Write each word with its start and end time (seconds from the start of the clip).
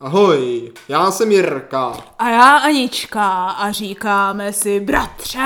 Ahoj, 0.00 0.72
já 0.88 1.10
jsem 1.10 1.32
Jirka. 1.32 1.96
A 2.18 2.28
já 2.28 2.56
Anička 2.56 3.50
a 3.50 3.70
říkáme 3.72 4.52
si 4.52 4.80
bratře. 4.80 5.38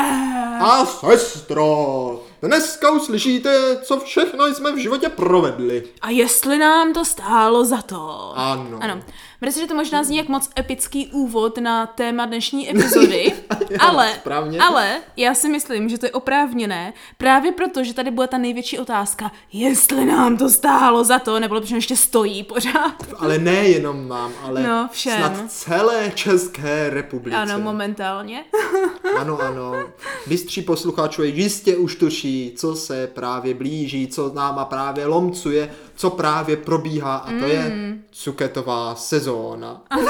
A 0.61 0.87
sestro, 0.87 2.21
dneska 2.43 2.91
uslyšíte, 2.91 3.77
co 3.83 4.01
všechno 4.01 4.47
jsme 4.47 4.73
v 4.73 4.77
životě 4.77 5.09
provedli. 5.09 5.85
A 6.03 6.11
jestli 6.11 6.59
nám 6.59 6.93
to 6.93 7.05
stálo 7.05 7.65
za 7.65 7.83
to. 7.83 8.33
Ano. 8.37 8.79
Ano. 8.81 9.01
Myslím, 9.45 9.65
že 9.65 9.69
to 9.69 9.75
možná 9.75 10.05
zní 10.05 10.17
jak 10.17 10.29
moc 10.29 10.51
epický 10.59 11.07
úvod 11.07 11.59
na 11.59 11.87
téma 11.87 12.27
dnešní 12.27 12.71
epizody, 12.71 13.33
ale, 13.79 14.13
správně. 14.15 14.59
ale 14.59 15.01
já 15.17 15.35
si 15.35 15.49
myslím, 15.49 15.89
že 15.89 15.99
to 15.99 16.07
je 16.07 16.13
oprávněné 16.13 16.93
právě 17.19 17.53
proto, 17.53 17.85
že 17.85 17.95
tady 17.95 18.11
bude 18.11 18.27
ta 18.27 18.39
největší 18.39 18.79
otázka, 18.79 19.33
jestli 19.53 20.05
nám 20.05 20.37
to 20.37 20.49
stálo 20.49 21.05
za 21.05 21.19
to, 21.19 21.41
nebo 21.41 21.55
lepší 21.55 21.75
ještě 21.75 21.97
stojí 21.97 22.43
pořád. 22.45 22.95
Ale 23.19 23.39
nejenom 23.39 24.09
nám, 24.09 24.33
ale 24.43 24.63
No, 24.63 24.89
všem. 24.93 25.17
snad 25.19 25.51
celé 25.51 26.13
České 26.15 26.91
republice. 26.91 27.37
Ano, 27.37 27.59
momentálně. 27.59 28.45
Ano, 29.21 29.39
ano. 29.41 29.73
Bystří 30.27 30.63
posluchačové 30.63 31.27
jistě 31.29 31.77
už 31.77 31.95
tuší, 31.97 32.53
co 32.57 32.77
se 32.77 33.07
právě 33.07 33.55
blíží, 33.55 34.09
co 34.09 34.33
náma 34.35 34.65
právě 34.65 35.07
lomcuje, 35.07 35.71
co 35.95 36.11
právě 36.11 36.57
probíhá 36.57 37.17
a 37.17 37.27
to 37.27 37.33
Mm. 37.35 37.45
je 37.45 37.73
cuketová 38.11 38.95
sezóna. 38.95 39.30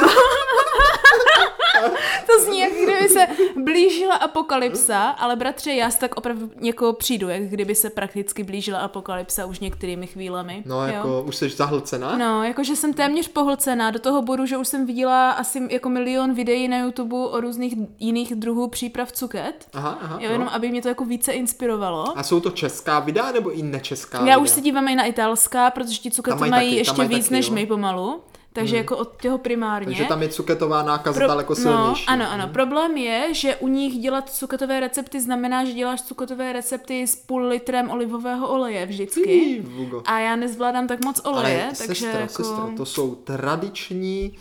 To 2.26 2.44
zní, 2.44 2.60
jak 2.60 2.72
kdyby 2.72 3.08
se 3.08 3.26
blížila 3.64 4.14
apokalypsa, 4.14 5.08
ale 5.08 5.36
bratře, 5.36 5.72
já 5.72 5.90
tak 5.90 6.16
opravdu 6.16 6.50
někoho 6.60 6.92
přijdu, 6.92 7.28
jak 7.28 7.42
kdyby 7.42 7.74
se 7.74 7.90
prakticky 7.90 8.42
blížila 8.42 8.78
apokalypsa 8.78 9.46
už 9.46 9.60
některými 9.60 10.06
chvílemi. 10.06 10.62
No, 10.66 10.86
jo. 10.86 10.92
jako 10.92 11.22
už 11.22 11.36
jsi 11.36 11.48
zahlcená? 11.48 12.16
No, 12.16 12.44
jakože 12.44 12.76
jsem 12.76 12.94
téměř 12.94 13.28
pohlcená 13.28 13.90
do 13.90 13.98
toho 13.98 14.22
bodu, 14.22 14.46
že 14.46 14.56
už 14.56 14.68
jsem 14.68 14.86
viděla 14.86 15.30
asi 15.30 15.62
jako 15.70 15.88
milion 15.88 16.34
videí 16.34 16.68
na 16.68 16.78
YouTube 16.78 17.16
o 17.16 17.40
různých 17.40 17.74
jiných 17.98 18.34
druhů 18.34 18.68
příprav 18.68 19.12
cuket. 19.12 19.68
Aha, 19.72 19.98
aha. 20.02 20.18
Jo, 20.20 20.28
no. 20.28 20.32
jenom 20.32 20.48
aby 20.48 20.70
mě 20.70 20.82
to 20.82 20.88
jako 20.88 21.04
více 21.04 21.32
inspirovalo. 21.32 22.18
A 22.18 22.22
jsou 22.22 22.40
to 22.40 22.50
česká 22.50 23.00
videa 23.00 23.32
nebo 23.32 23.50
i 23.50 23.62
nečeská 23.62 24.18
Já 24.18 24.24
videa? 24.24 24.38
už 24.38 24.50
se 24.50 24.60
dívám 24.60 24.88
i 24.88 24.94
na 24.94 25.04
italská, 25.04 25.70
protože 25.70 25.98
ti 26.00 26.10
cukety 26.10 26.38
mají 26.38 26.50
mají, 26.50 26.68
taky, 26.68 26.76
ještě 26.76 26.96
mají 26.96 27.08
víc 27.08 27.24
taky, 27.24 27.34
než 27.34 27.48
jo. 27.48 27.54
my 27.54 27.66
pomalu. 27.66 28.20
Takže 28.52 28.76
jako 28.76 28.96
od 28.96 29.20
těho 29.22 29.38
primárně. 29.38 29.86
Takže 29.86 30.04
tam 30.04 30.22
je 30.22 30.28
cuketová 30.28 30.82
nákaza 30.82 31.18
Pro- 31.18 31.28
daleko 31.28 31.52
no, 31.52 31.56
silnější. 31.56 32.06
ano, 32.06 32.30
ano. 32.30 32.48
Problém 32.48 32.96
je, 32.96 33.34
že 33.34 33.56
u 33.56 33.68
nich 33.68 33.98
dělat 33.98 34.30
cuketové 34.30 34.80
recepty 34.80 35.20
znamená, 35.20 35.64
že 35.64 35.72
děláš 35.72 36.02
cuketové 36.02 36.52
recepty 36.52 37.06
s 37.06 37.16
půl 37.16 37.42
litrem 37.46 37.90
olivového 37.90 38.48
oleje 38.48 38.86
vždycky. 38.86 39.62
Vugo. 39.64 40.02
A 40.06 40.18
já 40.18 40.36
nezvládám 40.36 40.86
tak 40.88 41.04
moc 41.04 41.20
oleje, 41.24 41.62
Ale 41.64 41.72
takže 41.78 41.94
sestro, 41.94 42.20
jako... 42.20 42.32
sestro, 42.42 42.70
to 42.76 42.84
jsou 42.86 43.14
tradiční 43.14 44.38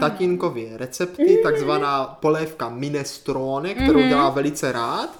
tatínkově 0.00 0.76
recepty, 0.76 1.40
takzvaná 1.42 2.04
polévka 2.04 2.68
minestrone, 2.68 3.74
kterou 3.74 3.98
Mhm. 3.98 4.08
dělá 4.08 4.30
velice 4.30 4.72
rád 4.72 5.10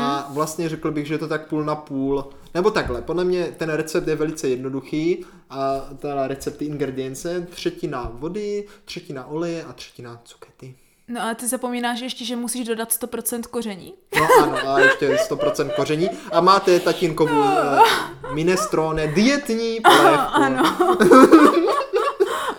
a 0.00 0.28
vlastně 0.30 0.68
řekl 0.68 0.90
bych, 0.90 1.06
že 1.06 1.14
je 1.14 1.18
to 1.18 1.28
tak 1.28 1.46
půl 1.48 1.64
na 1.64 1.74
půl, 1.74 2.24
nebo 2.54 2.70
takhle, 2.70 3.02
podle 3.02 3.24
mě 3.24 3.44
ten 3.56 3.70
recept 3.70 4.08
je 4.08 4.16
velice 4.16 4.48
jednoduchý 4.48 5.24
a 5.50 5.80
ta 5.98 6.26
recepty 6.28 6.64
ingredience, 6.64 7.46
třetina 7.50 8.10
vody, 8.12 8.64
třetina 8.84 9.26
oleje 9.26 9.64
a 9.64 9.72
třetina 9.72 10.20
cukety. 10.24 10.74
No 11.08 11.22
a 11.22 11.34
ty 11.34 11.48
zapomínáš 11.48 12.00
ještě, 12.00 12.24
že 12.24 12.36
musíš 12.36 12.66
dodat 12.66 12.92
100% 12.92 13.42
koření. 13.42 13.94
No 14.20 14.28
ano, 14.42 14.68
a 14.68 14.78
ještě 14.80 15.08
100% 15.30 15.70
koření. 15.76 16.08
A 16.32 16.40
máte 16.40 16.80
tatínkovu 16.80 17.34
No. 17.34 17.82
uh, 18.24 18.34
minestrone, 18.34 19.06
dietní 19.06 19.80
polévku. 19.84 20.32
Ano. 20.32 20.76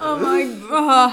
oh 0.01 0.19
my 0.33 0.45
god. 0.69 1.11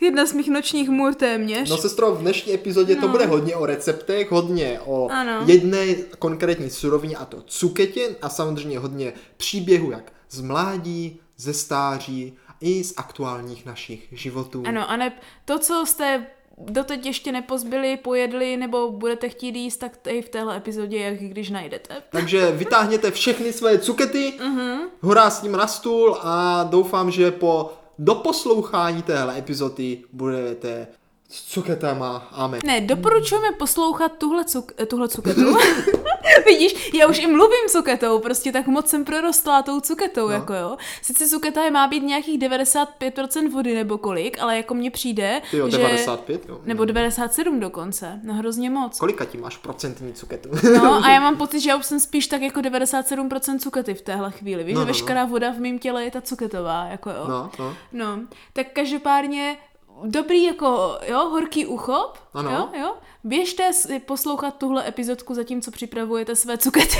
Jedna 0.00 0.26
z 0.26 0.32
mých 0.32 0.48
nočních 0.48 0.88
můr 0.88 1.14
téměř. 1.14 1.70
No 1.70 1.76
sestro, 1.76 2.14
v 2.14 2.18
dnešní 2.20 2.54
epizodě 2.54 2.96
to 2.96 3.08
bude 3.08 3.26
hodně 3.26 3.56
o 3.56 3.66
receptech, 3.66 4.30
hodně 4.30 4.80
o 4.84 5.08
Ano. 5.10 5.42
jedné 5.46 5.94
konkrétní 6.18 6.70
surovině 6.70 7.16
a 7.16 7.24
to 7.24 7.42
cuketě 7.46 8.16
a 8.22 8.28
samozřejmě 8.28 8.78
hodně 8.78 9.12
příběhu 9.36 9.90
jak 9.90 10.12
z 10.30 10.40
mládí, 10.40 11.20
ze 11.36 11.54
stáří 11.54 12.36
i 12.60 12.84
z 12.84 12.94
aktuálních 12.96 13.66
našich 13.66 14.08
životů. 14.12 14.62
Ano, 14.66 14.90
a 14.90 14.96
ne, 14.96 15.12
to, 15.44 15.58
co 15.58 15.86
jste 15.86 16.26
doteď 16.58 17.06
ještě 17.06 17.32
nepozbyli, 17.32 17.96
pojedli 17.96 18.56
nebo 18.56 18.90
budete 18.90 19.28
chtít 19.28 19.56
jíst, 19.56 19.76
tak 19.76 19.92
i 20.08 20.22
v 20.22 20.28
téhle 20.28 20.56
epizodě, 20.56 20.98
jak 20.98 21.14
když 21.18 21.50
najdete. 21.50 21.94
Takže 22.10 22.50
vytáhněte 22.52 23.10
všechny 23.10 23.52
své 23.52 23.78
cukety, 23.78 24.32
Mhm. 24.40 24.58
uh-huh. 24.58 24.78
hurá 25.00 25.30
s 25.30 25.42
ním 25.42 25.52
na 25.52 25.66
stůl 25.66 26.16
a 26.22 26.62
doufám, 26.70 27.10
že 27.10 27.30
po 27.30 27.72
doposlouchání 27.98 29.02
téhle 29.02 29.38
epizody 29.38 30.02
budete 30.12 30.86
s 31.30 31.44
cuketama. 31.44 32.28
Amen. 32.32 32.60
Ne, 32.64 32.80
doporučujeme 32.80 33.52
poslouchat 33.52 34.12
tuhle, 34.18 34.44
cuk, 34.44 34.72
eh, 34.78 34.86
tuhle 34.86 35.08
cuketu. 35.08 35.56
Vidíš, 36.46 36.92
já 36.94 37.06
už 37.06 37.18
i 37.18 37.26
mluvím 37.26 37.68
cuketou, 37.68 38.18
prostě 38.18 38.52
tak 38.52 38.66
moc 38.66 38.88
jsem 38.88 39.04
prorostla 39.04 39.62
tou 39.62 39.80
cuketou, 39.80 40.26
no. 40.28 40.32
jako 40.34 40.54
jo. 40.54 40.76
Sice 41.02 41.28
cuketa 41.28 41.64
je 41.64 41.70
má 41.70 41.86
být 41.86 42.02
nějakých 42.02 42.38
95% 42.40 43.52
vody 43.52 43.74
nebo 43.74 43.98
kolik, 43.98 44.38
ale 44.40 44.56
jako 44.56 44.74
mně 44.74 44.90
přijde, 44.90 45.42
jo, 45.52 45.70
že... 45.70 45.78
95, 45.78 46.48
jo. 46.48 46.60
Nebo 46.64 46.84
97 46.84 47.60
dokonce, 47.60 48.20
no 48.24 48.34
hrozně 48.34 48.70
moc. 48.70 48.98
Kolika 48.98 49.24
ti 49.24 49.38
máš 49.38 49.56
procentní 49.56 50.12
cuketu? 50.12 50.48
No 50.74 50.94
a 51.04 51.10
já 51.10 51.20
mám 51.20 51.36
pocit, 51.36 51.60
že 51.60 51.70
já 51.70 51.76
už 51.76 51.86
jsem 51.86 52.00
spíš 52.00 52.26
tak 52.26 52.42
jako 52.42 52.60
97% 52.60 53.58
cukety 53.58 53.94
v 53.94 54.00
téhle 54.02 54.30
chvíli. 54.30 54.64
Víš, 54.64 54.74
No, 54.74 54.80
že 54.80 54.84
no, 54.84 54.86
no. 54.86 54.86
veškerá 54.86 55.24
voda 55.24 55.50
v 55.50 55.58
mém 55.58 55.78
těle 55.78 56.04
je 56.04 56.10
ta 56.10 56.20
cuketová, 56.20 56.84
jako 56.84 57.10
jo. 57.10 57.24
No, 57.28 57.50
no. 57.58 57.74
No, 57.92 58.20
tak 58.52 58.66
každopádně 58.72 59.56
dobrý 60.04 60.44
jako, 60.44 60.98
jo, 61.06 61.18
horký 61.28 61.66
ucho, 61.66 62.12
Ano. 62.34 62.50
jo, 62.50 62.80
jo. 62.80 62.94
Běžte 63.24 63.72
si 63.72 64.00
poslouchat 64.00 64.50
tuhle 64.58 64.88
epizodku 64.88 65.34
zatímco 65.34 65.70
připravujete 65.70 66.36
své 66.36 66.58
cukety. 66.58 66.98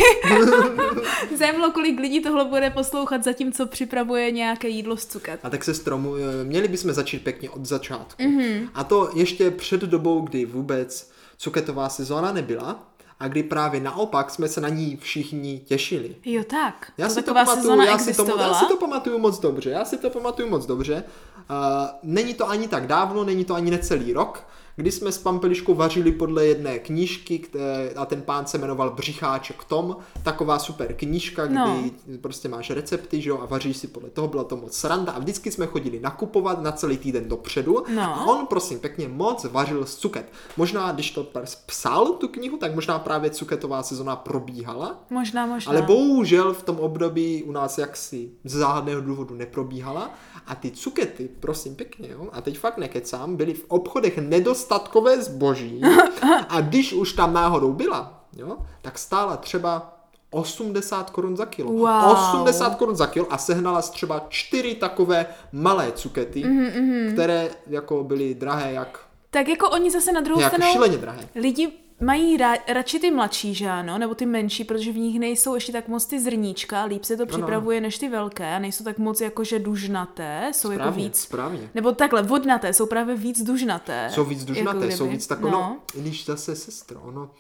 Zajímalo, 1.37 1.73
kolik 1.73 2.01
lidí 2.01 2.21
tohle 2.21 2.45
bude 2.45 2.71
poslouchat 2.71 3.25
zatímco 3.25 3.67
připravuje 3.67 4.31
nějaké 4.31 4.69
jídlo 4.69 4.97
z 4.97 5.07
cuket. 5.07 5.41
A 5.43 5.51
tak 5.51 5.65
se 5.65 5.75
stromu, 5.75 6.15
eh, 6.17 6.45
měli 6.45 6.69
bychom 6.69 6.93
začít 6.93 7.25
pěkně 7.25 7.51
od 7.51 7.67
začátku. 7.67 8.23
Mhm. 8.23 8.39
Mm-hmm. 8.39 8.69
A 8.75 8.85
to 8.85 9.11
ještě 9.15 9.51
před 9.51 9.81
dobou, 9.81 10.21
kdy 10.21 10.45
vůbec 10.45 11.11
cuketová 11.39 11.89
sezóna 11.89 12.33
nebyla 12.33 12.83
a 13.21 13.29
kdy 13.29 13.43
právě 13.43 13.81
naopak 13.81 14.31
jsme 14.31 14.49
se 14.49 14.61
na 14.61 14.69
ní 14.69 14.97
všichni 14.97 15.59
těšili. 15.59 16.17
Jo, 16.25 16.43
tak. 16.45 16.93
Já 16.99 17.09
to 17.09 17.15
si 17.15 17.23
to 17.23 17.35
pamatuju, 17.35 17.81
já 17.81 17.99
si, 17.99 18.15
to, 18.15 18.39
já 18.41 18.55
si 18.55 18.67
to 18.67 18.77
pamatuju 18.77 19.19
moc 19.19 19.39
dobře, 19.39 19.71
já 19.71 19.85
si 19.85 19.99
to 19.99 20.11
pamatuju 20.11 20.51
moc 20.51 20.67
dobře. 20.67 21.05
Uh, 21.51 21.89
není 22.03 22.35
to 22.35 22.49
ani 22.49 22.69
tak 22.69 22.87
dávno, 22.87 23.25
není 23.25 23.45
to 23.45 23.55
ani 23.55 23.71
necelý 23.71 24.13
rok, 24.13 24.49
kdy 24.77 24.93
jsme 24.93 25.13
s 25.13 25.19
Pampeliškou 25.19 25.75
vařili 25.75 26.13
podle 26.13 26.47
jedné 26.47 26.79
knížky, 26.79 27.39
které, 27.39 27.91
a 27.97 28.07
ten 28.07 28.23
pán 28.23 28.47
se 28.47 28.59
jmenoval 28.59 28.91
Břicháček 28.91 29.65
Tom, 29.65 29.97
taková 30.23 30.59
super 30.59 30.95
knížka, 30.95 31.47
kdy 31.47 31.55
No. 31.57 31.83
prostě 32.21 32.49
máš 32.49 32.71
recepty, 32.71 33.23
že 33.23 33.31
jo, 33.31 33.39
a 33.43 33.47
vaříš 33.47 33.77
si 33.77 33.87
podle 33.87 34.11
toho, 34.11 34.29
byla 34.29 34.45
to 34.45 34.57
moc 34.57 34.77
sranda 34.77 35.13
a 35.13 35.19
vždycky 35.19 35.51
jsme 35.51 35.67
chodili 35.67 36.01
nakupovat 36.01 36.63
na 36.63 36.73
celý 36.73 36.97
týden 36.99 37.29
dopředu 37.29 37.85
No. 37.95 38.03
a 38.03 38.25
on 38.25 38.47
prosím 38.47 38.79
pěkně 38.79 39.09
moc 39.09 39.45
vařil 39.45 39.87
z 39.87 39.97
cuket. 39.97 40.33
Možná, 40.57 40.93
když 40.93 41.11
to 41.11 41.27
psal 41.67 42.07
tu 42.07 42.29
knihu, 42.29 42.57
tak 42.57 42.75
možná 42.75 42.99
právě 42.99 43.31
cuketová 43.31 43.83
sezona 43.83 44.17
probíhala, 44.17 45.05
Možná, 45.11 45.47
možná. 45.47 45.73
ale 45.73 45.83
bohužel 45.83 46.55
v 46.55 46.63
tom 46.63 46.81
období 46.81 47.43
u 47.43 47.53
nás 47.53 47.79
jaksi 47.79 48.31
z 48.45 48.53
záhadného 48.57 49.01
důvodu 49.01 49.35
neprobíhala 49.35 50.11
a 50.47 50.55
ty 50.55 50.71
cukety, 50.71 51.29
prosím 51.41 51.75
pěkně, 51.75 52.09
jo, 52.13 52.29
a 52.33 52.41
teď 52.41 52.59
fakt 52.59 52.79
nekecám, 52.79 53.37
byly 53.37 53.55
v 53.55 53.65
obchodech 53.69 54.19
nedostatkové 54.67 55.23
zboží 55.23 55.81
a 56.49 56.61
když 56.61 56.93
už 56.93 57.13
tam 57.13 57.33
náhodou 57.33 57.73
byla, 57.73 58.25
jo, 58.37 58.57
tak 58.83 58.99
stála 58.99 59.37
třeba 59.37 59.93
80 60.31 61.11
korun 61.11 61.37
za 61.37 61.47
kilo. 61.47 61.73
Wow. 61.73 62.13
80 62.39 62.75
korun 62.75 62.97
za 62.97 63.07
kilo 63.07 63.27
a 63.31 63.39
sehnala 63.39 63.83
třeba 63.83 64.27
čtyři 64.29 64.75
takové 64.75 65.27
malé 65.53 65.93
cukety, 65.93 66.45
mm-hmm. 66.45 67.13
které 67.13 67.51
jako 67.67 68.05
byly 68.05 68.35
drahé 68.35 68.73
jak, 68.73 69.01
Tak 69.31 69.49
jako 69.49 69.71
oni 69.71 69.91
zase 69.91 70.13
na 70.13 70.21
druhou 70.21 70.43
stranu... 70.43 70.73
šíleně 70.73 70.99
drahé. 70.99 71.29
Lidi 71.35 71.73
mají 72.01 72.39
ra- 72.39 72.59
radši 72.69 72.99
ty 72.99 73.11
mladší, 73.11 73.55
že 73.55 73.71
ano, 73.71 73.99
nebo 73.99 74.15
ty 74.15 74.27
menší, 74.27 74.65
protože 74.65 74.93
v 74.93 74.97
nich 74.97 75.21
nejsou 75.21 75.55
ještě 75.55 75.73
tak 75.73 75.89
moc 75.89 76.07
ty 76.07 76.21
zrníčka, 76.21 76.85
líp 76.85 77.05
se 77.05 77.17
to 77.17 77.27
připravuje 77.27 77.81
než 77.81 77.99
ty 77.99 78.09
velké 78.09 78.55
a 78.55 78.59
nejsou 78.59 78.85
tak 78.85 78.99
moc 78.99 79.21
jakože 79.21 79.59
dužnaté, 79.59 80.51
jsou 80.55 80.71
jako 80.71 80.83
Správně, 80.83 81.05
víc, 81.05 81.21
správně. 81.21 81.71
nebo 81.75 81.93
takhle, 81.93 82.23
vodnaté, 82.23 82.73
jsou 82.73 82.87
právě 82.87 83.17
víc 83.17 83.43
dužnaté. 83.43 84.11
Jsou 84.15 84.25
víc 84.25 84.45
dužnaté, 84.45 84.79
jako 84.85 84.97
jsou 84.97 85.09
víc 85.09 85.27
tak, 85.27 85.41
no. 85.41 85.77
i 85.95 86.01
když 86.01 86.25
zase 86.27 86.57
sestro, 86.57 87.01
ono, 87.01 87.31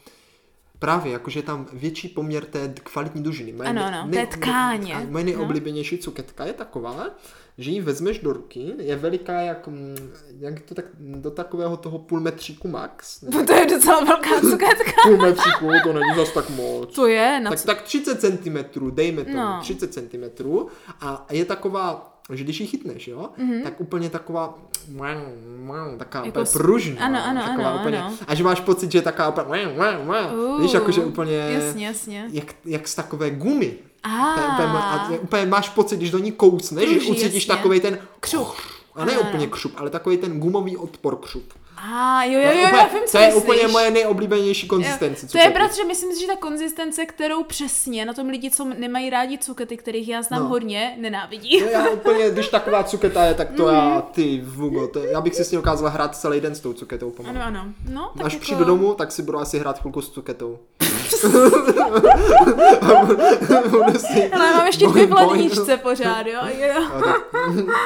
právě, 0.78 1.12
jakože 1.12 1.42
tam 1.42 1.66
větší 1.72 2.08
poměr 2.08 2.44
té 2.44 2.74
kvalitní 2.82 3.22
dužiny. 3.22 3.52
Moje 3.52 3.68
Ano, 3.68 3.80
ne- 3.80 3.86
ano, 3.98 4.06
ne- 4.10 4.26
té 4.26 4.36
tkáně, 4.36 4.94
a 4.94 4.98
Moje 4.98 5.24
no. 5.24 5.30
nejoblíbenější 5.30 5.98
cuketka 5.98 6.44
je 6.44 6.52
taková, 6.52 7.06
že 7.58 7.70
ji 7.70 7.80
vezmeš 7.80 8.18
do 8.18 8.32
ruky, 8.32 8.72
je 8.78 8.96
veliká 8.96 9.40
jak, 9.40 9.66
mm, 9.66 10.12
jak 10.38 10.60
to 10.60 10.74
tak, 10.74 10.84
do 10.98 11.30
takového 11.30 11.76
toho 11.76 11.98
půlmetříku 11.98 12.68
max. 12.68 13.20
To 13.46 13.52
je 13.54 13.66
docela 13.66 14.04
velká 14.04 14.40
cuketka. 14.50 14.92
Půlmetříku, 15.04 15.66
to 15.84 15.92
není 15.92 16.14
zas 16.16 16.32
tak 16.32 16.50
moc. 16.50 16.94
To 16.94 17.06
je, 17.06 17.40
na 17.40 17.50
Tak, 17.50 17.62
tak 17.64 17.82
30 17.82 18.20
cm, 18.20 18.90
dejme 18.90 19.24
to, 19.24 19.30
No. 19.30 19.36
no. 19.56 19.58
30 19.60 19.92
cm 19.94 20.48
a 21.00 21.26
je 21.30 21.44
taková 21.44 22.15
že 22.34 22.44
když 22.44 22.60
ji 22.60 22.66
chytneš, 22.66 23.08
jo, 23.08 23.28
mm-hmm. 23.38 23.62
tak 23.62 23.80
úplně 23.80 24.10
taková, 24.10 24.58
taková 25.98 26.24
Jako 26.24 26.38
jako 26.38 26.52
pružná. 26.52 27.06
ano, 27.06 27.24
ano, 27.24 27.40
taková 27.42 27.70
ano, 27.70 27.78
úplně, 27.80 27.98
ano. 28.02 28.14
A 28.26 28.34
že 28.34 28.44
máš 28.44 28.60
pocit, 28.60 28.92
že 28.92 28.98
je 28.98 29.02
taková 29.02 29.28
úplně, 29.28 29.66
Uh, 30.34 30.62
víš, 30.62 30.72
jakože 30.72 31.00
úplně, 31.00 31.36
Jasně, 31.36 31.86
jasně. 31.86 32.24
jak, 32.32 32.54
jak 32.64 32.88
z 32.88 32.94
takové 32.94 33.30
gumy. 33.30 33.74
A, 34.02 34.34
To 34.34 34.40
je 34.40 34.46
úplně, 34.46 34.68
a 34.78 35.08
úplně 35.22 35.46
máš 35.46 35.68
pocit, 35.68 35.96
když 35.96 36.10
do 36.10 36.18
ní 36.18 36.32
kousneš, 36.32 36.88
že 36.90 37.10
ucítíš 37.10 37.46
jasně. 37.46 37.56
takový 37.56 37.80
ten 37.80 37.98
Křup. 38.20 38.48
A 38.94 39.04
ne 39.04 39.12
Ano, 39.12 39.20
úplně 39.28 39.46
křup, 39.46 39.72
ale 39.76 39.90
takový 39.90 40.16
ten 40.16 40.40
gumový 40.40 40.76
odpor 40.76 41.16
křup. 41.16 41.52
A 41.76 42.24
jo, 42.24 42.32
jo, 42.40 42.42
To 42.42 42.48
je 42.50 42.60
jo, 42.62 42.66
úplně, 42.68 42.78
já 42.82 42.86
vím, 42.88 43.02
co 43.06 43.12
to 43.12 43.18
je 43.18 43.26
myslíš. 43.26 43.42
úplně 43.44 43.66
moje 43.68 43.90
nejoblíbenější 43.90 44.68
konzistence. 44.68 45.26
To 45.28 45.38
je, 45.38 45.50
bratře, 45.50 45.84
myslím 45.84 46.12
si, 46.12 46.20
že 46.20 46.26
ta 46.26 46.36
konzistence, 46.36 47.06
kterou 47.06 47.42
přesně 47.44 48.04
na 48.04 48.12
tom 48.12 48.28
lidi, 48.28 48.50
co 48.50 48.64
nemají 48.64 49.10
rádi 49.10 49.38
cukety, 49.38 49.76
kterých 49.76 50.08
já 50.08 50.22
znám 50.22 50.42
No. 50.42 50.48
hodně, 50.48 50.96
nenávidí. 51.00 51.60
No 51.60 51.66
já 51.66 51.88
úplně, 51.92 52.30
když 52.30 52.48
taková 52.48 52.84
cuketa 52.84 53.24
je, 53.24 53.34
tak 53.34 53.52
to 53.52 53.62
Mhm. 53.66 53.74
já, 53.74 54.00
ty 54.00 54.40
vugo, 54.44 54.88
to, 54.88 54.98
já 55.04 55.20
bych 55.20 55.34
si 55.34 55.44
s 55.44 55.50
ní 55.50 55.56
dokázala 55.56 55.90
hrát 55.90 56.16
celý 56.16 56.40
den 56.40 56.54
s 56.54 56.60
tou 56.60 56.72
cuketou 56.72 57.10
pomalu. 57.10 57.36
Ano, 57.36 57.46
ano. 57.60 57.72
No, 57.90 58.10
tak 58.16 58.26
Až 58.26 58.32
jako... 58.32 58.42
přijdu 58.42 58.64
domů, 58.64 58.94
tak 58.94 59.12
si 59.12 59.22
budu 59.22 59.38
asi 59.38 59.58
hrát 59.58 59.80
chvilku 59.80 60.02
s 60.02 60.10
cuketou. 60.10 60.58
Ale 64.32 64.52
mám 64.52 64.66
ještě 64.66 64.86
dvě 64.86 65.06
v 65.06 65.12
ledničce 65.12 65.76
pořád, 65.76 66.26
jo. 66.26 66.40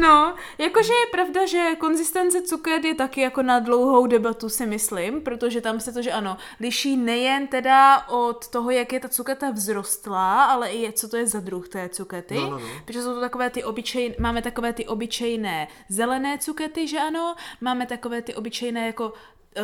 No, 0.00 0.34
jakože 0.58 0.92
je 0.92 1.10
pravda, 1.10 1.46
že 1.46 1.76
konzistence 1.78 2.42
cuket 2.42 2.84
je 2.84 2.94
taky 2.94 3.20
jako 3.20 3.42
na 3.42 3.58
dlouhou 3.58 4.06
debatu 4.06 4.48
si 4.48 4.66
myslím, 4.66 5.20
protože 5.20 5.60
tam 5.60 5.80
se 5.80 5.92
to, 5.92 6.02
že 6.02 6.12
ano, 6.12 6.36
liší 6.60 6.96
nejen 6.96 7.46
teda 7.46 8.08
od 8.08 8.48
toho, 8.48 8.70
jak 8.70 8.92
je 8.92 9.00
ta 9.00 9.08
cuketa 9.08 9.52
vzrostlá, 9.52 10.44
ale 10.44 10.70
i 10.70 10.92
co 10.92 11.08
to 11.08 11.16
je 11.16 11.26
za 11.26 11.40
druh 11.40 11.68
té 11.68 11.88
cukety. 11.88 12.34
No, 12.34 12.50
no, 12.50 12.58
no. 12.58 12.66
Protože 12.84 13.02
jsou 13.02 13.14
to 13.14 13.20
takové 13.20 13.50
ty 13.50 13.64
obyčejné, 13.64 14.14
máme 14.18 14.42
takové 14.42 14.72
ty 14.72 14.86
obyčejné 14.86 15.68
zelené 15.88 16.38
cukety, 16.38 16.88
že 16.88 16.98
ano, 16.98 17.34
máme 17.60 17.86
takové 17.86 18.22
ty 18.22 18.34
obyčejné 18.34 18.86
jako 18.86 19.12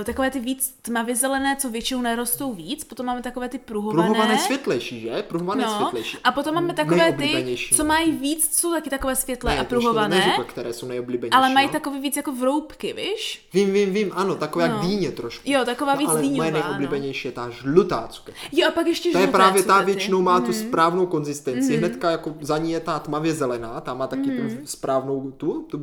takové 0.04 0.30
ty 0.30 0.40
víc 0.40 0.74
tmavě 0.82 1.16
zelené, 1.16 1.56
co 1.56 1.70
většinou 1.70 2.00
nerostou 2.02 2.52
víc, 2.52 2.84
potom 2.84 3.06
máme 3.06 3.22
takové 3.22 3.48
ty 3.48 3.58
pruhované. 3.58 4.08
Pruhované 4.08 4.38
světlejší, 4.38 5.00
že? 5.00 5.22
Pruhované 5.28 5.62
No, 5.64 5.76
světlejší. 5.76 6.18
a 6.24 6.32
potom 6.32 6.54
máme 6.54 6.74
takové 6.74 7.12
ty, 7.12 7.56
co 7.76 7.84
mají 7.84 8.12
víc, 8.12 8.58
jsou 8.58 8.72
taky 8.72 8.90
takové 8.90 9.16
světlé 9.16 9.54
Ne, 9.54 9.60
a 9.60 9.64
pruhované, 9.64 10.16
neřekl, 10.16 10.44
které 10.44 10.72
jsou 10.72 10.86
nejoblíbenější. 10.86 11.32
ale 11.32 11.54
mají 11.54 11.66
no. 11.66 11.72
takové 11.72 12.00
víc 12.00 12.16
jako 12.16 12.32
vroubky, 12.32 12.92
víš? 12.92 13.48
Vím, 13.54 13.72
vím, 13.72 13.92
vím, 13.92 14.12
ano, 14.14 14.34
takové 14.34 14.68
No. 14.68 14.74
jak 14.74 14.84
dýně 14.84 15.10
trošku. 15.12 15.50
Jo, 15.50 15.64
taková 15.64 15.94
víc 15.94 16.08
no, 16.08 16.12
ale 16.12 16.22
dýňová, 16.22 16.36
moje 16.50 16.52
no. 16.52 16.58
nejoblíbenější 16.68 17.28
je 17.28 17.32
ta 17.32 17.50
žlutá 17.50 18.08
cuketa. 18.10 18.38
Jo, 18.52 18.68
a 18.68 18.70
pak 18.70 18.86
ještě 18.86 19.10
To 19.12 19.18
je 19.18 19.26
právě 19.26 19.62
ta 19.62 19.72
cukety. 19.74 19.86
většinou 19.92 20.22
má 20.22 20.36
Mhm. 20.38 20.46
tu 20.46 20.52
správnou 20.52 21.06
konzistenci. 21.06 21.76
Hnedka 21.76 22.10
jako 22.10 22.34
za 22.40 22.58
ní 22.58 22.72
je 22.72 22.80
ta 22.80 22.98
tmavě 22.98 23.34
zelená, 23.34 23.80
ta 23.80 23.94
má 23.94 24.06
taky 24.06 24.30
Mhm. 24.30 24.56
tu 24.58 24.66
správnou 24.66 25.30
tu, 25.36 25.62
tu, 25.70 25.78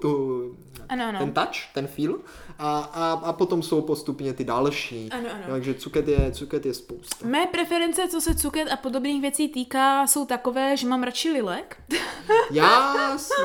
tu 0.00 0.54
Ano, 0.88 1.04
ano. 1.04 1.18
ten 1.18 1.32
touch, 1.32 1.56
ten 1.74 1.86
feel. 1.86 2.18
A, 2.58 2.78
a, 2.78 3.12
a 3.12 3.32
potom 3.32 3.62
jsou 3.62 3.80
postupně 3.80 4.32
ty 4.32 4.44
další. 4.44 5.08
Ano, 5.10 5.28
ano. 5.34 5.42
Takže 5.50 5.74
cuket 5.74 6.08
je, 6.08 6.32
cuket 6.32 6.66
je 6.66 6.74
spousta. 6.74 7.26
Mé 7.26 7.46
preference, 7.46 8.08
co 8.08 8.20
se 8.20 8.34
cuket 8.34 8.68
a 8.72 8.76
podobných 8.76 9.20
věcí 9.22 9.48
týká, 9.48 10.06
jsou 10.06 10.26
takové, 10.26 10.76
že 10.76 10.86
mám 10.88 11.02
radši 11.02 11.30
lilek. 11.30 11.76
Já 12.50 12.94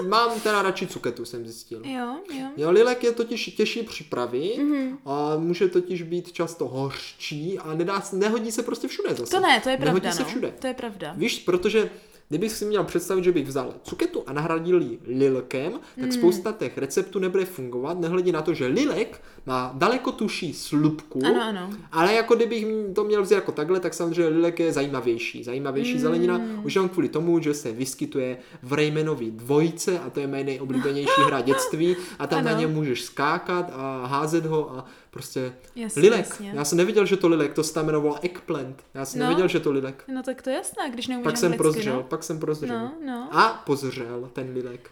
mám 0.08 0.40
teda 0.40 0.62
radši 0.62 0.88
cuketu, 0.88 1.26
jsem 1.26 1.46
zjistil. 1.46 1.82
jo, 1.86 2.16
jo. 2.34 2.46
Jo, 2.58 2.72
lilek 2.72 3.04
je 3.04 3.12
totiž 3.12 3.46
těžší 3.58 3.84
připravy 3.84 4.54
Mhm. 4.58 4.98
a 5.06 5.38
může 5.38 5.68
totiž 5.68 6.02
být 6.04 6.32
často 6.32 6.68
hořčí 6.68 7.60
a 7.60 7.74
nedá, 7.74 8.04
nehodí 8.14 8.52
se 8.52 8.64
prostě 8.64 8.88
všude 8.88 9.16
zase. 9.16 9.32
To 9.32 9.40
ne, 9.40 9.60
to 9.62 9.70
je 9.70 9.78
Nehodí 9.78 10.02
pravda, 10.02 10.12
se 10.18 10.24
no. 10.24 10.30
všude. 10.30 10.54
To 10.60 10.68
je 10.68 10.74
pravda. 10.74 11.14
Víš, 11.18 11.40
protože 11.40 11.90
kdybych 12.30 12.52
si 12.52 12.66
měl 12.66 12.84
představit, 12.84 13.24
že 13.24 13.32
bych 13.32 13.48
vzal 13.48 13.74
cuketu 13.84 14.24
a 14.28 14.34
nahradil 14.34 14.82
ji 14.82 15.00
lilkem, 15.08 15.72
tak 15.72 16.04
Hmm. 16.04 16.12
spousta 16.12 16.52
těch 16.52 16.78
receptů 16.78 17.20
nebude 17.20 17.46
fungovat, 17.46 18.00
nehledě 18.00 18.32
na 18.32 18.42
to, 18.42 18.54
že 18.54 18.66
lilek 18.68 19.22
má 19.46 19.72
daleko 19.76 20.12
tuší 20.12 20.54
slupku, 20.54 21.20
Ano, 21.26 21.42
ano. 21.44 21.70
ale 21.92 22.14
jako 22.14 22.36
kdybych 22.36 22.66
to 22.96 23.04
měl 23.04 23.22
vzít 23.24 23.36
jako 23.36 23.52
takhle, 23.52 23.80
tak 23.80 23.94
samozřejmě 23.94 24.28
lilek 24.28 24.60
je 24.60 24.74
zajímavější. 24.74 25.44
Zajímavější 25.44 25.92
Hmm. 25.92 26.02
zelenina, 26.02 26.42
už 26.64 26.76
jenom 26.76 26.90
kvůli 26.90 27.10
tomu, 27.10 27.40
že 27.40 27.54
se 27.54 27.72
vyskytuje 27.72 28.38
v 28.64 28.74
Raymanovi 28.74 29.32
dvojce 29.32 30.00
a 30.00 30.10
to 30.10 30.20
je 30.20 30.28
moje 30.28 30.44
nejoblíbenější 30.44 31.22
hra 31.26 31.42
dětství 31.42 31.96
a 32.20 32.28
tam 32.28 32.40
Ano. 32.40 32.50
na 32.50 32.60
něm 32.60 32.74
můžeš 32.74 33.02
skákat 33.04 33.72
a 33.74 34.06
házet 34.06 34.46
ho 34.46 34.72
a 34.78 34.86
prostě 35.18 35.54
Jasně, 35.76 36.02
lilek. 36.02 36.20
jasně. 36.30 36.52
Já 36.56 36.66
jsem 36.66 36.78
neviděl, 36.78 37.06
že 37.06 37.18
to 37.18 37.28
lilek, 37.28 37.54
to 37.54 37.64
se 37.64 37.74
tam 37.74 37.84
jmenovalo 37.86 38.20
eggplant. 38.26 38.84
Já 38.94 39.06
jsem 39.06 39.20
No. 39.20 39.26
neviděl, 39.26 39.48
že 39.48 39.60
to 39.60 39.72
lilek. 39.72 40.04
No 40.08 40.24
tak 40.24 40.42
to 40.42 40.50
jasné, 40.50 40.90
když 40.90 41.08
neumíš 41.08 41.24
Pak 41.24 41.38
jsem 41.38 41.54
prozřel, 41.54 41.96
no. 41.96 42.04
pak 42.04 42.24
jsem 42.24 42.40
prozřel. 42.40 42.80
No, 42.80 42.94
no. 43.06 43.30
A 43.32 43.64
pozřel 43.66 44.30
ten 44.34 44.52
lilek. 44.54 44.92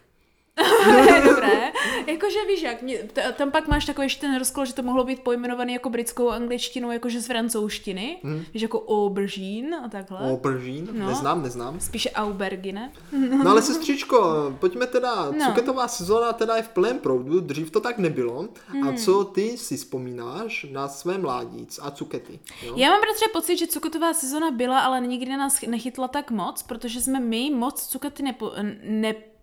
Dobré. 1.24 1.72
Jakože 2.06 2.38
víš 2.48 2.62
jak, 2.62 2.82
mě, 2.82 2.98
t- 2.98 3.34
tam 3.36 3.50
pak 3.50 3.68
máš 3.68 3.84
takový 3.84 4.04
ještě 4.04 4.20
ten 4.20 4.38
rozkol, 4.38 4.64
že 4.64 4.74
to 4.74 4.82
mohlo 4.82 5.04
být 5.04 5.20
pojmenovaný 5.22 5.72
jako 5.72 5.90
britskou 5.90 6.28
angličtinou, 6.30 6.90
jakože 6.90 7.20
z 7.20 7.26
francouzštiny. 7.26 8.16
Mhm. 8.22 8.44
Víš, 8.54 8.62
jako 8.62 8.80
aubergine 8.88 9.78
a 9.84 9.88
takhle. 9.88 10.18
Aubergine? 10.32 10.92
No. 10.92 11.06
Neznám, 11.06 11.42
neznám. 11.42 11.80
Spíše 11.80 12.10
aubergine. 12.10 12.92
No 13.44 13.50
ale 13.50 13.62
sestřičko, 13.62 14.52
pojďme 14.60 14.86
teda, 14.86 15.30
No. 15.30 15.46
cuketová 15.46 15.88
sezóna 15.88 16.32
teda 16.32 16.56
je 16.56 16.62
v 16.62 16.68
plném 16.68 16.98
proudu, 16.98 17.40
dřív 17.40 17.70
to 17.70 17.80
tak 17.80 17.98
nebylo. 17.98 18.48
Hmm. 18.68 18.88
A 18.88 18.92
co 18.92 19.24
ty 19.24 19.56
si 19.58 19.76
vzpomínáš 19.76 20.66
na 20.72 20.88
své 20.88 21.18
mládí 21.18 21.66
a 21.82 21.90
cukety? 21.90 22.38
Jo? 22.62 22.72
Já 22.76 22.90
mám 22.90 23.00
bratře 23.00 23.24
pocit, 23.32 23.56
že 23.56 23.66
cuketová 23.66 24.12
sezona 24.14 24.50
byla, 24.50 24.80
ale 24.80 25.00
nikdy 25.00 25.36
nás 25.36 25.60
nechytla 25.66 26.08
tak 26.08 26.30
moc, 26.30 26.62
protože 26.62 27.00
jsme 27.00 27.20
my 27.20 27.50
moc 27.54 27.86
cukety 27.86 28.22
nepo, 28.22 28.52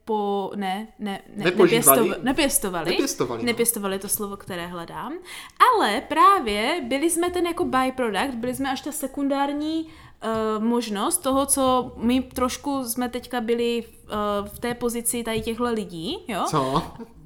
nepo, 0.03 0.51
ne, 0.55 0.87
ne, 0.99 1.21
ne, 1.35 1.45
Nepožívali? 1.45 2.09
nepěstova- 2.09 2.23
nepěstovali. 2.23 2.89
Nepěstovali, 2.91 3.41
no. 3.41 3.45
Nepěstovali 3.45 3.99
to 3.99 4.07
slovo, 4.07 4.37
které 4.37 4.67
hledám. 4.67 5.13
Ale 5.73 6.01
právě 6.01 6.81
byli 6.87 7.09
jsme 7.09 7.29
ten 7.29 7.45
jako 7.45 7.65
byproduct, 7.65 8.35
byli 8.35 8.55
jsme 8.55 8.71
až 8.71 8.81
ta 8.81 8.91
sekundární 8.91 9.83
uh, 9.85 10.63
možnost 10.63 11.17
toho, 11.17 11.45
co 11.45 11.91
my 11.97 12.21
trošku 12.21 12.83
jsme 12.85 13.09
teďka 13.09 13.41
byli 13.41 13.83
uh, 13.85 14.47
v 14.47 14.59
té 14.59 14.73
pozici 14.73 15.23
tady 15.23 15.41
těchto 15.41 15.63
lidí, 15.63 16.17
jo? 16.27 16.45
Co? 16.49 16.83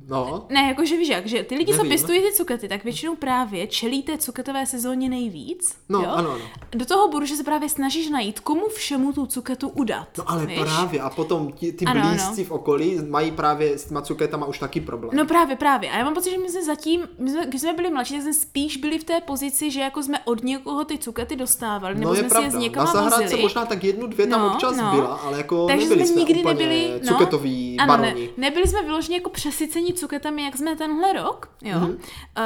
No. 0.09 0.45
Ne, 0.49 0.61
jakože 0.67 0.97
víš 0.97 1.07
jak, 1.09 1.25
že 1.27 1.43
ty 1.43 1.55
lidi, 1.55 1.71
co 1.71 1.77
Nevím. 1.77 1.89
pěstují 1.89 2.21
ty 2.21 2.33
cukety, 2.33 2.67
tak 2.67 2.83
většinou 2.83 3.15
právě 3.15 3.67
čelí 3.67 4.03
té 4.03 4.17
cuketové 4.17 4.65
sezóně 4.65 5.09
nejvíc. 5.09 5.75
No, 5.89 5.99
jo? 5.99 6.09
ano, 6.09 6.31
ano. 6.31 6.41
Do 6.71 6.85
toho 6.85 7.07
budu, 7.07 7.25
že 7.25 7.35
se 7.35 7.43
právě 7.43 7.69
snažíš 7.69 8.09
najít, 8.09 8.39
komu 8.39 8.67
všemu 8.69 9.13
tu 9.13 9.25
cuketu 9.25 9.69
udat. 9.69 10.07
No 10.17 10.23
ale 10.31 10.45
víš? 10.45 10.59
právě 10.59 11.01
a 11.01 11.09
potom 11.09 11.51
ti, 11.51 11.71
ty 11.71 11.85
Ano, 11.85 12.01
ano. 12.01 12.09
blízci 12.09 12.43
v 12.43 12.51
okolí 12.51 12.99
mají 13.09 13.31
právě 13.31 13.77
s 13.77 13.85
těma 13.85 14.01
cuketama 14.01 14.45
už 14.45 14.59
taky 14.59 14.81
problém. 14.81 15.11
No 15.17 15.25
právě, 15.25 15.55
právě. 15.55 15.91
A 15.91 15.97
já 15.97 16.03
mám 16.05 16.13
pocit, 16.13 16.31
že 16.31 16.37
my 16.37 16.49
jsme 16.49 16.63
zatím, 16.63 17.01
my 17.19 17.31
jsme, 17.31 17.45
když 17.45 17.61
jsme 17.61 17.73
byli 17.73 17.89
mladší, 17.89 18.13
tak 18.13 18.23
jsme 18.23 18.33
spíš 18.33 18.77
byli 18.77 18.99
v 18.99 19.03
té 19.03 19.21
pozici, 19.21 19.71
že 19.71 19.79
jako 19.79 20.03
jsme 20.03 20.19
od 20.25 20.43
někoho 20.43 20.85
ty 20.85 20.97
cukety 20.97 21.35
dostávali, 21.35 21.95
nebo 21.95 22.07
no 22.07 22.13
je 22.13 22.19
jsme 22.19 22.27
si 22.27 22.29
pravda, 22.29 22.45
je 22.47 22.51
z 22.51 22.53
na 22.53 22.59
někam 22.59 22.87
zahrádce 22.87 23.23
vozili. 23.23 23.41
možná 23.41 23.65
tak 23.65 23.83
jednu, 23.83 24.07
dvě 24.07 24.27
tam 24.27 24.41
No, 24.41 24.51
občas 24.53 24.77
no. 24.77 24.91
byla, 24.95 25.15
ale 25.15 25.37
jako 25.37 25.67
Takže 25.67 25.89
nebyli 25.89 26.07
jsme 26.07 26.13
jsme 26.13 26.21
nikdy 26.21 26.43
nebyli, 26.43 26.91
no, 27.03 27.07
cuketoví 27.07 27.77
ano, 27.79 27.97
ne, 27.97 28.15
nebyli 28.37 28.67
jsme 28.67 28.81
vyloženě 28.83 29.17
jako 29.17 29.29
přesycení 29.29 29.93
cuketami, 29.97 30.43
jak 30.43 30.57
jsme 30.57 30.75
tenhle 30.75 31.13
rok, 31.13 31.49
jo. 31.61 31.79
Mhm. 31.79 31.87
Mm-hmm. 31.91 31.95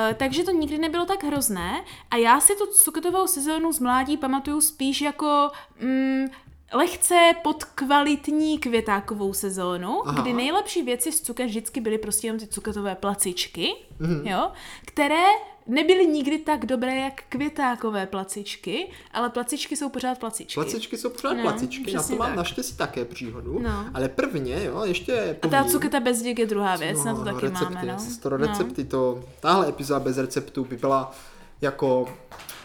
Uh, 0.09 0.13
takže 0.17 0.43
to 0.43 0.51
nikdy 0.51 0.77
nebylo 0.77 1.05
tak 1.05 1.23
hrozné. 1.23 1.83
A 2.11 2.15
já 2.15 2.39
si 2.39 2.55
tu 2.55 2.65
cuketovou 2.65 3.27
sezónu 3.27 3.73
z 3.73 3.79
mládí 3.79 4.17
pamatuju 4.17 4.61
spíš 4.61 5.01
jako 5.01 5.49
mm, 5.81 6.25
lehce 6.73 7.31
podkvalitní 7.43 8.59
květákovou 8.59 9.33
sezónu, 9.33 10.07
Aha. 10.07 10.21
Kdy 10.21 10.33
nejlepší 10.33 10.83
věci 10.83 11.11
z 11.11 11.21
cuket 11.21 11.45
vždycky 11.47 11.81
byly 11.81 11.97
prostě 11.97 12.27
jenom 12.27 12.39
ty 12.39 12.47
cuketové 12.47 12.95
placičky, 12.95 13.73
Mhm. 13.99 14.13
mm-hmm. 14.15 14.31
jo, 14.31 14.51
které 14.85 15.23
nebyly 15.67 16.07
nikdy 16.07 16.37
tak 16.37 16.65
dobré 16.65 16.95
jak 16.95 17.21
květákové 17.29 18.05
placičky, 18.07 18.87
ale 19.11 19.29
placičky 19.29 19.75
jsou 19.75 19.89
pořád 19.89 20.19
placičky. 20.19 20.53
Placičky 20.53 20.97
jsou 20.97 21.09
pořád 21.09 21.33
No, 21.33 21.41
placičky, 21.41 21.93
na 21.93 22.03
to 22.03 22.15
mám 22.15 22.27
tak. 22.27 22.37
naštěstí 22.37 22.77
také 22.77 23.05
příhodu, 23.05 23.59
No. 23.59 23.85
ale 23.93 24.09
prvně, 24.09 24.63
jo, 24.63 24.81
ještě 24.85 25.37
A 25.41 25.47
ta 25.47 25.57
povím, 25.57 25.71
cuketa 25.71 25.99
bez 25.99 26.21
děk 26.21 26.39
je 26.39 26.45
druhá 26.45 26.75
věc, 26.75 27.03
na 27.03 27.15
to 27.15 27.23
taky 27.23 27.41
recepty, 27.45 27.73
máme, 27.73 27.85
no. 27.93 27.99
Storo 27.99 28.37
recepty, 28.37 28.83
to, 28.85 29.23
tahle 29.39 29.69
epizoda 29.69 29.99
bez 29.99 30.17
receptů 30.17 30.65
by 30.65 30.77
byla 30.77 31.15
jako, 31.61 32.07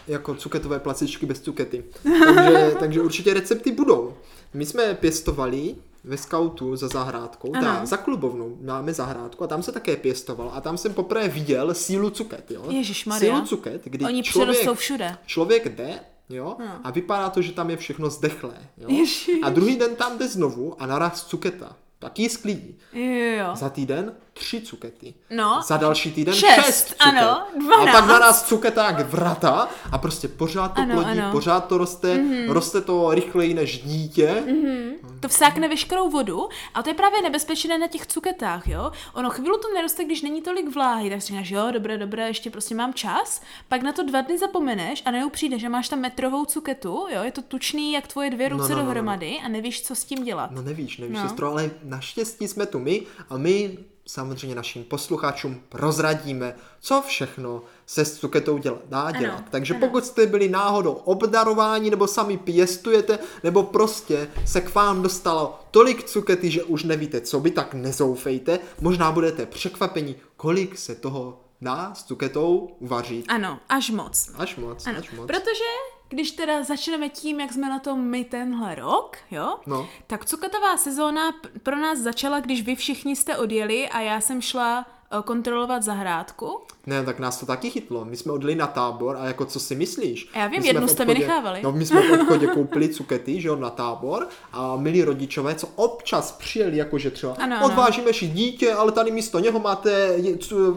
jako 0.07 0.35
cuketové 0.35 0.79
placičky 0.79 1.25
bez 1.25 1.41
cukety. 1.41 1.83
Takže, 2.35 2.75
takže 2.79 3.01
určitě 3.01 3.33
recepty 3.33 3.71
budou. 3.71 4.13
My 4.53 4.65
jsme 4.65 4.93
pěstovali 4.93 5.75
ve 6.03 6.17
skautu 6.17 6.75
za 6.75 6.87
zahrádkou, 6.87 7.55
Ano. 7.55 7.85
za 7.85 7.97
klubovnou 7.97 8.57
máme 8.61 8.93
zahrádku 8.93 9.43
a 9.43 9.47
tam 9.47 9.63
se 9.63 9.71
také 9.71 9.95
pěstoval 9.97 10.51
a 10.53 10.61
tam 10.61 10.77
jsem 10.77 10.93
poprvé 10.93 11.27
viděl 11.27 11.73
sílu 11.73 12.09
cuket, 12.09 12.51
jo. 12.51 12.63
Ježišmarja. 12.69 13.35
Sílu 13.35 13.47
cuket, 13.47 13.81
kdy 13.85 14.05
Oni 14.05 14.23
člověk, 14.23 14.73
všude. 14.73 15.17
člověk 15.25 15.69
jde, 15.77 15.99
jo, 16.29 16.55
No. 16.59 16.65
a 16.83 16.91
vypadá 16.91 17.29
to, 17.29 17.41
že 17.41 17.51
tam 17.51 17.69
je 17.69 17.77
všechno 17.77 18.09
zdechlé, 18.09 18.57
jo. 18.77 18.89
Ježiš. 18.89 19.29
A 19.43 19.49
druhý 19.49 19.75
den 19.75 19.95
tam 19.95 20.17
jde 20.17 20.27
znovu 20.27 20.81
a 20.81 20.85
naraz 20.87 21.23
cuketa. 21.25 21.75
Taky 21.99 22.29
sklidí. 22.29 22.77
Jo, 22.93 23.45
jo. 23.45 23.55
Za 23.55 23.69
týden 23.69 24.13
tři 24.33 24.61
cukety. 24.61 25.13
No. 25.29 25.61
Za 25.67 25.77
další 25.77 26.11
týden 26.11 26.33
Šest, 26.33 26.65
šest, 26.65 26.87
cuket. 26.87 27.01
ano, 27.01 27.29
A 27.29 27.45
dvanáct. 27.59 27.91
pak 27.95 28.07
na 28.07 28.19
nás 28.19 28.43
cuketa 28.47 28.85
jak 28.85 29.09
vrata 29.09 29.67
a 29.91 29.97
prostě 29.97 30.27
pořád 30.27 30.67
to 30.67 30.81
Ano, 30.81 30.93
plodí, 30.93 31.19
ano. 31.19 31.31
Pořád 31.31 31.67
to 31.67 31.77
roste, 31.77 32.15
mm-hmm. 32.17 32.51
roste 32.51 32.81
to 32.81 33.11
rychleji 33.13 33.53
než 33.53 33.79
dítě. 33.83 34.43
Mm-hmm. 34.47 34.91
To 35.19 35.27
vsákne 35.27 35.67
veškerou 35.67 36.09
vodu 36.09 36.49
a 36.73 36.83
to 36.83 36.89
je 36.89 36.93
právě 36.93 37.21
nebezpečné 37.21 37.77
na 37.77 37.87
těch 37.87 38.07
cuketách, 38.07 38.67
jo. 38.67 38.91
Ono 39.13 39.29
chvíli 39.29 39.57
to 39.61 39.73
neroste, 39.73 40.03
když 40.03 40.21
není 40.21 40.41
tolik 40.41 40.73
vláhy, 40.73 41.09
tak 41.09 41.21
si 41.21 41.27
říkáš, 41.27 41.49
jo, 41.49 41.67
dobré, 41.71 41.97
dobré, 41.97 42.27
ještě 42.27 42.49
prostě 42.49 42.75
mám 42.75 42.93
čas, 42.93 43.41
pak 43.67 43.81
na 43.81 43.91
to 43.93 44.03
dva 44.03 44.21
dny 44.21 44.37
zapomeneš 44.37 45.03
a 45.05 45.11
najednou 45.11 45.29
přijde, 45.29 45.59
že 45.59 45.69
máš 45.69 45.89
tam 45.89 45.99
metrovou 45.99 46.45
cuketu, 46.45 47.07
jo, 47.09 47.23
je 47.23 47.31
to 47.31 47.41
tučný 47.41 47.93
jak 47.93 48.07
tvoje 48.07 48.29
dvě 48.29 48.49
ruce 48.49 48.63
no, 48.63 48.69
no, 48.69 48.75
no. 48.75 48.85
dohromady 48.85 49.37
a 49.45 49.47
nevíš, 49.47 49.83
co 49.83 49.95
s 49.95 50.03
tím 50.03 50.23
dělat. 50.23 50.51
No 50.51 50.61
nevíš, 50.61 50.97
nevíš, 50.97 51.15
No. 51.17 51.23
no. 51.23 51.29
sestro, 51.29 51.51
ale 51.51 51.71
naštěstí 51.87 52.47
jsme 52.47 52.65
tu 52.65 52.79
my 52.79 53.03
a 53.29 53.37
my 53.37 53.77
samozřejmě 54.07 54.55
našim 54.55 54.83
posluchačům 54.83 55.61
prozradíme, 55.69 56.55
co 56.79 57.01
všechno 57.07 57.61
se 57.85 58.05
s 58.05 58.19
cuketou 58.19 58.57
dělat, 58.57 58.81
dá 58.85 59.11
dělat. 59.11 59.43
Takže 59.49 59.73
ano. 59.73 59.87
pokud 59.87 60.05
jste 60.05 60.25
byli 60.25 60.49
náhodou 60.49 60.91
obdarováni, 60.91 61.89
nebo 61.89 62.07
sami 62.07 62.37
pěstujete, 62.37 63.19
nebo 63.43 63.63
prostě 63.63 64.29
se 64.45 64.61
k 64.61 64.75
vám 64.75 65.01
dostalo 65.01 65.59
tolik 65.71 66.03
cukety, 66.03 66.51
že 66.51 66.63
už 66.63 66.83
nevíte, 66.83 67.21
co 67.21 67.39
by, 67.39 67.51
tak 67.51 67.73
nezoufejte. 67.73 68.59
Možná 68.81 69.11
budete 69.11 69.45
překvapení, 69.45 70.15
kolik 70.37 70.77
se 70.77 70.95
toho 70.95 71.41
dá 71.61 71.93
s 71.93 72.03
cuketou 72.03 72.75
uvařit. 72.79 73.25
Ano, 73.27 73.59
až 73.69 73.89
moc. 73.89 74.31
Až 74.35 74.55
moc, 74.55 74.87
Ano, 74.87 74.99
až 74.99 75.11
moc. 75.11 75.27
protože 75.27 75.63
když 76.09 76.31
teda 76.31 76.63
začneme 76.63 77.09
tím, 77.09 77.39
jak 77.39 77.53
jsme 77.53 77.69
na 77.69 77.79
tom 77.79 77.99
my 78.01 78.23
tenhle 78.23 78.75
rok, 78.75 79.17
jo, 79.31 79.57
No. 79.65 79.87
tak 80.07 80.25
cuketová 80.25 80.77
sezóna 80.77 81.21
pro 81.63 81.75
nás 81.77 81.99
začala, 81.99 82.39
když 82.39 82.61
vy 82.61 82.75
všichni 82.75 83.15
jste 83.15 83.37
odjeli 83.37 83.89
a 83.89 83.99
já 84.01 84.21
jsem 84.21 84.41
šla 84.41 84.85
kontrolovat 85.25 85.83
zahrádku. 85.83 86.59
Ne, 86.85 87.03
tak 87.03 87.19
nás 87.19 87.39
to 87.39 87.45
taky 87.45 87.69
chytlo. 87.69 88.05
My 88.05 88.17
jsme 88.17 88.31
odjeli 88.31 88.55
na 88.55 88.67
tábor 88.67 89.17
a 89.19 89.25
jako 89.25 89.45
co 89.45 89.59
si 89.59 89.75
myslíš? 89.75 90.29
Já 90.35 90.47
vím, 90.47 90.59
My 90.59 90.63
jsme 90.63 90.69
jednu 90.69 90.87
jste 90.87 91.05
mi 91.05 91.13
nechávali. 91.13 91.59
No, 91.63 91.71
my 91.71 91.85
jsme 91.85 92.01
v 92.01 92.21
obchodě 92.21 92.47
koupili 92.47 92.89
cukety, 92.89 93.41
že 93.41 93.47
jo, 93.47 93.55
na 93.55 93.69
tábor 93.69 94.27
a 94.53 94.75
milí 94.75 95.03
rodičové, 95.03 95.55
co 95.55 95.67
občas 95.75 96.31
přijeli, 96.31 96.77
jakože 96.77 97.11
třeba 97.11 97.33
Ano, 97.39 97.55
ano. 97.57 97.65
odvážíme 97.65 98.13
si 98.13 98.27
dítě, 98.27 98.73
ale 98.73 98.91
tady 98.91 99.11
místo 99.11 99.39
něho 99.39 99.59
máte 99.59 100.15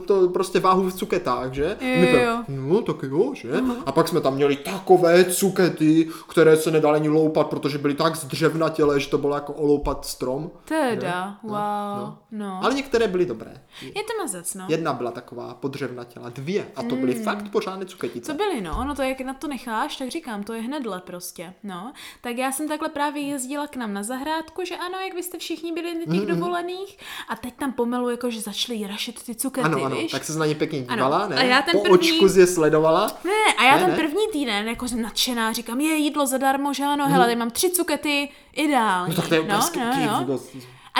to 0.06 0.28
prostě 0.28 0.60
váhu 0.60 0.90
v 0.90 0.94
cuketách, 0.94 1.52
že? 1.52 1.64
Jo, 1.80 2.00
My 2.00 2.22
jo, 2.22 2.42
no, 2.48 2.82
tak 2.82 2.96
jo, 3.02 3.32
že? 3.34 3.48
A 3.86 3.92
pak 3.92 4.08
jsme 4.08 4.20
tam 4.20 4.34
měli 4.34 4.56
takové 4.56 5.24
cukety, 5.24 6.08
které 6.28 6.56
se 6.56 6.70
nedali 6.70 6.96
ani 6.96 7.08
loupat, 7.08 7.46
protože 7.46 7.78
byly 7.78 7.94
tak 7.94 8.16
zdřevnatělé, 8.16 9.00
že 9.00 9.08
to 9.10 9.18
bylo 9.18 9.34
jako 9.34 9.52
oloupat 9.52 10.04
strom. 10.06 10.50
Teda, 10.64 11.38
No, 11.42 11.48
wow, 11.50 11.58
no. 11.98 12.18
no. 12.30 12.60
Ale 12.62 12.74
některé 12.74 13.08
byly 13.08 13.26
dobré. 13.26 13.62
Je 13.82 13.92
to 14.02 14.19
mazec, 14.22 14.54
no. 14.54 14.64
Jedna 14.68 14.92
byla 14.92 15.10
taková 15.10 15.54
podřevnatělá, 15.54 16.28
dvě. 16.28 16.68
A 16.76 16.82
to 16.82 16.96
byly 16.96 17.14
fakt 17.14 17.48
pořádné 17.48 17.86
cuketice. 17.86 18.32
Co 18.32 18.38
byly, 18.38 18.60
no, 18.60 18.78
ono 18.80 18.94
to, 18.94 19.02
jak 19.02 19.20
na 19.20 19.34
to 19.34 19.48
necháš, 19.48 19.96
tak 19.96 20.08
říkám, 20.08 20.42
to 20.42 20.52
je 20.52 20.62
hnedle 20.62 21.00
prostě, 21.00 21.54
no. 21.62 21.92
Tak 22.20 22.36
já 22.38 22.52
jsem 22.52 22.68
takhle 22.68 22.88
právě 22.88 23.22
jezdila 23.22 23.66
k 23.66 23.76
nám 23.76 23.92
na 23.94 24.02
zahrádku, 24.02 24.64
že 24.64 24.76
ano, 24.76 24.98
jak 25.04 25.14
vy 25.14 25.22
jste 25.22 25.38
všichni 25.38 25.72
byli 25.72 25.94
na 25.94 26.12
těch 26.14 26.26
dovolených 26.26 26.98
a 27.28 27.36
teď 27.36 27.54
tam 27.54 27.72
pomalu 27.72 28.10
jako, 28.10 28.30
že 28.30 28.40
začaly 28.40 28.86
rašit 28.86 29.22
ty 29.22 29.34
cukety, 29.34 29.64
Ano, 29.66 29.84
ano, 29.84 29.96
víš? 29.96 30.12
tak 30.12 30.24
se 30.24 30.38
na 30.38 30.46
ně 30.46 30.54
pěkně 30.54 30.80
dívala, 30.82 31.18
Ano, 31.18 31.28
ne? 31.28 31.36
a 31.36 31.42
já 31.42 31.62
ten 31.62 31.72
po 31.72 31.80
první- 31.82 32.20
očku 32.22 32.38
je 32.38 32.46
sledovala. 32.46 33.06
Ne, 33.24 33.54
a 33.58 33.64
já 33.64 33.72
Ne, 33.76 33.80
ten 33.80 33.90
ne. 33.90 33.96
první 33.96 34.28
týden 34.32 34.68
jako 34.68 34.88
jsem 34.88 35.02
nadšená, 35.02 35.52
říkám, 35.52 35.80
je 35.80 35.94
jídlo 35.94 36.26
zadarmo, 36.26 36.74
že 36.74 36.84
ano, 36.84 37.08
hele, 37.08 37.24
tady 37.24 37.36
mám 37.36 37.50
tři 37.50 37.70
cukety, 37.70 38.28
ideální. 38.52 39.14
No 39.16 39.22
tak 39.22 39.28
to 39.28 39.34
je 39.34 39.42
no, 39.42 39.60
no, 39.76 40.24
no. 40.26 40.38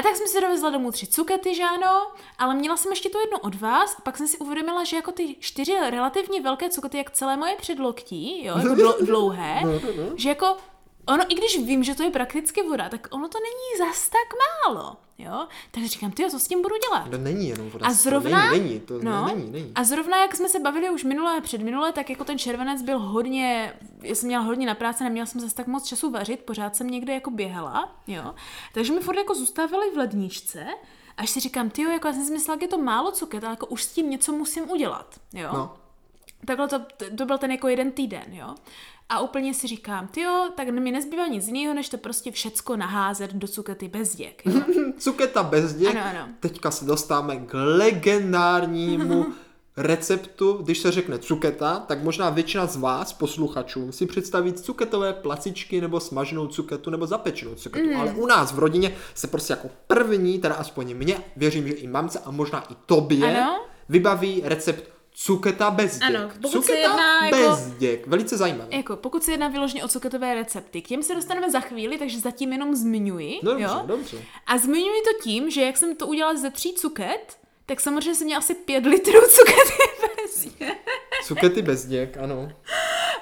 A 0.01 0.03
tak 0.03 0.17
jsem 0.17 0.27
si 0.27 0.41
dovezla 0.41 0.71
domů 0.71 0.93
tři 0.93 1.07
cukety, 1.07 1.55
že 1.55 1.63
ano, 1.63 2.07
ale 2.39 2.55
měla 2.55 2.77
jsem 2.77 2.93
ještě 2.93 3.09
tu 3.09 3.19
jednu 3.19 3.39
od 3.39 3.55
vás 3.61 3.95
a 3.99 4.01
pak 4.03 4.17
jsem 4.17 4.29
si 4.29 4.39
uvědomila, 4.39 4.85
že 4.85 4.97
jako 4.97 5.13
ty 5.13 5.37
čtyři 5.41 5.77
relativně 5.91 6.41
velké 6.43 6.71
cukety, 6.71 6.99
jak 6.99 7.11
celé 7.11 7.37
moje 7.37 7.57
předloktí, 7.57 8.45
jo, 8.45 8.55
jako 8.59 8.75
dlou- 8.75 9.05
dlouhé, 9.07 9.61
No, 9.65 9.73
no, 9.73 9.79
no. 9.97 10.13
že 10.17 10.29
jako 10.29 10.57
ono, 11.15 11.25
i 11.29 11.35
když 11.35 11.59
vím, 11.59 11.85
že 11.85 11.95
to 11.95 12.03
je 12.03 12.11
prakticky 12.11 12.63
voda, 12.63 12.89
tak 12.89 13.09
ono 13.11 13.29
to 13.29 13.39
není 13.39 13.89
zas 13.91 14.09
tak 14.09 14.39
málo, 14.69 14.97
jo. 15.19 15.47
Takže 15.71 15.89
říkám, 15.89 16.11
ty 16.11 16.31
co 16.31 16.39
s 16.39 16.49
tím 16.49 16.63
budu 16.63 16.75
dělat? 16.89 17.11
To 17.11 17.19
není 17.19 17.49
jenom 17.49 17.71
voda. 17.71 17.87
A 17.87 17.89
to 17.89 17.95
zrovna, 17.95 18.51
Není, 18.51 18.65
není, 18.65 18.81
to 18.81 18.99
no, 19.03 19.27
ne, 19.27 19.35
není, 19.35 19.51
není. 19.51 19.73
a 19.75 19.85
zrovna 19.85 20.23
jak 20.23 20.37
jsme 20.37 20.49
se 20.49 20.61
bavili 20.61 20.91
už 20.91 21.05
minule 21.05 21.37
a 21.39 21.41
předminule, 21.41 21.93
tak 21.93 22.11
jako 22.11 22.25
ten 22.25 22.39
červenec 22.39 22.83
byl 22.83 22.99
hodně, 22.99 23.73
já 24.03 24.15
jsem 24.15 24.27
měla 24.27 24.43
hodně 24.43 24.67
na 24.67 24.75
práci, 24.75 25.05
neměla 25.05 25.27
jsem 25.27 25.41
zase 25.41 25.55
tak 25.55 25.67
moc 25.67 25.87
času 25.87 26.11
vařit, 26.11 26.41
pořád 26.41 26.77
jsem 26.77 26.87
někde 26.91 27.15
jako 27.15 27.31
běhala, 27.31 27.97
jo. 28.07 28.35
Takže 28.75 28.93
mi 28.93 29.01
furt 29.01 29.17
jako 29.17 29.35
zůstávaly 29.35 29.91
v 29.91 29.97
ledničce, 29.97 30.67
až 31.17 31.31
si 31.31 31.41
říkám, 31.41 31.71
ty 31.71 31.83
jako 31.83 32.07
já 32.09 32.15
jsem 32.15 32.25
si 32.25 32.33
myslela, 32.33 32.55
jak 32.55 32.63
je 32.63 32.69
to 32.69 32.79
málo 32.79 33.13
cuket, 33.13 33.45
ale 33.45 33.53
jako 33.53 33.67
už 33.67 33.83
s 33.83 33.93
tím 33.93 34.11
něco 34.11 34.33
musím 34.33 34.71
udělat, 34.71 35.21
jo. 35.33 35.49
No. 35.53 35.77
Takhle 36.47 36.69
to, 36.69 36.81
to 37.17 37.27
byl 37.27 37.39
ten 37.39 37.51
jako 37.51 37.69
jeden 37.69 37.93
týden, 37.93 38.25
jo. 38.29 38.55
A 39.11 39.21
úplně 39.21 39.55
si 39.55 39.67
říkám, 39.67 40.09
ty 40.09 40.21
jo, 40.21 40.49
tak 40.57 40.69
mi 40.69 40.93
nezbývá 40.93 41.27
nic 41.27 41.47
jiného, 41.47 41.75
než 41.75 41.89
to 41.89 41.99
prostě 41.99 42.31
všecko 42.31 42.77
naházet 42.77 43.35
do 43.35 43.49
cukety 43.49 43.89
bez 43.89 44.17
děk. 44.17 44.43
Cuketa 44.99 45.43
bez 45.43 45.75
děk. 45.75 45.97
Ano, 45.97 46.01
ano. 46.11 46.29
Teďka 46.41 46.71
se 46.71 46.85
dostáváme 46.85 47.37
k 47.37 47.51
legendárnímu 47.55 49.27
receptu. 49.77 50.53
Když 50.53 50.79
se 50.79 50.91
řekne 50.91 51.19
cuketa, 51.19 51.79
tak 51.79 52.03
možná 52.03 52.31
většina 52.31 52.67
z 52.67 52.77
vás, 52.77 53.13
posluchačů, 53.13 53.93
si 53.93 54.07
představí 54.07 54.53
cuketové 54.53 55.13
placičky 55.13 55.81
nebo 55.81 56.01
smaženou 56.01 56.47
cuketu 56.47 56.91
nebo 56.91 57.07
zapečenou 57.07 57.55
cuketu. 57.55 57.89
Mm. 57.89 58.01
Ale 58.01 58.13
u 58.13 58.27
nás 58.27 58.53
v 58.53 58.59
rodině 58.59 58.95
se 59.15 59.27
prostě 59.27 59.53
jako 59.53 59.69
první, 59.87 60.39
teda 60.39 60.55
aspoň 60.55 60.95
mě, 60.95 61.19
věřím, 61.37 61.69
že 61.69 61.75
i 61.75 61.87
mamce 61.87 62.19
a 62.25 62.31
možná 62.31 62.61
i 62.73 62.77
tobě, 62.87 63.41
Ano. 63.41 63.61
vybaví 63.89 64.43
recept 64.45 64.85
cuketa 65.25 65.71
bez 65.71 65.99
děk. 65.99 66.03
Ano, 66.03 66.31
pokud 66.43 66.51
se 66.53 66.59
cuketa 66.61 66.79
jedná 66.79 67.31
bez 67.31 67.67
jako- 67.67 67.79
děk. 67.79 68.07
Velice 68.07 68.37
zajímavé. 68.37 68.77
Jako, 68.77 68.97
pokud 68.97 69.25
se 69.25 69.31
jedná 69.31 69.49
vyloženě 69.49 69.85
o 69.85 69.89
cuketové 69.89 70.35
recepty, 70.35 70.83
k 70.83 70.89
těm 70.89 71.03
se 71.03 71.15
dostaneme 71.15 71.51
za 71.51 71.61
chvíli, 71.61 71.99
takže 71.99 72.21
zatím 72.21 72.53
jenom 72.53 72.75
zmiňuji. 72.75 73.41
Dobře, 73.43 73.65
jo? 73.65 73.83
dobře. 73.87 74.17
A 74.47 74.59
zmiňuji 74.59 75.03
to 75.03 75.23
tím, 75.23 75.51
že 75.51 75.63
jak 75.63 75.77
jsem 75.77 75.97
to 75.97 76.07
udělala 76.07 76.39
ze 76.39 76.51
tří 76.51 76.73
cuket, 76.75 77.39
tak 77.67 77.81
samozřejmě 77.81 78.15
jsem 78.15 78.25
měla 78.25 78.39
asi 78.39 78.55
pět 78.55 78.87
litrů 78.87 79.21
cukety 79.29 79.73
bez 80.17 80.45
děk. 80.45 80.79
Cukety 81.25 81.63
bez 81.63 81.87
děk, 81.87 82.17
ano. 82.17 82.53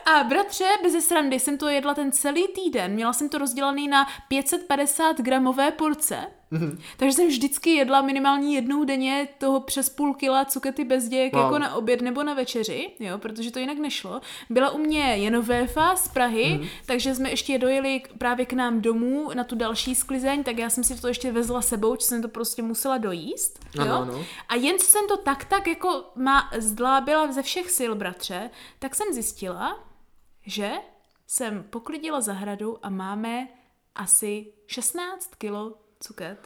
A 0.05 0.25
bratře, 0.25 0.65
bez 0.83 1.07
srandy 1.07 1.41
jsem 1.41 1.59
to 1.59 1.69
jedla 1.69 1.95
ten 1.95 2.13
celý 2.13 2.49
týden. 2.49 2.93
Měla 2.93 3.13
jsem 3.13 3.29
to 3.29 3.39
rozdělaný 3.39 3.89
na 3.89 4.07
550 4.29 5.21
gramové 5.21 5.71
porce. 5.71 6.17
Mm-hmm. 6.53 6.79
Takže 6.97 7.13
jsem 7.13 7.29
vždycky 7.29 7.71
jedla 7.71 8.03
minimálně 8.03 8.55
jednou 8.55 8.85
denně 8.85 9.29
toho 9.39 9.61
přes 9.61 9.89
půl 9.89 10.15
kila 10.15 10.45
cukety 10.45 10.85
bez 10.85 11.09
děk, 11.09 11.33
Wow. 11.33 11.43
jako 11.43 11.59
na 11.59 11.75
oběd 11.75 12.03
nebo 12.03 12.23
na 12.23 12.35
večeři, 12.35 12.91
jo, 13.01 13.19
protože 13.19 13.51
to 13.51 13.59
jinak 13.59 13.79
nešlo. 13.79 14.21
Byla 14.51 14.71
u 14.71 14.79
mě 14.79 15.01
Jenovéfa 15.03 15.97
z 15.97 16.09
Prahy, 16.09 16.45
mm-hmm. 16.45 16.69
takže 16.87 17.15
jsme 17.15 17.31
ještě 17.31 17.59
dojeli 17.59 18.03
právě 18.19 18.47
k 18.47 18.53
nám 18.53 18.81
domů 18.81 19.31
na 19.35 19.45
tu 19.45 19.57
další 19.57 19.95
sklizeň, 19.95 20.45
tak 20.45 20.59
já 20.59 20.71
jsem 20.71 20.85
si 20.85 21.01
to 21.01 21.09
ještě 21.09 21.33
vezla 21.33 21.63
sebou, 21.63 21.97
že 22.01 22.07
jsem 22.07 22.23
to 22.23 22.29
prostě 22.29 22.63
musela 22.63 22.99
dojíst. 22.99 23.61
Jo? 23.75 23.83
Ano, 23.83 23.95
ano. 24.03 24.25
A 24.49 24.55
jen 24.55 24.79
co 24.79 24.87
jsem 24.87 25.09
to 25.09 25.17
tak 25.17 25.45
tak 25.45 25.67
jako 25.67 26.05
má 26.15 26.51
zdlábila 26.59 27.33
ze 27.33 27.43
všech 27.43 27.71
sil, 27.79 27.93
bratře, 27.95 28.51
tak 28.79 28.95
jsem 28.95 29.13
zjistila, 29.13 29.85
že 30.47 30.73
jsem 31.27 31.65
poklidila 31.71 32.21
zahradu 32.21 32.79
a 32.83 32.91
máme 32.91 33.49
asi 33.95 34.53
16 34.67 35.35
kilo 35.35 35.75
cuket, 36.01 36.39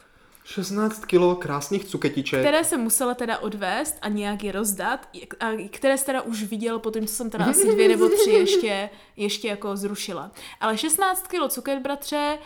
16 0.45 1.05
kilo 1.05 1.35
krásných 1.35 1.85
cuketiček. 1.85 2.39
které 2.39 2.63
jsem 2.63 2.81
musela 2.81 3.13
teda 3.13 3.37
odvést 3.37 3.95
a 4.01 4.09
nějak 4.09 4.43
je 4.43 4.51
rozdat, 4.51 5.09
a 5.39 5.69
které 5.71 5.97
jsi 5.97 6.05
teda 6.05 6.21
už 6.21 6.43
viděl 6.43 6.79
po 6.79 6.91
tom, 6.91 7.05
co 7.05 7.13
jsem 7.13 7.29
teda 7.29 7.45
asi 7.45 7.71
dvě 7.71 7.87
nebo 7.87 8.09
tři 8.09 8.29
ještě, 8.29 8.89
ještě 9.15 9.47
jako 9.47 9.77
zrušila. 9.77 10.31
Ale 10.59 10.77
16 10.77 11.27
kilo 11.27 11.49
cuket, 11.49 11.79
bratře, 11.81 12.37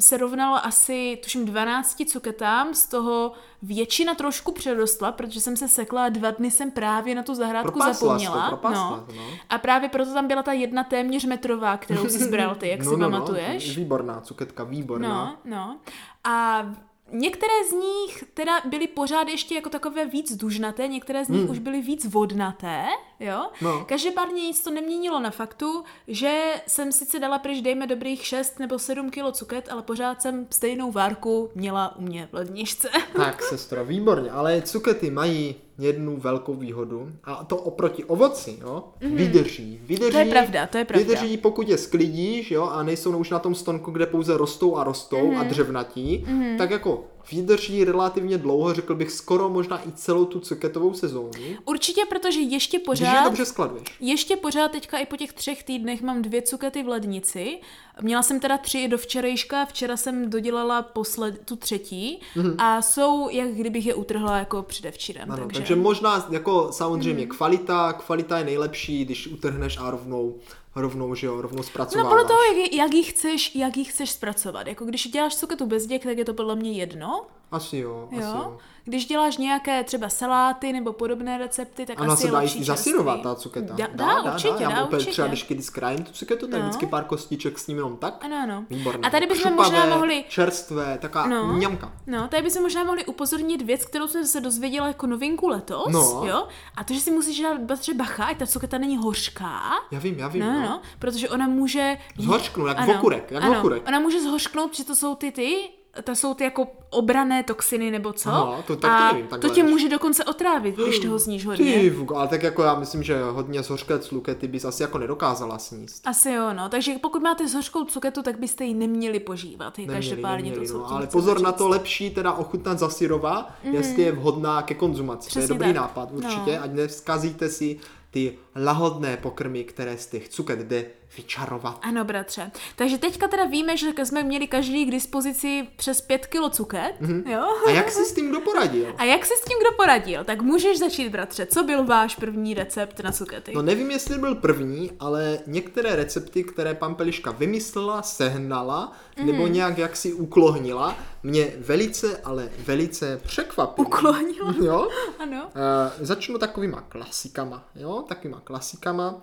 se 0.00 0.16
rovnalo 0.16 0.66
asi, 0.66 1.18
tuším, 1.22 1.44
12 1.44 2.02
cuketám, 2.06 2.74
z 2.74 2.86
toho 2.86 3.32
většina 3.62 4.14
trošku 4.14 4.52
přerostla, 4.52 5.12
protože 5.12 5.40
jsem 5.40 5.56
se 5.56 5.68
sekla 5.68 6.04
a 6.04 6.08
dva 6.08 6.30
dny 6.30 6.50
jsem 6.50 6.70
právě 6.70 7.14
na 7.14 7.22
tu 7.22 7.34
zahrádku 7.34 7.72
Propásla 7.72 7.94
jsi 7.94 8.00
to, 8.00 8.06
zapomněla. 8.06 8.48
propásla 8.48 8.90
no. 8.90 9.04
to, 9.06 9.12
no. 9.12 9.22
A 9.50 9.58
právě 9.58 9.88
proto 9.88 10.14
tam 10.14 10.28
byla 10.28 10.42
ta 10.42 10.52
jedna 10.52 10.84
téměř 10.84 11.24
metrová, 11.24 11.76
kterou 11.76 12.08
si 12.08 12.18
zbral 12.18 12.54
ty, 12.54 12.68
jak 12.68 12.84
si 12.84 12.96
pamatuješ. 12.96 13.76
Výborná 13.76 14.20
cukětka, 14.20 14.64
výborná. 14.64 15.38
No, 15.44 15.50
no. 15.56 15.78
A 16.24 16.66
některé 17.12 17.52
z 17.68 17.72
nich 17.72 18.24
teda 18.34 18.60
byly 18.64 18.86
pořád 18.86 19.28
ještě 19.28 19.54
jako 19.54 19.68
takové 19.68 20.06
víc 20.06 20.36
dužnaté, 20.36 20.88
některé 20.88 21.24
z 21.24 21.28
nich 21.28 21.50
už 21.50 21.58
byly 21.58 21.80
víc 21.82 22.06
vodnaté, 22.06 22.84
jo. 23.20 23.50
No. 23.60 23.84
Každopádně 23.88 24.42
nic 24.42 24.62
to 24.62 24.70
neměnilo 24.70 25.20
na 25.20 25.30
faktu, 25.30 25.84
že 26.08 26.62
jsem 26.66 26.92
sice 26.92 27.18
dala 27.18 27.38
pryč, 27.38 27.60
dejme 27.60 27.86
dobrých 27.86 28.26
6 28.26 28.58
nebo 28.58 28.78
7 28.78 29.10
kilo 29.22 29.32
cuket, 29.32 29.68
ale 29.72 29.82
pořád 29.82 30.22
jsem 30.22 30.46
stejnou 30.50 30.92
várku 30.92 31.50
měla 31.54 31.96
u 31.96 32.02
mě 32.02 32.28
v 32.32 32.34
ledničce. 32.34 32.88
Tak, 33.16 33.42
sestro, 33.42 33.84
výborně, 33.84 34.30
ale 34.30 34.62
cukety 34.62 35.10
mají 35.10 35.54
jednu 35.82 36.16
velkou 36.16 36.54
výhodu 36.54 37.12
a 37.24 37.44
to 37.44 37.56
oproti 37.56 38.04
ovoci, 38.04 38.58
jo, 38.60 38.84
vydrží. 39.00 39.80
Vydrží, 39.84 40.04
Mhm. 40.04 40.12
To 40.12 40.18
je 40.18 40.24
pravda, 40.42 40.66
to 40.66 40.78
je 40.78 40.84
pravda. 40.84 41.06
Vydrží, 41.06 41.36
pokud 41.36 41.68
je 41.68 41.78
sklidíš, 41.78 42.50
jo, 42.50 42.64
a 42.64 42.82
nejsou 42.82 43.16
už 43.18 43.30
na 43.30 43.38
tom 43.38 43.54
stonku, 43.54 43.90
kde 43.90 44.06
pouze 44.06 44.36
rostou 44.36 44.76
a 44.76 44.84
rostou 44.84 45.26
Mhm. 45.30 45.40
a 45.40 45.42
dřevnatí, 45.44 46.26
tak 46.58 46.70
jako 46.70 47.04
vydrží 47.32 47.84
relativně 47.84 48.38
dlouho, 48.38 48.74
řekl 48.74 48.94
bych 48.94 49.10
skoro 49.10 49.48
možná 49.48 49.88
i 49.88 49.92
celou 49.92 50.24
tu 50.24 50.40
cuketovou 50.40 50.94
sezónu. 50.94 51.30
Určitě, 51.64 52.00
protože 52.08 52.40
ještě 52.40 52.76
Když 52.78 52.82
je 52.82 52.86
pořád... 52.86 53.24
dobře 53.24 53.44
skladuješ. 53.44 53.84
Ještě 54.00 54.36
pořád 54.36 54.72
teďka 54.72 54.98
i 54.98 55.06
po 55.06 55.16
těch 55.16 55.32
třech 55.32 55.62
týdnech 55.62 56.02
mám 56.02 56.22
dvě 56.22 56.42
cukety 56.42 56.82
v 56.82 56.88
lednici. 56.88 57.58
Měla 58.02 58.22
jsem 58.22 58.40
teda 58.40 58.58
tři 58.58 58.78
i 58.78 58.88
do 58.88 58.98
včerejška, 58.98 59.64
včera 59.66 59.96
jsem 59.96 60.30
dodělala 60.30 60.82
posled, 60.82 61.40
tu 61.44 61.56
třetí 61.56 62.20
a 62.58 62.82
jsou, 62.82 63.28
jak 63.30 63.48
kdybych 63.48 63.86
je 63.86 63.94
utrhla 63.94 64.38
jako 64.38 64.62
předevčírem. 64.62 65.22
Mhm. 65.22 65.32
Ano, 65.32 65.42
takže... 65.46 65.60
takže 65.60 65.71
možná 65.76 66.26
jako 66.30 66.68
samozřejmě 66.72 67.26
kvalita, 67.26 67.92
kvalita 67.92 68.38
je 68.38 68.44
nejlepší, 68.44 69.04
když 69.04 69.26
utrhneš 69.26 69.78
a 69.78 69.90
rovnou, 69.90 70.34
rovnou, 70.76 71.14
že 71.14 71.26
jo, 71.26 71.40
rovnou 71.40 71.56
No 71.58 71.62
zpracováváš. 71.62 72.10
podle 72.10 72.24
toho, 72.24 72.40
jak, 72.42 72.72
jak, 72.72 72.94
ji 72.94 73.02
chceš, 73.02 73.54
jak 73.54 73.76
ji 73.76 73.84
chceš 73.84 74.10
zpracovat. 74.10 74.66
Jako 74.66 74.84
když 74.84 75.08
děláš 75.08 75.36
cuketu 75.36 75.66
bez 75.66 75.86
děk, 75.86 76.02
tak 76.02 76.18
je 76.18 76.24
to 76.24 76.34
podle 76.34 76.56
mě 76.56 76.72
jedno. 76.72 77.22
Asi 77.50 77.76
jo, 77.76 78.08
asi 78.12 78.22
Jo? 78.22 78.58
Když 78.84 79.06
děláš 79.06 79.36
nějaké 79.36 79.84
třeba 79.84 80.08
saláty 80.08 80.72
nebo 80.72 80.92
podobné 80.92 81.38
recepty, 81.38 81.86
tak 81.86 82.00
Ano, 82.00 82.12
asi 82.12 82.22
se 82.22 82.28
je 82.28 82.32
dá 82.32 82.38
lepší 82.38 82.58
i 82.60 83.22
ta 83.22 83.34
cuketa. 83.34 83.74
Dá, 83.74 83.86
dá, 83.94 84.22
určitě, 84.22 84.62
Já 84.62 84.68
dá, 84.68 84.74
mám 84.74 84.84
úplně 84.84 84.96
určitě. 84.96 85.12
třeba, 85.12 85.28
když 85.28 85.46
když 85.48 85.64
zkrajím 85.66 86.04
tu 86.04 86.12
cuketu, 86.12 86.46
tak 86.46 86.60
No. 86.60 86.66
vždycky 86.66 86.86
pár 86.86 87.04
kostiček 87.04 87.58
s 87.58 87.66
ním 87.66 87.76
jenom 87.76 87.96
tak. 87.96 88.24
Ano, 88.24 88.36
ano. 88.42 88.64
Výborné. 88.70 89.08
A 89.08 89.10
tady 89.10 89.26
bychom 89.26 89.52
možná 89.54 89.86
mohli 89.86 90.24
Čerstvé, 90.28 90.98
taková 90.98 91.26
No. 91.26 91.46
mňamka. 91.52 91.92
No, 92.06 92.28
tady 92.28 92.42
bychom 92.42 92.62
možná 92.62 92.84
mohli 92.84 93.04
upozornit 93.04 93.62
věc, 93.62 93.84
kterou 93.84 94.08
jsem 94.08 94.26
se 94.26 94.40
dozvěděla 94.40 94.86
jako 94.86 95.06
novinku 95.06 95.48
letos, 95.48 95.92
No. 95.92 96.22
jo? 96.26 96.46
A 96.76 96.84
to, 96.84 96.94
že 96.94 97.00
si 97.00 97.10
musíš 97.10 97.40
dát 97.40 97.58
bratře 97.60 97.94
bacha, 97.94 98.24
ať 98.24 98.38
ta 98.38 98.46
cuketa 98.46 98.78
není 98.78 98.96
hořká. 98.96 99.60
Já 99.90 99.98
vím, 99.98 100.18
já 100.18 100.28
vím. 100.28 100.42
No, 100.42 100.60
no, 100.60 100.80
protože 100.98 101.28
ona 101.28 101.48
může... 101.48 101.96
Zhořknout, 102.18 102.68
jak 102.68 102.78
Ano, 102.78 102.94
okurek, 102.94 103.30
jak 103.30 103.42
ano, 103.44 103.58
okurek. 103.58 103.82
Ona 103.88 104.00
může 104.00 104.20
zhořknout, 104.22 104.70
protože 104.70 104.84
to 104.84 104.96
jsou 104.96 105.14
ty 105.14 105.32
ty, 105.32 105.56
to 106.04 106.16
jsou 106.16 106.34
ty 106.34 106.44
jako 106.44 106.66
obrané 106.90 107.42
toxiny 107.42 107.90
nebo 107.90 108.12
co. 108.12 108.30
Aha, 108.30 108.62
to- 108.66 108.76
tak 108.76 108.90
to 108.90 109.04
a 109.04 109.12
nevím, 109.12 109.28
to 109.40 109.48
tě 109.48 109.62
může 109.62 109.88
dokonce 109.88 110.24
otrávit, 110.24 110.76
když 110.76 110.98
toho 110.98 111.18
zníš 111.18 111.46
hodně. 111.46 111.72
Ty, 111.80 111.96
ale 112.16 112.28
tak 112.28 112.42
jako 112.42 112.62
já 112.62 112.74
myslím, 112.74 113.02
že 113.02 113.22
hodně 113.22 113.62
zhořké 113.62 113.98
cukety 113.98 114.48
bys 114.48 114.64
asi 114.64 114.82
jako 114.82 114.98
nedokázala 114.98 115.58
sníst. 115.58 116.06
Asi 116.08 116.30
jo, 116.30 116.52
no. 116.52 116.68
Takže 116.68 116.92
pokud 117.02 117.22
máte 117.22 117.48
zhořkou 117.48 117.84
cuketu, 117.84 118.22
tak 118.22 118.38
byste 118.38 118.64
ji 118.64 118.74
neměli 118.74 119.20
požívat. 119.20 119.78
Je 119.78 119.86
každopádně 119.86 120.36
neměli, 120.50 120.66
to, 120.66 120.72
co 120.72 120.78
no, 120.78 120.92
ale 120.92 121.06
pozor 121.06 121.40
na 121.40 121.52
to 121.52 121.68
lepší 121.68 122.10
teda 122.10 122.32
ochutnat 122.32 122.78
za 122.78 122.88
syrova, 122.88 123.50
jestli 123.62 124.02
je 124.02 124.12
vhodná 124.12 124.62
ke 124.62 124.74
konzumaci. 124.74 125.30
to 125.32 125.38
je 125.38 125.42
Přesně 125.42 125.54
dobrý 125.54 125.68
tak. 125.68 125.76
nápad, 125.76 126.08
určitě, 126.12 126.56
No. 126.58 126.62
ať 126.64 126.70
nevzkazíte 126.72 127.48
si 127.48 127.78
ty 128.10 128.38
lahodné 128.56 129.16
pokrmy, 129.16 129.64
které 129.64 129.96
z 129.98 130.06
těch 130.06 130.28
cuket 130.28 130.58
jde 130.58 130.84
vyčarovat. 131.16 131.78
Ano, 131.82 132.04
bratře. 132.04 132.50
Takže 132.76 132.98
teďka 132.98 133.28
teda 133.28 133.44
víme, 133.44 133.76
že 133.76 133.86
jsme 134.04 134.22
měli 134.22 134.46
každý 134.46 134.84
k 134.86 134.90
dispozici 134.90 135.68
přes 135.76 136.00
5 136.00 136.26
kilo 136.26 136.50
cuket, 136.50 136.92
Mhm. 137.00 137.24
jo? 137.26 137.42
A 137.66 137.70
jak 137.70 137.90
jsi 137.90 138.04
s 138.04 138.14
tím 138.14 138.28
kdo 138.30 138.40
poradil? 138.40 138.94
A 138.98 139.04
jak 139.04 139.26
se 139.26 139.34
s 139.36 139.44
tím 139.44 139.58
kdo 139.58 139.76
poradil? 139.76 140.24
Tak 140.24 140.42
můžeš 140.42 140.78
začít, 140.78 141.08
bratře. 141.08 141.46
Co 141.46 141.62
byl 141.62 141.84
váš 141.84 142.16
první 142.16 142.54
recept 142.54 143.00
na 143.00 143.12
cukety? 143.12 143.52
No 143.54 143.62
nevím, 143.62 143.90
jestli 143.90 144.18
byl 144.18 144.34
první, 144.34 144.90
ale 145.00 145.38
některé 145.46 145.96
recepty, 145.96 146.44
které 146.44 146.74
Pampeliška 146.74 147.30
vymyslela, 147.30 148.02
sehnala, 148.02 148.92
Mhm. 149.16 149.26
nebo 149.26 149.46
nějak 149.46 149.78
jaksi 149.78 150.12
uklohnila, 150.12 150.96
mě 151.22 151.52
velice, 151.58 152.20
ale 152.24 152.48
velice 152.66 153.20
překvapily. 153.22 153.86
Uklohnila? 153.86 154.54
Jo? 154.64 154.88
Ano. 155.18 155.42
Uh, 155.42 156.06
začnu 156.06 156.38
takovýma 156.38 156.80
klasikama, 156.80 157.64
jo, 157.74 158.04
takovýma 158.08 158.40
klasikama. 158.44 159.22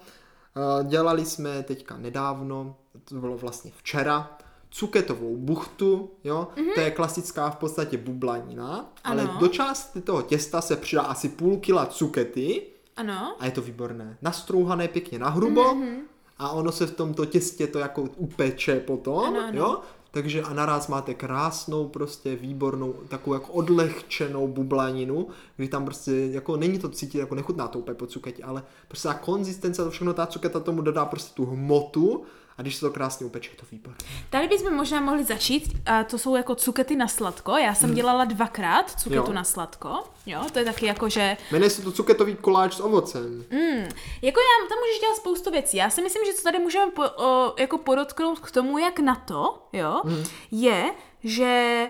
Uh, 0.59 0.87
dělali 0.87 1.25
jsme 1.25 1.63
teďka 1.63 1.97
nedávno, 1.97 2.75
to 3.05 3.15
bylo 3.15 3.37
vlastně 3.37 3.71
včera, 3.77 4.37
cuketovou 4.69 5.37
buchtu, 5.37 6.11
jo, 6.23 6.47
mm-hmm. 6.55 6.73
to 6.75 6.79
je 6.79 6.91
klasická 6.91 7.49
v 7.49 7.55
podstatě 7.55 7.97
bublanina, 7.97 8.93
ale 9.03 9.23
Ano. 9.23 9.37
do 9.39 9.47
části 9.47 10.01
toho 10.01 10.21
těsta 10.21 10.61
se 10.61 10.75
přidá 10.75 11.01
asi 11.01 11.29
půl 11.29 11.57
kila 11.57 11.85
cukety 11.85 12.61
Ano. 12.95 13.35
a 13.39 13.45
je 13.45 13.51
to 13.51 13.61
výborné. 13.61 14.17
Nastrouhané 14.21 14.87
pěkně 14.87 15.19
na 15.19 15.29
hrubo 15.29 15.63
mm-hmm. 15.63 15.97
a 16.37 16.49
ono 16.49 16.71
se 16.71 16.87
v 16.87 16.95
tomto 16.95 17.25
těstě 17.25 17.67
to 17.67 17.79
jako 17.79 18.01
upeče 18.01 18.79
potom, 18.79 19.23
Ano, 19.25 19.39
ano. 19.39 19.57
jo, 19.59 19.79
takže 20.11 20.41
a 20.41 20.53
naraz 20.53 20.87
máte 20.87 21.13
krásnou, 21.13 21.87
prostě 21.87 22.35
výbornou, 22.35 22.93
takovou 23.07 23.33
jako 23.33 23.53
odlehčenou 23.53 24.47
bublaninu, 24.47 25.27
kdy 25.57 25.67
tam 25.67 25.85
prostě, 25.85 26.11
jako 26.11 26.57
není 26.57 26.79
to 26.79 26.89
cítit, 26.89 27.17
jako 27.17 27.35
nechutná 27.35 27.67
to 27.67 27.79
úplně 27.79 27.95
po 27.95 28.07
cuketě, 28.07 28.43
ale 28.43 28.63
prostě 28.87 29.07
ta 29.07 29.13
konzistence, 29.13 29.83
to 29.83 29.91
všechno, 29.91 30.13
ta 30.13 30.25
cuketa 30.25 30.59
tomu 30.59 30.81
dodá 30.81 31.05
prostě 31.05 31.35
tu 31.35 31.45
hmotu 31.45 32.23
a 32.59 32.61
když 32.61 32.75
se 32.75 32.81
to 32.81 32.91
krásně 32.91 33.25
upeče, 33.25 33.49
to 33.55 33.65
výborné. 33.71 33.97
Tady 34.29 34.47
bychom 34.47 34.73
možná 34.73 35.01
mohli 35.01 35.23
začít, 35.23 35.63
a 35.85 36.03
to 36.03 36.17
jsou 36.17 36.35
jako 36.35 36.55
cukety 36.55 36.95
na 36.95 37.07
sladko. 37.07 37.57
Já 37.57 37.75
jsem 37.75 37.93
dělala 37.93 38.25
dvakrát 38.25 38.91
cuketu 38.91 39.21
Hmm. 39.21 39.27
Jo. 39.27 39.33
na 39.33 39.43
sladko. 39.43 40.03
Jo, 40.25 40.41
to 40.53 40.59
je 40.59 40.65
taky 40.65 40.85
jako, 40.85 41.09
že 41.09 41.37
Jmenuje 41.51 41.69
se 41.69 41.81
to 41.81 41.91
cuketový 41.91 42.35
koláč 42.35 42.73
s 42.73 42.79
ovocem. 42.79 43.23
Mm, 43.51 43.83
jako 44.21 44.39
já, 44.39 44.67
tam 44.69 44.77
můžeš 44.79 44.99
dělat 45.01 45.15
spoustu 45.15 45.51
věcí. 45.51 45.77
Já 45.77 45.89
si 45.89 46.01
myslím, 46.01 46.25
že 46.25 46.33
co 46.33 46.43
tady 46.43 46.59
můžeme 46.59 46.91
po, 46.91 47.03
o, 47.23 47.53
jako 47.59 47.77
podotknout 47.77 48.39
k 48.39 48.51
tomu, 48.51 48.77
jak 48.77 48.99
na 48.99 49.15
to, 49.15 49.67
jo, 49.73 50.01
Mhm. 50.03 50.23
je, 50.51 50.91
že 51.23 51.89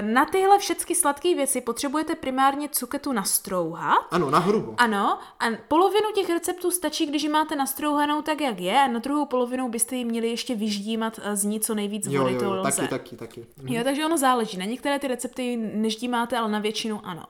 na 0.00 0.24
tyhle 0.24 0.58
všechny 0.58 0.94
sladké 0.94 1.34
věci 1.34 1.60
potřebujete 1.60 2.14
primárně 2.14 2.68
cuketu 2.68 3.12
nastrouhat. 3.12 3.98
Ano, 4.10 4.30
na 4.30 4.38
hrubo. 4.38 4.74
Ano, 4.78 5.18
a 5.40 5.44
polovinu 5.68 6.12
těch 6.14 6.30
receptů 6.30 6.70
stačí, 6.70 7.06
když 7.06 7.22
ji 7.22 7.28
máte 7.28 7.56
nastrouhanou 7.56 8.22
tak, 8.22 8.40
jak 8.40 8.60
je, 8.60 8.80
a 8.80 8.86
na 8.86 8.98
druhou 8.98 9.26
polovinu 9.26 9.68
byste 9.68 9.96
ji 9.96 10.04
měli 10.04 10.28
ještě 10.28 10.54
vyždímat 10.54 11.20
a 11.24 11.34
z 11.34 11.44
ní 11.44 11.60
co 11.60 11.74
nejvíc 11.74 12.06
Jo, 12.06 12.22
vody, 12.22 12.34
jo, 12.34 12.54
jo, 12.54 12.62
taky, 12.62 12.88
taky, 12.88 13.16
taky. 13.16 13.46
Mhm. 13.56 13.68
Jo, 13.68 13.84
takže 13.84 14.06
ono 14.06 14.18
záleží. 14.18 14.56
Na 14.58 14.64
některé 14.64 14.98
ty 14.98 15.08
recepty 15.08 15.56
neždímáte, 15.56 16.38
ale 16.38 16.50
na 16.50 16.58
většinu 16.58 17.00
ano. 17.04 17.24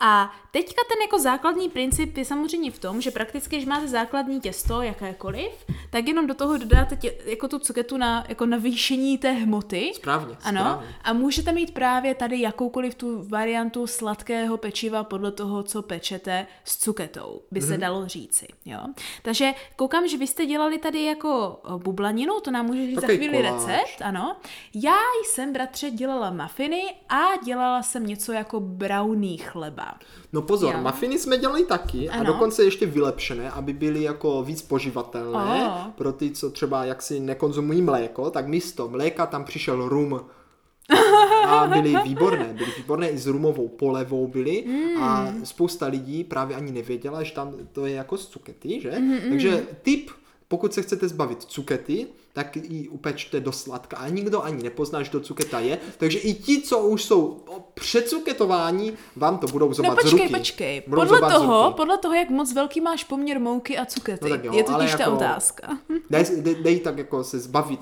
A 0.00 0.32
teďka 0.50 0.82
ten 0.88 1.02
jako 1.02 1.18
základní 1.18 1.68
princip 1.68 2.16
je 2.16 2.24
samozřejmě 2.24 2.70
v 2.70 2.78
tom, 2.78 3.00
že 3.00 3.10
prakticky, 3.10 3.56
když 3.56 3.68
máte 3.68 3.88
základní 3.88 4.40
těsto, 4.40 4.82
jakékoliv, 4.82 5.52
tak 5.90 6.08
jenom 6.08 6.26
do 6.26 6.34
toho 6.34 6.56
dodáte 6.58 6.96
tě, 6.96 7.14
jako 7.24 7.48
tu 7.48 7.58
cuketu 7.58 7.96
na 7.96 8.24
jako 8.28 8.46
navýšení 8.46 9.18
té 9.18 9.30
hmoty. 9.30 9.92
Správně, 9.94 10.36
Ano, 10.44 10.60
správně. 10.60 10.86
a 11.04 11.12
můžete 11.12 11.52
mít 11.52 11.74
právě 11.74 12.14
tady 12.14 12.40
jakoukoliv 12.40 12.94
tu 12.94 13.28
variantu 13.28 13.86
sladkého 13.86 14.56
pečiva 14.56 15.04
podle 15.04 15.32
toho, 15.32 15.62
co 15.62 15.82
pečete 15.82 16.46
s 16.64 16.78
cuketou, 16.78 17.42
by 17.50 17.60
Mhm. 17.60 17.68
se 17.68 17.78
dalo 17.78 18.08
říci. 18.08 18.46
Jo? 18.64 18.80
Takže 19.22 19.52
koukám, 19.76 20.08
že 20.08 20.16
vy 20.18 20.26
jste 20.26 20.46
dělali 20.46 20.78
tady 20.78 21.04
jako 21.04 21.60
bublaninu, 21.76 22.40
to 22.40 22.50
nám 22.50 22.66
může 22.66 22.86
říct 22.86 23.00
za 23.00 23.06
chvíli 23.06 23.42
koláč. 23.42 23.52
recept, 23.66 24.02
ano. 24.04 24.36
Já 24.74 24.96
jsem, 25.24 25.52
bratře, 25.52 25.90
dělala 25.90 26.30
mafiny 26.30 26.82
a 27.08 27.22
dělala 27.44 27.82
jsem 27.82 28.06
něco 28.06 28.32
jako 28.32 28.60
brownie 28.60 29.38
chleba. 29.44 29.85
No 30.32 30.42
pozor, 30.42 30.74
Jo. 30.74 30.80
mafiny 30.82 31.18
jsme 31.18 31.38
dělali 31.38 31.64
taky 31.64 32.08
a 32.08 32.12
Ano. 32.14 32.24
dokonce 32.24 32.64
ještě 32.64 32.86
vylepšené, 32.86 33.50
aby 33.50 33.72
byly 33.72 34.02
jako 34.02 34.42
víc 34.42 34.62
poživatelné 34.62 35.64
Oh. 35.66 35.90
pro 35.94 36.12
ty, 36.12 36.30
co 36.30 36.50
třeba 36.50 36.84
jaksi 36.84 37.20
nekonzumují 37.20 37.82
mléko, 37.82 38.30
tak 38.30 38.46
místo 38.46 38.88
mléka 38.88 39.26
tam 39.26 39.44
přišel 39.44 39.88
rum. 39.88 40.20
A 41.46 41.66
byly 41.66 41.96
výborné, 42.04 42.44
byly 42.58 42.70
výborné 42.76 43.10
i 43.10 43.18
s 43.18 43.26
rumovou 43.26 43.68
polevou 43.68 44.26
byly 44.26 44.64
a 45.00 45.14
Hmm. 45.24 45.46
spousta 45.46 45.86
lidí 45.86 46.24
právě 46.24 46.56
ani 46.56 46.72
nevěděla, 46.72 47.22
že 47.22 47.32
tam 47.32 47.52
to 47.72 47.86
je 47.86 47.94
jako 47.94 48.16
z 48.16 48.26
cukety, 48.26 48.80
že? 48.80 48.90
Hmm, 48.90 49.18
Takže 49.28 49.62
tip, 49.82 50.10
pokud 50.48 50.74
se 50.74 50.82
chcete 50.82 51.08
zbavit 51.08 51.42
cukety, 51.42 52.06
tak 52.36 52.56
ji 52.56 52.88
upečte 52.88 53.40
do 53.40 53.52
sladka 53.52 53.96
a 53.96 54.08
nikdo 54.08 54.42
ani 54.42 54.62
nepozná, 54.62 55.02
že 55.02 55.10
to 55.10 55.20
cuketa 55.20 55.60
je, 55.60 55.78
takže 55.98 56.18
i 56.18 56.34
ti, 56.34 56.62
co 56.62 56.78
už 56.78 57.04
jsou 57.04 57.44
přecuketováni, 57.74 58.92
vám 59.16 59.38
to 59.38 59.46
budou 59.46 59.68
No 59.68 59.74
zobat 59.74 59.92
z 59.92 60.02
počkej, 60.02 60.20
ruky. 60.28 60.34
počkej. 60.38 60.82
Budou 60.86 61.02
Podle 61.02 61.18
z 61.18 61.32
toho, 61.32 61.64
ruky. 61.66 61.76
podle 61.76 61.98
toho, 61.98 62.14
jak 62.14 62.30
moc 62.30 62.52
velký 62.52 62.80
máš 62.80 63.04
poměr 63.04 63.40
mouky 63.40 63.78
a 63.78 63.84
cukety, 63.84 64.24
No 64.24 64.30
tak 64.30 64.44
jo, 64.44 64.52
je 64.52 64.64
totiž 64.64 64.74
ale 64.74 64.96
ta 64.96 65.02
jako- 65.02 65.16
otázka. 65.16 65.78
Dej, 66.10 66.24
dej, 66.40 66.54
dej 66.54 66.80
tak 66.80 66.98
jako 66.98 67.24
se 67.24 67.38
zbavit. 67.38 67.80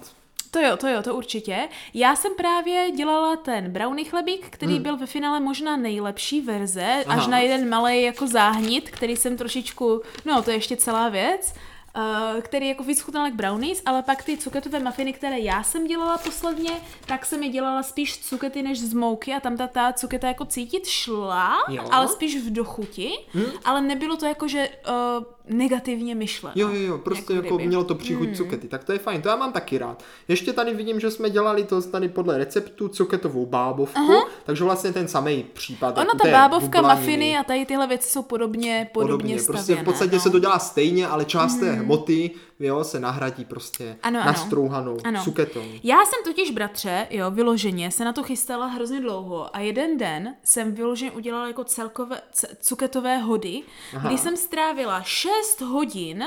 To 0.51 0.61
jo, 0.61 0.77
to 0.77 0.89
jo, 0.89 1.03
to 1.03 1.15
určitě. 1.15 1.69
Já 1.95 2.17
jsem 2.17 2.33
právě 2.37 2.91
dělala 2.97 3.37
ten 3.37 3.71
brownie 3.71 4.11
chlebík, 4.11 4.47
který 4.51 4.75
hmm. 4.75 4.83
byl 4.83 4.97
ve 4.97 5.07
finále 5.07 5.41
možná 5.41 5.77
nejlepší 5.77 6.41
verze, 6.41 7.05
Aha. 7.07 7.21
až 7.21 7.27
na 7.27 7.39
jeden 7.39 7.69
malý 7.69 8.03
jako 8.03 8.27
záhnit, 8.27 8.91
který 8.91 9.17
jsem 9.17 9.37
trošičku, 9.37 10.03
no 10.25 10.43
to 10.43 10.51
je 10.51 10.57
ještě 10.57 10.77
celá 10.77 11.09
věc, 11.09 11.55
uh, 11.97 12.41
který 12.41 12.69
jako 12.69 12.83
víc 12.83 13.01
chutnal 13.01 13.25
jak 13.25 13.35
brownies, 13.35 13.83
ale 13.87 14.03
pak 14.03 14.23
ty 14.23 14.37
cuketové 14.37 14.79
mafiny, 14.79 15.13
které 15.13 15.39
já 15.39 15.63
jsem 15.63 15.87
dělala 15.87 16.19
posledně, 16.19 16.71
tak 17.07 17.27
jsem 17.27 17.43
je 17.43 17.49
dělala 17.49 17.83
spíš 17.83 18.19
cukety 18.19 18.63
než 18.63 18.81
z 18.81 18.95
mouky 18.95 19.35
a 19.35 19.41
tam 19.41 19.57
ta, 19.57 19.67
ta 19.67 19.93
cuketa 19.93 20.29
jako 20.29 20.45
cítit 20.45 20.87
šla, 20.87 21.57
Jo. 21.69 21.89
ale 21.91 22.09
spíš 22.09 22.37
v 22.37 22.53
dochuti, 22.53 23.11
hmm. 23.33 23.47
ale 23.65 23.81
nebylo 23.81 24.17
to 24.17 24.27
jako, 24.27 24.49
že 24.49 24.69
uh, 24.69 25.25
negativně 25.49 26.15
myšleno. 26.15 26.53
Jo, 26.57 26.69
jo, 26.69 26.81
jo, 26.83 26.99
prostě 26.99 27.35
jako, 27.35 27.55
kdyby. 27.57 27.69
mělo 27.69 27.85
to 27.85 27.95
příchuť 27.95 28.27
Hmm. 28.27 28.37
cukety, 28.37 28.69
tak 28.69 28.85
to 28.85 28.93
je 28.93 28.99
fajn, 28.99 29.23
to 29.23 29.29
já 29.29 29.37
mám 29.37 29.53
taky 29.53 29.79
rád. 29.79 30.03
Ještě 30.29 30.53
tady 30.53 30.75
vidím, 30.75 31.01
že 31.01 31.11
jsme 31.11 31.31
dělali 31.31 31.65
to 31.65 31.83
tady 31.83 32.09
podle 32.09 32.39
receptu 32.39 32.89
cuketovou 32.89 33.47
bábovku, 33.47 34.13
takže 34.45 34.65
vlastně 34.65 34.93
ten 34.93 35.09
samý 35.09 35.45
případ. 35.53 35.99
Ono 35.99 36.07
jak 36.07 36.15
u 36.15 36.19
ta 36.19 36.31
bábovka, 36.31 36.79
bublaniny. 36.79 37.01
mafiny 37.07 37.37
a 37.39 37.43
tady 37.45 37.67
tyhle 37.67 37.87
věci 37.87 38.11
jsou 38.11 38.23
podobně, 38.23 38.91
podobně, 38.93 39.13
Podobně, 39.13 39.35
prostě 39.35 39.53
stavěné. 39.63 39.83
v 39.83 39.85
podstatě 39.85 40.17
no. 40.17 40.21
se 40.23 40.31
to 40.31 40.39
dělá 40.39 40.59
stejně, 40.59 41.07
ale 41.07 41.25
část 41.25 41.57
té 41.57 41.73
hmoty 41.73 42.31
jo, 42.61 42.85
se 42.85 43.01
nahradí 43.01 43.45
prostě 43.45 43.97
Ano, 44.03 44.21
ano. 44.21 44.27
nastrouhanou 44.27 44.97
Ano. 45.05 45.25
cuketou. 45.25 45.63
Já 45.83 45.97
jsem 46.05 46.25
totiž, 46.25 46.51
bratře, 46.51 47.07
jo, 47.11 47.31
vyloženě 47.31 47.91
se 47.91 48.05
na 48.05 48.13
to 48.13 48.23
chystala 48.23 48.67
hrozně 48.67 49.01
dlouho 49.01 49.57
a 49.57 49.61
jeden 49.61 49.99
den 49.99 50.37
jsem 50.43 50.73
vyloženě 50.75 51.11
udělala 51.13 51.47
jako 51.47 51.65
celkové 51.65 52.23
cuketové 52.61 53.19
hody, 53.19 53.63
Aha. 53.97 54.09
kdy 54.09 54.19
jsem 54.19 54.37
strávila 54.37 55.03
6 55.03 55.61
hodin 55.61 56.25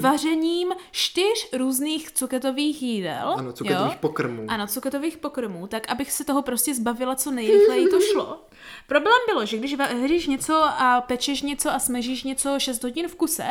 vařením 0.00 0.68
čtyř 0.90 1.48
různých 1.52 2.12
cuketových 2.12 2.82
jídel. 2.82 3.34
Ano, 3.38 3.52
cuketových 3.52 3.92
jo? 3.92 3.98
pokrmů. 4.00 4.44
Ano, 4.48 4.66
cuketových 4.66 5.16
pokrmů, 5.16 5.66
tak 5.66 5.90
abych 5.90 6.12
se 6.12 6.24
toho 6.24 6.42
prostě 6.42 6.74
zbavila 6.74 7.14
co 7.14 7.30
nejrychleji 7.30 7.88
to 7.88 8.00
šlo. 8.00 8.44
Problém 8.86 9.14
bylo, 9.28 9.46
že 9.46 9.56
když 9.56 9.74
vaříš 9.76 10.26
něco 10.26 10.54
a 10.64 11.00
pečeš 11.00 11.42
něco 11.42 11.70
a 11.70 11.78
smažíš 11.78 12.24
něco 12.24 12.58
6 12.58 12.82
hodin 12.82 13.08
v 13.08 13.14
kuse, 13.14 13.46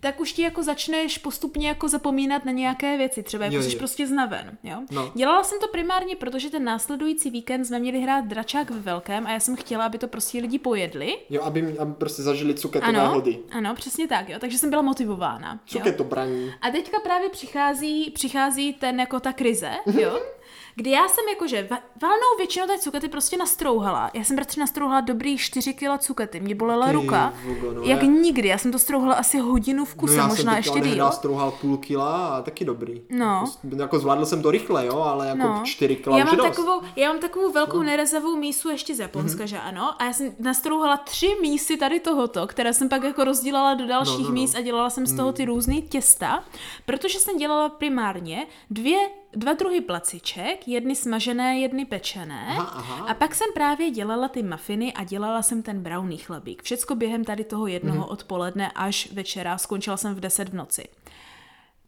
tak 0.00 0.20
už 0.20 0.32
ti 0.32 0.42
jako 0.42 0.62
začneš 0.62 1.18
postupně 1.18 1.68
jako 1.68 1.88
zapomínat 1.88 2.44
na 2.44 2.52
nějaké 2.52 2.96
věci, 2.96 3.22
třeba 3.22 3.44
jako 3.44 3.56
Jo, 3.56 3.62
jsi 3.62 3.72
jo. 3.72 3.78
prostě 3.78 4.06
znaven, 4.06 4.58
jo. 4.62 4.76
No. 4.90 5.12
Dělala 5.14 5.44
jsem 5.44 5.60
to 5.60 5.68
primárně, 5.68 6.16
protože 6.16 6.50
ten 6.50 6.64
následující 6.64 7.30
víkend 7.30 7.64
jsme 7.64 7.78
měli 7.78 8.00
hrát 8.00 8.24
dračák 8.24 8.70
ve 8.70 8.80
velkém 8.80 9.26
a 9.26 9.30
já 9.32 9.40
jsem 9.40 9.56
chtěla, 9.56 9.84
aby 9.86 9.98
to 9.98 10.08
prostě 10.08 10.38
lidi 10.38 10.58
pojedli. 10.58 11.16
Jo, 11.30 11.42
aby, 11.42 11.78
aby 11.78 11.92
prostě 11.94 12.22
zažili 12.22 12.54
cuketové 12.54 12.98
Ano, 12.98 13.14
hody. 13.14 13.38
ano, 13.50 13.74
přesně 13.74 14.08
tak, 14.08 14.28
jo. 14.28 14.38
Takže 14.38 14.58
jsem 14.58 14.70
byla 14.70 14.82
motivována. 14.82 15.52
Jo. 15.52 15.58
Cuketobraní. 15.66 16.52
A 16.60 16.70
teďka 16.70 17.00
právě 17.00 17.28
přichází, 17.28 18.10
přichází 18.10 18.72
ten 18.72 19.00
jako 19.00 19.20
ta 19.20 19.32
krize, 19.32 19.70
jo? 20.00 20.20
Kdy 20.74 20.90
já 20.90 21.08
jsem 21.08 21.24
jakože 21.28 21.62
va- 21.70 21.78
valnou 22.02 22.36
většinu 22.38 22.66
té 22.66 22.78
cukety 22.78 23.08
prostě 23.08 23.36
nastrouhala. 23.36 24.10
Já 24.14 24.24
jsem 24.24 24.36
bratře 24.36 24.60
nastrouhala 24.60 25.00
dobrý 25.00 25.38
4 25.38 25.74
kg 25.74 25.98
cukety. 25.98 26.40
Mě 26.40 26.54
bolela 26.54 26.86
Ty 26.86 26.92
ruka. 26.92 27.32
vogo, 27.44 27.72
no 27.72 27.82
jak 27.82 28.02
já- 28.02 28.08
nikdy. 28.08 28.48
Já 28.48 28.58
jsem 28.58 28.72
to 28.72 28.78
strouhala 28.78 29.14
asi 29.14 29.38
hodinu 29.38 29.84
v 29.84 29.94
kuse, 29.94 30.16
no 30.16 30.22
já 30.22 30.26
možná 30.28 30.52
jsem 30.52 30.56
ještě 30.56 30.70
díl. 30.80 30.82
odehrál 30.82 31.12
strouhal 31.12 31.50
půl 31.50 31.76
kila 31.76 32.26
a 32.36 32.42
taky 32.42 32.64
dobrý. 32.64 33.02
No. 33.10 33.38
Prostě, 33.40 33.68
Jako 33.82 33.98
zvládl 33.98 34.26
jsem 34.26 34.42
to 34.42 34.50
rychle, 34.50 34.86
jo, 34.86 35.00
ale 35.00 35.26
jako 35.28 35.38
No. 35.38 35.60
čtyři 35.64 35.96
kila 35.96 36.18
já 36.18 36.24
mám, 36.24 36.36
dost. 36.36 36.46
takovou, 36.48 36.80
já 36.96 37.08
mám 37.12 37.20
takovou 37.20 37.52
velkou 37.52 37.82
nerezavou 37.82 38.36
mísu 38.36 38.68
ještě 38.70 38.94
z 38.94 38.98
Japonska, 38.98 39.46
že 39.46 39.58
ano. 39.58 39.94
A 39.98 40.04
já 40.04 40.12
jsem 40.12 40.34
nastrouhala 40.38 40.96
tři 40.96 41.36
mísy 41.40 41.76
tady 41.76 42.00
tohoto, 42.00 42.46
které 42.46 42.72
jsem 42.72 42.88
pak 42.88 43.02
jako 43.04 43.24
rozdělala 43.24 43.74
do 43.74 43.86
dalších 43.86 44.14
No, 44.18 44.22
no, 44.22 44.28
no. 44.28 44.34
míst 44.34 44.54
a 44.56 44.60
dělala 44.60 44.90
jsem 44.90 45.06
z 45.06 45.16
toho 45.16 45.32
ty 45.32 45.44
různé 45.44 45.80
těsta, 45.80 46.44
protože 46.86 47.18
jsem 47.18 47.36
dělala 47.36 47.68
primárně 47.68 48.46
dvě, 48.70 48.98
dva 49.36 49.52
druhy 49.52 49.80
placiček, 49.80 50.68
jedny 50.68 50.96
smažené, 50.96 51.58
jedny 51.58 51.84
pečené. 51.84 52.46
Aha, 52.48 52.72
aha. 52.74 53.06
A 53.08 53.14
pak 53.14 53.34
jsem 53.34 53.46
právě 53.54 53.90
dělala 53.90 54.28
ty 54.28 54.42
mafiny 54.42 54.92
a 54.92 55.04
dělala 55.04 55.42
jsem 55.42 55.62
ten 55.62 55.82
brownie 55.82 56.18
chlebík. 56.24 56.62
Všecko 56.62 56.94
během 56.94 57.24
tady 57.24 57.44
toho 57.44 57.66
jednoho 57.66 57.96
Mhm. 58.00 58.08
odpoledne 58.08 58.72
až 58.74 59.12
večera. 59.12 59.58
Skončila 59.58 59.96
jsem 59.96 60.14
v 60.14 60.20
10 60.20 60.48
v 60.48 60.54
noci. 60.54 60.88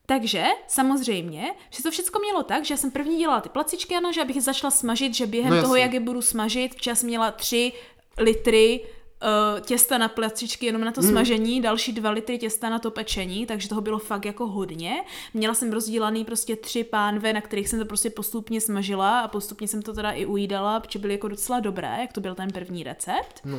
Takže 0.07 0.45
samozřejmě, 0.69 1.55
že 1.71 1.83
to 1.83 1.91
všechno 1.91 2.21
mělo 2.21 2.43
tak, 2.43 2.65
že 2.65 2.75
já 2.75 2.79
jsem 2.79 2.91
první 2.91 3.19
dělala 3.19 3.41
ty 3.41 3.49
placičky, 3.49 3.97
ano, 3.97 4.13
že 4.13 4.23
abych 4.23 4.37
je 4.37 4.43
začala 4.43 4.71
smažit, 4.71 5.15
že 5.15 5.27
během 5.27 5.57
No 5.57 5.63
toho, 5.63 5.77
jak 5.77 5.93
je 5.93 6.01
budu 6.01 6.23
smažit, 6.23 6.75
včas 6.75 7.03
měla 7.03 7.31
tři 7.31 7.73
litry 8.19 8.81
uh, 9.23 9.61
těsta 9.61 9.99
na 9.99 10.09
placičky 10.09 10.67
jenom 10.67 10.85
na 10.85 10.93
to 10.93 11.01
Hmm. 11.01 11.11
smažení, 11.11 11.61
další 11.61 11.93
dva 11.93 12.11
litry 12.11 12.39
těsta 12.39 12.69
na 12.69 12.79
to 12.79 12.91
pečení, 12.91 13.47
takže 13.47 13.69
toho 13.69 13.81
bylo 13.81 13.99
fakt 13.99 14.25
jako 14.25 14.47
hodně. 14.47 15.05
Měla 15.35 15.55
jsem 15.55 15.73
rozdílaný 15.73 16.25
prostě 16.25 16.57
tři 16.57 16.85
pánve, 16.85 17.33
na 17.33 17.41
kterých 17.41 17.69
jsem 17.69 17.79
to 17.79 17.85
prostě 17.85 18.11
postupně 18.11 18.61
smažila 18.61 19.21
a 19.21 19.29
postupně 19.29 19.69
jsem 19.69 19.83
to 19.83 19.93
teda 19.93 20.11
i 20.11 20.27
ujídala, 20.27 20.81
protože 20.81 20.99
byly 20.99 21.15
jako 21.15 21.29
docela 21.29 21.61
dobré, 21.61 21.97
jak 22.01 22.13
to 22.13 22.21
byl 22.21 22.35
ten 22.35 22.51
první 22.51 22.83
recept. 22.83 23.41
No, 23.45 23.57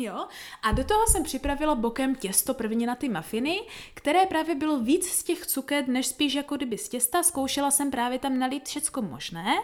Jo, 0.00 0.26
a 0.62 0.72
do 0.72 0.84
toho 0.84 1.00
jsem 1.10 1.22
připravila 1.22 1.74
bokem 1.74 2.14
těsto 2.14 2.54
prvně 2.54 2.86
na 2.86 2.94
ty 2.94 3.08
mafiny, 3.08 3.60
které 3.94 4.26
právě 4.26 4.54
bylo 4.54 4.80
víc 4.80 5.08
z 5.08 5.22
těch 5.22 5.46
cuket, 5.46 5.88
než 5.88 6.06
spíš 6.06 6.34
jako 6.34 6.56
kdyby 6.56 6.78
z 6.78 6.88
těsta. 6.88 7.22
Zkoušela 7.22 7.70
jsem 7.70 7.90
právě 7.90 8.18
tam 8.18 8.38
nalít 8.38 8.68
všecko 8.68 9.02
možné. 9.02 9.54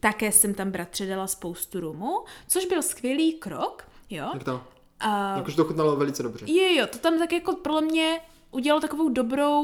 Také 0.00 0.32
jsem 0.32 0.54
tam 0.54 0.70
bratře 0.70 1.06
dala 1.06 1.26
spoustu 1.26 1.80
rumu, 1.80 2.24
což 2.48 2.66
byl 2.66 2.82
skvělý 2.82 3.32
krok, 3.32 3.88
jo. 4.16 4.30
jak 4.34 4.44
to? 4.44 4.62
A 5.00 5.36
Jakože 5.36 5.56
to 5.56 5.64
chutnalo 5.64 5.96
velice 5.96 6.22
dobře. 6.22 6.46
jo, 6.48 6.68
jo, 6.76 6.86
to 6.86 6.98
tam 6.98 7.18
tak 7.18 7.32
jako 7.32 7.52
pro 7.52 7.80
mě 7.80 8.20
udělal 8.50 8.80
takovou 8.80 9.08
dobrou 9.08 9.62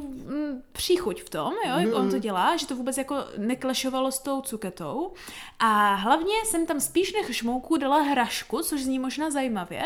mm, 0.00 0.62
příchuť 0.72 1.22
v 1.22 1.30
tom, 1.30 1.52
jo, 1.66 1.78
jak 1.78 1.94
on 1.94 2.10
to 2.10 2.18
dělá, 2.18 2.56
že 2.56 2.66
to 2.66 2.76
vůbec 2.76 2.98
jako 2.98 3.16
neklešovalo 3.38 4.12
s 4.12 4.18
tou 4.18 4.40
cuketou. 4.40 5.12
A 5.58 5.94
hlavně 5.94 6.34
jsem 6.44 6.66
tam 6.66 6.80
spíš 6.80 7.12
než 7.12 7.36
šmouku 7.36 7.76
dala 7.76 8.02
hrašku, 8.02 8.62
což 8.62 8.82
zní 8.82 8.98
možná 8.98 9.30
zajímavě, 9.30 9.82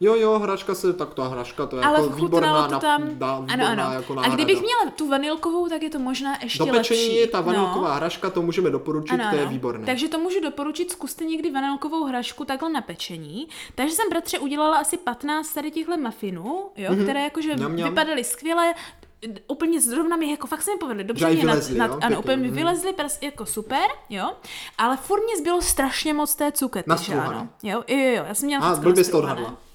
Jo, 0.00 0.14
jo, 0.14 0.38
hračka 0.38 0.74
se, 0.74 0.92
tak 0.92 1.14
ta 1.14 1.28
hračka, 1.28 1.66
to 1.66 1.76
je 1.76 1.82
ale 1.82 2.00
jako 2.02 2.16
výborná, 2.16 2.66
to 2.66 2.72
na- 2.72 2.80
tam, 2.80 3.02
dá, 3.18 3.30
ano, 3.32 3.46
výborná 3.46 3.84
ano. 3.86 3.94
jako 3.94 4.12
a 4.12 4.16
náhrada. 4.16 4.34
kdybych 4.34 4.60
měla 4.62 4.90
tu 4.96 5.08
vanilkovou, 5.08 5.68
tak 5.68 5.82
je 5.82 5.90
to 5.90 5.98
možná 5.98 6.38
ještě 6.42 6.58
Do 6.58 6.66
pečení 6.66 7.00
lepší. 7.00 7.16
je 7.16 7.26
ta 7.26 7.40
vanilková 7.40 7.88
No. 7.88 7.94
hraška, 7.94 8.30
to 8.30 8.42
můžeme 8.42 8.70
doporučit, 8.70 9.14
Ano, 9.14 9.24
to 9.30 9.36
je 9.36 9.42
ano. 9.42 9.50
výborné. 9.50 9.86
Takže 9.86 10.08
to 10.08 10.18
můžu 10.18 10.40
doporučit, 10.40 10.92
zkuste 10.92 11.24
někdy 11.24 11.50
vanilkovou 11.50 12.04
hrašku 12.04 12.44
takhle 12.44 12.68
na 12.70 12.80
pečení. 12.80 13.48
Takže 13.74 13.94
jsem 13.94 14.08
bratře 14.10 14.38
udělala 14.38 14.76
asi 14.78 14.96
15 14.96 15.52
tady 15.54 15.70
těchto 15.70 15.96
muffinů, 15.96 16.70
jo, 16.76 16.90
mm-hmm. 16.92 17.02
které 17.02 17.22
jakože 17.22 17.56
Mňam, 17.56 17.72
mňam. 17.72 17.88
vypadaly 17.88 18.24
skvěle, 18.24 18.74
úplně 19.48 19.80
zrovna 19.80 20.16
mi 20.16 20.30
jako 20.30 20.46
fakt 20.46 20.62
se 20.62 20.70
mi 20.72 20.78
povedly. 20.78 21.04
Dobře 21.04 21.26
mě 21.26 21.36
nad, 21.36 21.42
vylezly, 21.52 21.78
nad, 21.78 21.90
jo, 21.90 21.98
ano, 22.02 22.18
úplně 22.18 22.36
mi 22.36 22.46
mhm. 22.48 22.56
vylezly 22.56 22.92
pers, 22.92 23.18
jako 23.22 23.46
super, 23.46 23.84
jo, 24.10 24.30
ale 24.78 24.96
furt 24.96 25.20
mě 25.24 25.36
zbylo 25.36 25.62
strašně 25.62 26.14
moc 26.14 26.34
té 26.34 26.52
cukety, 26.52 26.90
že 27.02 27.14
ano. 27.14 27.48
Jo, 27.62 27.84
jo, 27.88 27.96
jo, 27.98 28.24
já 28.28 28.34
jsem 28.34 28.46
měla 28.46 28.66
A 28.66 28.76
blbě 28.76 29.04
to 29.04 29.18
odhadla. 29.18 29.65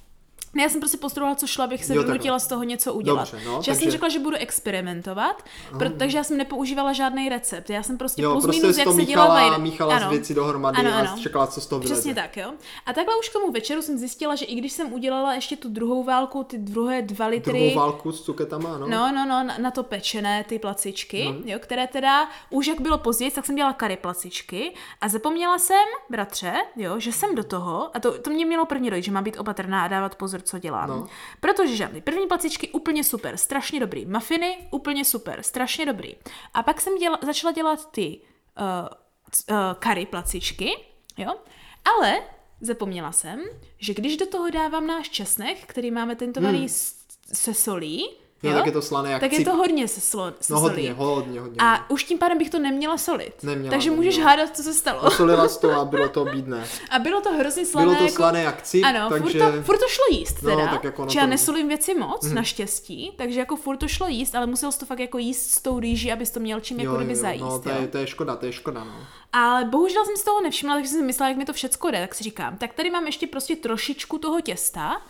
Ne, 0.54 0.64
já 0.64 0.70
jsem 0.70 0.80
prostě 0.82 0.98
postrouhala, 0.98 1.36
co 1.36 1.48
šlo, 1.48 1.64
abych 1.64 1.86
se 1.86 1.96
Jo, 1.96 2.04
takhle. 2.04 2.40
z 2.40 2.48
toho 2.48 2.64
něco 2.64 2.94
udělat. 2.94 3.32
Dobře, 3.32 3.46
no, 3.48 3.62
že 3.62 3.72
já 3.72 3.76
jsem 3.76 3.76
takže- 3.76 3.92
řekla, 3.92 4.10
že 4.10 4.20
budu 4.20 4.38
experimentovat, 4.38 5.44
proto, 5.80 5.96
takže 5.98 6.18
já 6.18 6.24
jsem 6.24 6.38
nepoužívala 6.38 6.94
žádný 6.94 7.30
recept. 7.30 7.70
Já 7.70 7.84
jsem 7.84 7.98
prostě 7.98 8.22
Jo, 8.22 8.32
plus 8.32 8.44
prostě 8.44 8.62
minus, 8.62 8.78
jak 8.78 8.88
se 8.88 8.94
míchala, 8.94 9.36
vajde- 9.36 9.58
míchala 9.58 9.96
ano. 9.96 10.08
z 10.08 10.10
věci 10.10 10.34
dohromady 10.34 10.78
Ano, 10.78 10.90
a 10.92 11.00
ano. 11.00 11.18
čekala, 11.24 11.48
co 11.48 11.62
z 11.62 11.68
toho 11.68 11.80
vyleze. 11.80 11.94
Přesně 11.96 12.16
tak, 12.16 12.38
jo. 12.38 12.54
A 12.86 12.94
takhle 12.94 13.16
už 13.20 13.30
k 13.30 13.34
tomu 13.34 13.52
večeru 13.52 13.82
jsem 13.82 13.98
zjistila, 13.98 14.36
že 14.36 14.46
i 14.46 14.56
když 14.56 14.72
jsem 14.72 14.94
udělala 14.94 15.34
ještě 15.34 15.56
tu 15.58 15.70
druhou 15.70 16.04
válku, 16.04 16.44
ty 16.44 16.58
druhé 16.58 17.02
dva 17.02 17.28
litry, 17.28 17.52
Druhou 17.60 17.76
válku 17.76 18.12
s 18.12 18.22
cuketama, 18.22 18.78
no. 18.78 18.88
No, 18.88 19.12
no, 19.12 19.26
no, 19.26 19.44
na, 19.44 19.58
na 19.58 19.72
to 19.72 19.84
pečené 19.84 20.44
ty 20.44 20.60
placičky, 20.60 21.26
no. 21.26 21.36
jo, 21.46 21.60
které 21.62 21.88
teda, 21.88 22.30
už 22.50 22.68
jak 22.68 22.82
bylo 22.82 22.98
později, 22.98 23.32
tak 23.32 23.46
jsem 23.46 23.56
dělala 23.56 23.74
kary 23.74 23.98
placičky 23.98 24.74
a 25.02 25.08
zapomněla 25.10 25.58
jsem, 25.60 25.86
bratře, 26.10 26.54
jo, 26.76 27.00
že 27.00 27.12
jsem 27.12 27.36
do 27.36 27.44
toho, 27.44 27.90
a 27.94 28.00
to, 28.00 28.18
to 28.20 28.30
mě 28.30 28.46
mělo 28.46 28.66
první 28.66 28.90
dojít, 28.90 29.04
že 29.04 29.12
mám 29.12 29.24
být 29.24 29.38
opatrná 29.40 29.84
a 29.84 29.88
dávat 29.88 30.16
pozor, 30.16 30.41
co 30.42 30.60
dělám. 30.60 30.90
No. 30.90 31.08
Protože 31.40 31.76
žádný 31.76 32.02
první 32.02 32.28
placičky 32.28 32.70
úplně 32.70 33.04
super, 33.04 33.38
strašně 33.38 33.80
dobrý, 33.80 34.06
mafiny 34.06 34.68
úplně 34.72 35.06
super, 35.06 35.44
strašně 35.44 35.86
dobrý. 35.86 36.16
A 36.54 36.64
pak 36.64 36.82
jsem 36.82 36.98
děla, 36.98 37.20
začala 37.22 37.52
dělat 37.52 37.92
ty 37.92 38.22
uh, 38.60 38.88
uh, 39.50 39.56
kary 39.80 40.06
placičky, 40.06 40.72
jo, 41.18 41.36
ale 41.98 42.22
zapomněla 42.62 43.12
jsem, 43.12 43.42
že 43.78 43.94
když 43.94 44.18
do 44.18 44.26
toho 44.26 44.50
dávám 44.50 44.88
náš 44.88 45.10
česnek, 45.10 45.58
který 45.66 45.92
máme 45.92 46.16
tentovaný 46.16 46.60
hmm. 46.60 46.70
se 47.34 47.54
solí, 47.54 48.21
Jo, 48.44 48.54
tak 48.54 48.66
je 48.66 48.72
to 48.72 48.82
slané 48.82 49.12
jak 49.12 49.20
tak 49.22 49.32
je 49.32 49.38
cip. 49.38 49.48
to 49.48 49.56
hodně 49.56 49.88
se, 49.88 50.02
slo, 50.02 50.34
se 50.42 50.54
No 50.54 50.60
solí. 50.60 50.72
hodně, 50.74 50.94
hodně, 50.94 51.40
hodně. 51.40 51.58
A 51.60 51.90
už 51.90 52.04
tím 52.04 52.18
pádem 52.18 52.38
bych 52.38 52.50
to 52.50 52.60
neměla 52.60 52.98
solit. 52.98 53.44
Neměla, 53.44 53.70
Takže 53.72 53.92
můžeš 53.92 54.16
neměla. 54.18 54.32
hádat, 54.32 54.56
co 54.58 54.64
se 54.64 54.74
stalo. 54.74 55.02
Posolila 55.02 55.48
jsi 55.48 55.60
to 55.60 55.72
a 55.72 55.86
bylo 55.86 56.10
to 56.10 56.26
bídné. 56.34 56.66
A 56.90 57.00
bylo 57.00 57.22
to 57.22 57.34
hrozně 57.34 57.66
slané. 57.66 57.86
Bylo 57.86 57.98
to 57.98 58.04
jako... 58.04 58.16
slané 58.16 58.42
jak 58.44 58.62
cip, 58.62 58.84
Ano, 58.86 59.10
takže... 59.10 59.40
furt, 59.40 59.52
to, 59.52 59.62
furt 59.64 59.78
to 59.78 59.88
šlo 59.88 60.04
jíst 60.12 60.42
No, 60.42 60.56
teda. 60.56 60.68
tak 60.72 60.84
jako 60.84 61.06
no 61.06 61.12
já 61.16 61.26
nesolím 61.26 61.68
věci 61.68 61.94
moc, 61.96 62.28
mm. 62.28 62.36
naštěstí, 62.36 63.12
takže 63.18 63.40
jako 63.40 63.56
furt 63.56 63.78
to 63.78 63.88
šlo 63.88 64.08
jíst, 64.08 64.36
ale 64.36 64.46
musel 64.48 64.72
jsi 64.72 64.80
to 64.80 64.86
fakt 64.86 65.00
jako 65.00 65.18
jíst 65.18 65.52
s 65.52 65.62
tou 65.62 65.80
rýží, 65.80 66.12
abys 66.12 66.30
to 66.32 66.40
měl 66.40 66.60
čím 66.60 66.80
jako 66.80 66.96
kdyby 66.96 67.16
zajíst. 67.16 67.44
no, 67.46 67.60
to 67.60 67.70
jo. 67.70 67.76
je, 67.82 67.88
to 67.88 67.98
je 67.98 68.08
škoda, 68.08 68.36
to 68.36 68.46
je 68.46 68.52
škoda, 68.54 68.84
no. 68.84 68.94
Ale 69.34 69.66
bohužel 69.66 70.06
jsem 70.06 70.18
si 70.18 70.26
toho 70.26 70.42
nevšimla, 70.42 70.76
takže 70.76 70.90
jsem 70.90 71.00
si 71.00 71.06
myslela, 71.06 71.30
jak 71.30 71.38
mi 71.38 71.46
to 71.46 71.54
všecko 71.54 71.92
jde, 71.92 72.00
tak 72.02 72.16
si 72.16 72.24
říkám, 72.24 72.58
tak 72.58 72.74
tady 72.74 72.90
mám 72.90 73.06
ještě 73.06 73.28
prostě 73.28 73.56
trošičku 73.56 74.18
toho 74.18 74.42
těsta, 74.42 75.02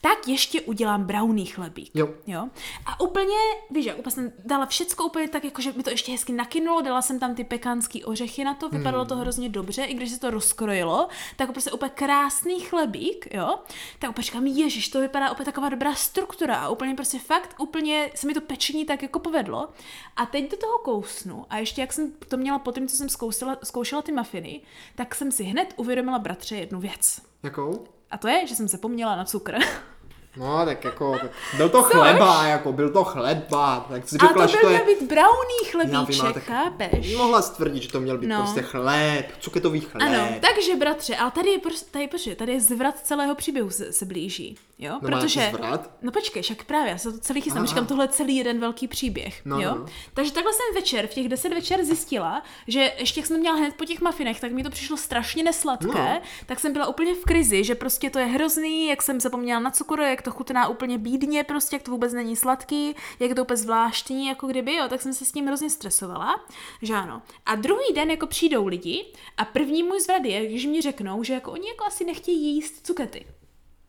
tak 0.00 0.28
ještě 0.28 0.60
udělám 0.60 1.04
brownie 1.04 1.46
chlebík. 1.46 1.90
Jo. 1.94 2.08
jo. 2.26 2.48
A 2.86 3.00
úplně, 3.00 3.36
víš, 3.70 3.86
jak 3.86 3.98
úplně 3.98 4.12
jsem 4.12 4.32
dala 4.44 4.66
všecko 4.66 5.04
úplně 5.04 5.28
tak, 5.28 5.44
jako 5.44 5.62
že 5.62 5.72
mi 5.72 5.82
to 5.82 5.90
ještě 5.90 6.12
hezky 6.12 6.32
nakynulo, 6.32 6.80
dala 6.80 7.02
jsem 7.02 7.18
tam 7.18 7.34
ty 7.34 7.44
pekánský 7.44 8.04
ořechy 8.04 8.44
na 8.44 8.54
to, 8.54 8.68
vypadalo 8.68 9.04
Hmm. 9.04 9.08
to 9.08 9.16
hrozně 9.16 9.48
dobře, 9.48 9.84
i 9.84 9.94
když 9.94 10.10
se 10.10 10.20
to 10.20 10.30
rozkrojilo, 10.30 11.08
tak 11.36 11.52
prostě 11.52 11.70
úplně 11.72 11.90
krásný 11.94 12.60
chlebík, 12.60 13.34
jo. 13.34 13.58
Tak 13.98 14.10
úplně 14.10 14.22
říkám, 14.24 14.46
ježiš, 14.46 14.88
to 14.88 15.00
vypadá 15.00 15.30
úplně 15.30 15.44
taková 15.44 15.68
dobrá 15.68 15.94
struktura 15.94 16.56
a 16.56 16.68
úplně 16.68 16.94
prostě 16.94 17.18
fakt, 17.18 17.54
úplně 17.58 18.10
se 18.14 18.26
mi 18.26 18.34
to 18.34 18.40
pečení 18.40 18.84
tak 18.84 19.02
jako 19.02 19.18
povedlo. 19.18 19.68
A 20.16 20.26
teď 20.26 20.50
do 20.50 20.56
toho 20.56 20.78
kousnu 20.78 21.46
a 21.50 21.58
ještě 21.58 21.80
jak 21.80 21.92
jsem 21.92 22.12
to 22.28 22.36
měla 22.36 22.58
po 22.58 22.72
tom, 22.72 22.88
co 22.88 22.96
jsem 22.96 23.08
zkoušela, 23.08 23.58
zkoušela 23.64 24.02
ty 24.02 24.12
mafiny, 24.12 24.60
tak 24.94 25.14
jsem 25.14 25.32
si 25.32 25.44
hned 25.44 25.74
uvědomila 25.76 26.18
bratře 26.18 26.56
jednu 26.56 26.80
věc. 26.80 27.20
Jakou? 27.42 27.84
A 28.10 28.18
to 28.18 28.28
je, 28.28 28.46
že 28.46 28.54
jsem 28.54 28.68
zapomněla 28.68 29.16
na 29.16 29.24
cukr. 29.24 29.54
No, 30.36 30.64
tak 30.64 30.84
jako, 30.84 31.18
tak 31.20 31.30
byl 31.56 31.68
to 31.68 31.82
chleba, 31.82 32.44
jako, 32.46 32.72
byl 32.72 32.90
to 32.90 33.04
chleba, 33.04 33.86
tak 33.90 34.08
si 34.08 34.16
A 34.20 34.26
řekla, 34.26 34.46
to 34.46 34.52
že 34.52 34.58
byl 34.58 34.68
to 34.68 34.68
je... 34.68 34.82
měl 34.84 34.94
být 34.94 35.06
brownie 35.06 35.62
vím, 35.62 35.70
chlebíček, 35.70 36.34
tak- 36.34 36.42
chápeš? 36.42 37.16
Mohla 37.16 37.42
jsi 37.42 37.52
tvrdit, 37.56 37.82
že 37.82 37.88
to 37.92 38.00
měl 38.00 38.18
být 38.18 38.26
No. 38.26 38.36
prostě 38.42 38.62
chléb, 38.62 39.26
cuketový 39.40 39.80
chléb. 39.80 40.02
Ano, 40.08 40.28
takže 40.40 40.76
bratře, 40.76 41.16
ale 41.16 41.30
tady 41.30 41.50
je, 41.50 41.58
prostě, 41.58 41.86
tady, 41.90 42.08
počkej, 42.08 42.34
tady 42.36 42.52
je 42.52 42.60
zvrat 42.60 42.98
celého 43.00 43.34
příběhu 43.34 43.70
se, 43.70 43.92
se 43.92 44.04
blíží, 44.04 44.56
jo? 44.78 44.92
No, 44.92 45.00
Protože, 45.00 45.40
nějaký 45.40 45.56
zvrat? 45.56 45.90
no 46.02 46.12
počkej, 46.12 46.42
však 46.42 46.64
právě, 46.64 46.90
já 46.90 46.98
se 46.98 47.12
to 47.12 47.18
celý 47.18 47.40
chystám, 47.40 47.66
říkám, 47.66 47.86
tohle 47.86 48.04
je 48.04 48.08
celý 48.08 48.36
jeden 48.36 48.60
velký 48.60 48.88
příběh, 48.88 49.40
No, 49.44 49.60
jo? 49.60 49.70
no, 49.70 49.78
no. 49.78 49.86
Takže 50.14 50.32
takhle 50.32 50.52
jsem 50.52 50.74
večer, 50.74 51.06
v 51.06 51.14
těch 51.14 51.28
10 51.28 51.48
večer 51.48 51.84
zjistila, 51.84 52.42
že 52.68 52.92
ještě 52.98 53.20
jak 53.20 53.26
jsem 53.26 53.36
to 53.36 53.40
měla 53.40 53.56
hned 53.56 53.74
po 53.74 53.84
těch 53.84 54.00
mafinech, 54.00 54.40
tak 54.40 54.52
mi 54.52 54.62
to 54.62 54.70
přišlo 54.70 54.96
strašně 54.96 55.42
nesladké, 55.42 55.86
No. 56.14 56.20
tak 56.46 56.60
jsem 56.60 56.72
byla 56.72 56.86
úplně 56.86 57.14
v 57.14 57.24
krizi, 57.24 57.64
že 57.64 57.74
prostě 57.74 58.10
to 58.10 58.18
je 58.18 58.26
hrozný, 58.26 58.86
jak 58.88 59.02
jsem 59.02 59.20
zapomněla 59.20 59.60
na 59.60 59.70
cukr, 59.70 60.00
jak 60.00 60.22
to 60.26 60.30
chutná 60.30 60.68
úplně 60.68 60.98
bídně, 60.98 61.44
prostě 61.44 61.76
jak 61.76 61.82
to 61.82 61.90
vůbec 61.90 62.12
není 62.12 62.36
sladký, 62.36 62.94
jak 63.20 63.28
je 63.28 63.34
to 63.34 63.42
úplně 63.42 63.56
zvláštní, 63.56 64.26
jako 64.26 64.46
kdyby, 64.46 64.74
jo, 64.74 64.84
tak 64.88 65.02
jsem 65.02 65.14
se 65.14 65.24
s 65.24 65.32
tím 65.32 65.46
hrozně 65.46 65.70
stresovala, 65.70 66.44
že 66.82 66.94
ano. 66.94 67.22
A 67.46 67.54
druhý 67.54 67.92
den 67.94 68.10
jako 68.10 68.26
přijdou 68.26 68.66
lidi 68.66 69.06
a 69.36 69.44
první 69.44 69.82
můj 69.82 70.00
zvrat 70.00 70.24
je, 70.24 70.46
když 70.46 70.66
mi 70.66 70.80
řeknou, 70.82 71.22
že 71.22 71.34
jako 71.34 71.52
oni 71.52 71.68
jako 71.68 71.84
asi 71.84 72.04
nechtějí 72.04 72.54
jíst 72.54 72.86
cukety. 72.86 73.26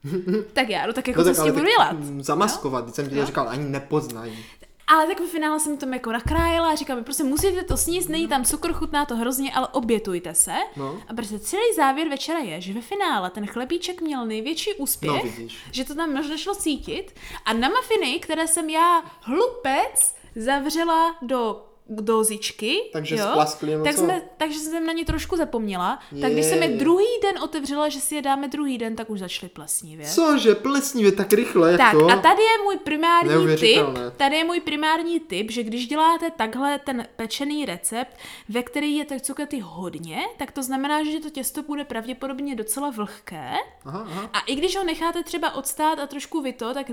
tak 0.54 0.70
já, 0.70 0.88
no 0.88 0.94
tak 0.94 1.08
jako 1.08 1.20
No 1.20 1.24
co 1.24 1.30
tak 1.30 1.36
s 1.36 1.40
ale 1.40 1.52
tím 1.52 1.60
budu 1.60 1.72
dělat? 1.72 1.96
Zamaskovat, 2.24 2.84
když 2.84 2.96
jsem 2.96 3.06
ti 3.06 3.16
to 3.16 3.20
Jo. 3.20 3.26
říkal, 3.26 3.50
ani 3.50 3.64
nepoznají. 3.64 4.46
Ale 4.88 5.08
tak 5.08 5.20
ve 5.20 5.28
finále 5.28 5.60
jsem 5.60 5.78
to 5.78 5.86
jako 5.90 6.12
nakrájela 6.12 6.70
a 6.72 6.76
říkala 6.76 7.00
mi, 7.00 7.04
prostě 7.04 7.24
musíte 7.24 7.64
to 7.64 7.78
sníst, 7.78 8.10
není 8.10 8.28
tam 8.28 8.46
cukr, 8.46 8.74
chutná 8.74 9.06
to 9.06 9.16
hrozně, 9.16 9.54
ale 9.54 9.68
obětujte 9.68 10.34
se. 10.34 10.54
No. 10.76 11.02
A 11.08 11.14
prostě 11.14 11.40
celý 11.40 11.74
závěr 11.76 12.08
večera 12.10 12.40
je, 12.40 12.62
že 12.62 12.74
ve 12.74 12.82
finále 12.82 13.30
ten 13.30 13.48
chlebíček 13.48 14.02
měl 14.02 14.26
největší 14.26 14.74
úspěch, 14.74 15.12
No, 15.12 15.32
vidíš. 15.32 15.58
že 15.72 15.86
to 15.86 15.96
tam 15.96 16.14
možná 16.14 16.38
šlo 16.38 16.56
cítit. 16.56 17.16
A 17.46 17.54
na 17.54 17.70
mafiny, 17.70 18.20
které 18.20 18.48
jsem 18.48 18.70
já 18.70 19.04
hlupec 19.22 20.16
zavřela 20.36 21.16
do 21.22 21.64
dozičky, 21.90 22.78
Takže 22.94 23.16
jo, 23.16 23.26
splaskly, 23.30 23.72
nebo 23.72 23.84
tak 23.84 23.96
co? 23.96 24.02
jsme, 24.02 24.22
takže 24.38 24.60
jsem 24.60 24.86
na 24.86 24.94
ně 24.94 25.06
trošku 25.06 25.36
zapomněla. 25.38 26.00
Tak 26.22 26.32
když 26.32 26.46
jsem 26.46 26.64
je 26.64 26.70
Je. 26.70 26.78
druhý 26.78 27.06
den 27.22 27.44
otevřela, 27.44 27.90
že 27.90 28.00
si 28.00 28.16
je 28.16 28.22
dáme 28.22 28.48
druhý 28.48 28.78
den, 28.78 28.96
tak 28.96 29.10
už 29.10 29.20
začaly 29.20 29.50
plesnivě. 29.50 30.08
Cože, 30.08 30.56
plesnivě 30.56 31.12
tak 31.12 31.34
rychle, 31.34 31.72
jak 31.72 31.78
Tak 31.82 31.92
to? 31.92 32.08
a 32.10 32.16
tady 32.16 32.42
je 32.42 32.64
můj 32.64 32.78
primární 32.78 33.58
tip, 33.58 33.86
tady 34.18 34.36
je 34.36 34.44
můj 34.44 34.60
primární 34.60 35.20
tip, 35.20 35.52
že 35.52 35.64
když 35.64 35.88
děláte 35.88 36.32
takhle 36.32 36.80
ten 36.80 37.08
pečený 37.16 37.66
recept, 37.66 38.18
ve 38.50 38.64
který 38.64 38.96
je 38.96 39.06
těch 39.06 39.22
cukety 39.22 39.60
hodně, 39.60 40.20
tak 40.38 40.52
to 40.52 40.64
znamená, 40.64 41.04
že 41.04 41.20
to 41.20 41.30
těsto 41.30 41.64
bude 41.64 41.86
pravděpodobně 41.86 42.56
docela 42.56 42.90
vlhké. 42.90 43.52
Aha, 43.86 44.00
aha. 44.12 44.30
A 44.34 44.40
i 44.40 44.56
když 44.56 44.78
ho 44.78 44.84
necháte 44.84 45.24
třeba 45.24 45.56
odstát 45.56 46.00
a 46.00 46.08
trošku 46.08 46.42
vyto, 46.42 46.74
tak 46.74 46.92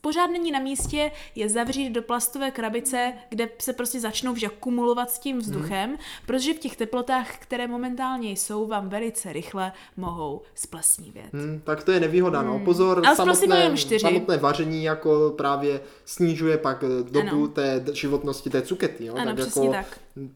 pořád 0.00 0.26
není 0.26 0.50
na 0.50 0.58
místě 0.58 1.12
je 1.34 1.48
zavřít 1.48 1.90
do 1.90 2.02
plastové 2.02 2.50
krabice, 2.50 3.12
kde 3.28 3.48
se 3.58 3.72
prostě 3.72 4.00
začnou 4.14 4.32
vždy 4.32 4.48
kumulovat 4.60 5.10
s 5.10 5.18
tím 5.18 5.38
vzduchem, 5.38 5.90
Mhm. 5.90 5.98
protože 6.26 6.54
v 6.54 6.58
těch 6.58 6.76
teplotách, 6.76 7.36
které 7.38 7.66
momentálně 7.66 8.30
jsou, 8.30 8.66
vám 8.66 8.88
velice 8.88 9.32
rychle 9.32 9.72
mohou 9.96 10.42
splesnivět. 10.54 11.26
Hm, 11.32 11.60
tak 11.64 11.84
to 11.84 11.92
je 11.92 12.00
nevýhoda, 12.00 12.42
no. 12.42 12.58
Pozor, 12.64 12.96
Hmm. 12.96 13.06
Ale 13.06 13.16
prostě 13.16 13.34
samotné, 13.46 13.58
jenom 13.64 13.76
čtyři. 13.76 14.00
samotné 14.02 14.36
vaření 14.36 14.84
jako 14.84 15.34
právě 15.36 15.80
snižuje 16.04 16.58
pak 16.58 16.84
eh, 16.84 17.02
dobu 17.10 17.28
Ano. 17.36 17.48
té 17.48 17.84
životnosti 17.92 18.50
té 18.50 18.62
cukety, 18.62 19.04
jo. 19.06 19.14
Ano, 19.14 19.24
tak 19.34 19.38
jako 19.38 19.70
tak. 19.72 19.86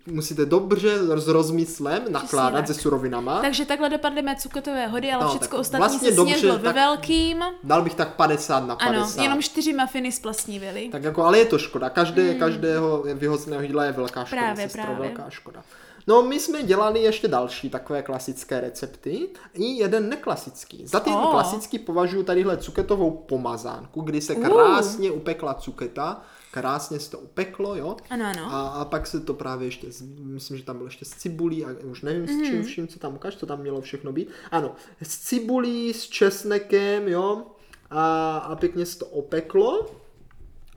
musíte 0.07 0.47
dobře 0.47 0.99
s 1.17 1.29
rozmyslem 1.29 2.03
nakládat 2.09 2.67
se 2.67 2.75
surovinama. 2.75 3.41
Takže 3.41 3.65
takhle 3.65 3.89
dopadly 3.91 4.23
mé 4.23 4.37
cuketové 4.37 4.87
hody, 4.87 5.13
ale 5.13 5.25
No, 5.25 5.31
všechno 5.39 5.59
ostatní 5.59 5.79
vlastně 5.87 6.11
se 6.11 6.17
dobře, 6.17 6.39
snědlo 6.39 6.59
ve 6.59 6.73
velkým. 6.73 7.43
Dal 7.65 7.83
bych 7.83 7.95
tak 7.95 8.15
50 8.17 8.67
na 8.67 8.77
50. 8.77 9.15
Ano, 9.19 9.23
jenom 9.23 9.43
čtyři 9.43 9.73
mafiny 9.73 10.13
splasnívily. 10.13 10.89
Tak 10.93 11.03
jako, 11.03 11.25
ale 11.25 11.39
je 11.39 11.45
to 11.45 11.59
škoda. 11.59 11.91
Každé, 11.91 12.35
každého 12.35 13.05
vyhozeného 13.15 13.63
jídla 13.69 13.85
je 13.85 13.93
velká 13.93 14.25
škoda. 14.25 14.43
Právě, 14.43 14.65
sestro, 14.65 14.83
právě. 14.83 15.09
velká 15.09 15.31
škoda. 15.31 15.65
No, 16.07 16.23
my 16.23 16.41
jsme 16.41 16.63
dělali 16.63 17.01
ještě 17.03 17.29
další 17.29 17.71
takové 17.71 18.03
klasické 18.03 18.61
recepty 18.61 19.29
i 19.55 19.65
jeden 19.65 20.09
neklasický. 20.09 20.87
Za 20.87 21.01
ten 21.01 21.13
Oh. 21.13 21.31
klasický 21.31 21.79
považuji 21.79 22.23
tadyhle 22.23 22.57
cuketovou 22.57 23.11
pomazánku, 23.11 24.01
kdy 24.01 24.21
se 24.21 24.35
Uh. 24.35 24.45
krásně 24.45 25.11
upekla 25.11 25.55
cuketa, 25.55 26.23
krásně 26.51 27.01
se 27.01 27.11
to 27.11 27.19
upeklo, 27.19 27.75
jo. 27.77 27.97
Ano, 28.11 28.25
ano. 28.27 28.43
A, 28.55 28.69
a 28.69 28.85
pak 28.85 29.07
se 29.07 29.21
to 29.21 29.35
právě 29.35 29.67
ještě, 29.69 29.93
s- 29.93 30.03
myslím, 30.19 30.57
že 30.57 30.63
tam 30.65 30.77
bylo 30.77 30.87
ještě 30.87 31.05
s 31.05 31.09
cibulí 31.11 31.65
a 31.65 31.69
už 31.91 32.03
nevím 32.03 32.27
s 32.27 32.31
Mhm. 32.31 32.45
čím 32.45 32.63
vším, 32.65 32.89
co 32.89 32.99
tam 32.99 33.15
ukáž, 33.15 33.37
co 33.37 33.47
tam 33.47 33.61
mělo 33.61 33.81
všechno 33.81 34.13
být. 34.13 34.29
Ano, 34.51 34.73
s 35.03 35.19
cibulí, 35.19 35.95
s 35.95 36.03
česnekem, 36.09 37.09
jo, 37.09 37.43
a, 37.91 38.37
a 38.39 38.57
pěkně 38.57 38.87
se 38.87 38.99
to 38.99 39.07
opeklo. 39.07 39.87